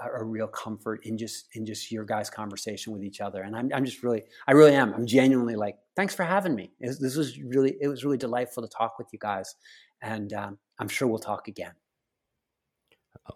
a, 0.00 0.20
a, 0.20 0.24
real 0.24 0.48
comfort 0.48 1.04
in 1.04 1.16
just 1.16 1.46
in 1.54 1.64
just 1.64 1.92
your 1.92 2.04
guys' 2.04 2.30
conversation 2.30 2.92
with 2.92 3.04
each 3.04 3.20
other. 3.20 3.42
And 3.42 3.56
I'm 3.56 3.70
I'm 3.74 3.84
just 3.84 4.02
really 4.02 4.22
I 4.46 4.52
really 4.52 4.74
am. 4.74 4.92
I'm 4.94 5.06
genuinely 5.06 5.56
like 5.56 5.76
thanks 5.94 6.14
for 6.14 6.24
having 6.24 6.54
me. 6.54 6.72
This 6.80 7.16
was 7.16 7.38
really 7.40 7.76
it 7.80 7.88
was 7.88 8.04
really 8.04 8.18
delightful 8.18 8.62
to 8.62 8.68
talk 8.68 8.98
with 8.98 9.08
you 9.12 9.18
guys, 9.18 9.54
and 10.02 10.32
um, 10.32 10.58
I'm 10.78 10.88
sure 10.88 11.08
we'll 11.08 11.18
talk 11.18 11.48
again. 11.48 11.72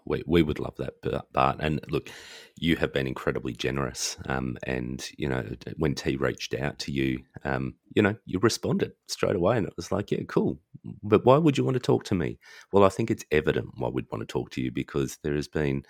We, 0.05 0.23
we 0.25 0.41
would 0.43 0.59
love 0.59 0.75
that, 0.77 0.95
Bart. 1.33 1.57
And 1.59 1.79
look, 1.89 2.09
you 2.57 2.75
have 2.77 2.93
been 2.93 3.07
incredibly 3.07 3.53
generous. 3.53 4.17
Um, 4.27 4.57
and, 4.63 5.07
you 5.17 5.27
know, 5.27 5.43
when 5.77 5.95
T 5.95 6.15
reached 6.15 6.53
out 6.53 6.79
to 6.79 6.91
you, 6.91 7.19
um, 7.43 7.75
you 7.95 8.01
know, 8.01 8.15
you 8.25 8.39
responded 8.39 8.93
straight 9.07 9.35
away. 9.35 9.57
And 9.57 9.67
it 9.67 9.73
was 9.75 9.91
like, 9.91 10.11
yeah, 10.11 10.21
cool. 10.27 10.59
But 11.03 11.25
why 11.25 11.37
would 11.37 11.57
you 11.57 11.63
want 11.63 11.75
to 11.75 11.79
talk 11.79 12.03
to 12.05 12.15
me? 12.15 12.39
Well, 12.71 12.83
I 12.83 12.89
think 12.89 13.11
it's 13.11 13.25
evident 13.31 13.67
why 13.77 13.89
we'd 13.89 14.11
want 14.11 14.21
to 14.21 14.31
talk 14.31 14.51
to 14.51 14.61
you 14.61 14.71
because 14.71 15.17
there 15.23 15.35
has 15.35 15.47
been 15.47 15.83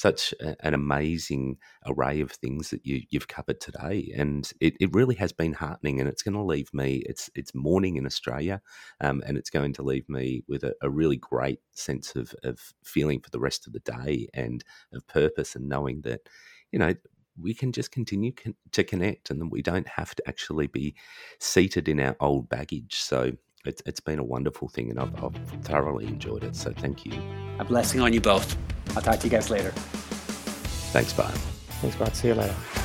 such 0.00 0.32
a, 0.40 0.56
an 0.66 0.72
amazing 0.72 1.58
array 1.86 2.22
of 2.22 2.32
things 2.32 2.70
that 2.70 2.86
you, 2.86 3.02
you've 3.10 3.28
covered 3.28 3.60
today, 3.60 4.10
and 4.16 4.50
it, 4.58 4.74
it 4.80 4.94
really 4.94 5.14
has 5.16 5.30
been 5.30 5.52
heartening. 5.52 6.00
And 6.00 6.08
it's 6.08 6.22
going 6.22 6.34
to 6.34 6.42
leave 6.42 6.72
me. 6.72 7.02
It's 7.06 7.28
it's 7.34 7.54
morning 7.54 7.96
in 7.96 8.06
Australia, 8.06 8.62
um, 9.02 9.22
and 9.26 9.36
it's 9.36 9.50
going 9.50 9.74
to 9.74 9.82
leave 9.82 10.08
me 10.08 10.42
with 10.48 10.64
a, 10.64 10.74
a 10.80 10.88
really 10.88 11.18
great 11.18 11.60
sense 11.72 12.16
of 12.16 12.34
of 12.42 12.72
feeling 12.82 13.20
for 13.20 13.28
the 13.28 13.40
rest 13.40 13.66
of 13.66 13.74
the 13.74 13.80
day 13.80 14.28
and 14.32 14.64
of 14.94 15.06
purpose, 15.06 15.54
and 15.54 15.68
knowing 15.68 16.00
that 16.02 16.22
you 16.72 16.78
know 16.78 16.94
we 17.38 17.52
can 17.52 17.70
just 17.70 17.90
continue 17.90 18.32
con- 18.32 18.54
to 18.72 18.82
connect 18.82 19.30
and 19.30 19.40
that 19.40 19.50
we 19.50 19.62
don't 19.62 19.86
have 19.86 20.14
to 20.14 20.22
actually 20.26 20.66
be 20.66 20.94
seated 21.38 21.88
in 21.88 22.00
our 22.00 22.16
old 22.20 22.48
baggage. 22.48 22.96
So 22.96 23.32
it's, 23.64 23.82
it's 23.86 24.00
been 24.00 24.18
a 24.18 24.24
wonderful 24.24 24.68
thing 24.68 24.90
and 24.90 24.98
I've, 24.98 25.24
I've 25.24 25.36
thoroughly 25.62 26.06
enjoyed 26.06 26.44
it. 26.44 26.56
So 26.56 26.72
thank 26.72 27.06
you. 27.06 27.12
A 27.58 27.64
blessing 27.64 28.00
on 28.00 28.12
you 28.12 28.20
both. 28.20 28.56
I'll 28.96 29.02
talk 29.02 29.18
to 29.20 29.26
you 29.26 29.30
guys 29.30 29.50
later. 29.50 29.70
Thanks, 30.92 31.12
Bob. 31.12 31.30
Thanks, 31.80 31.96
Bob. 31.96 32.14
See 32.14 32.28
you 32.28 32.34
later. 32.34 32.79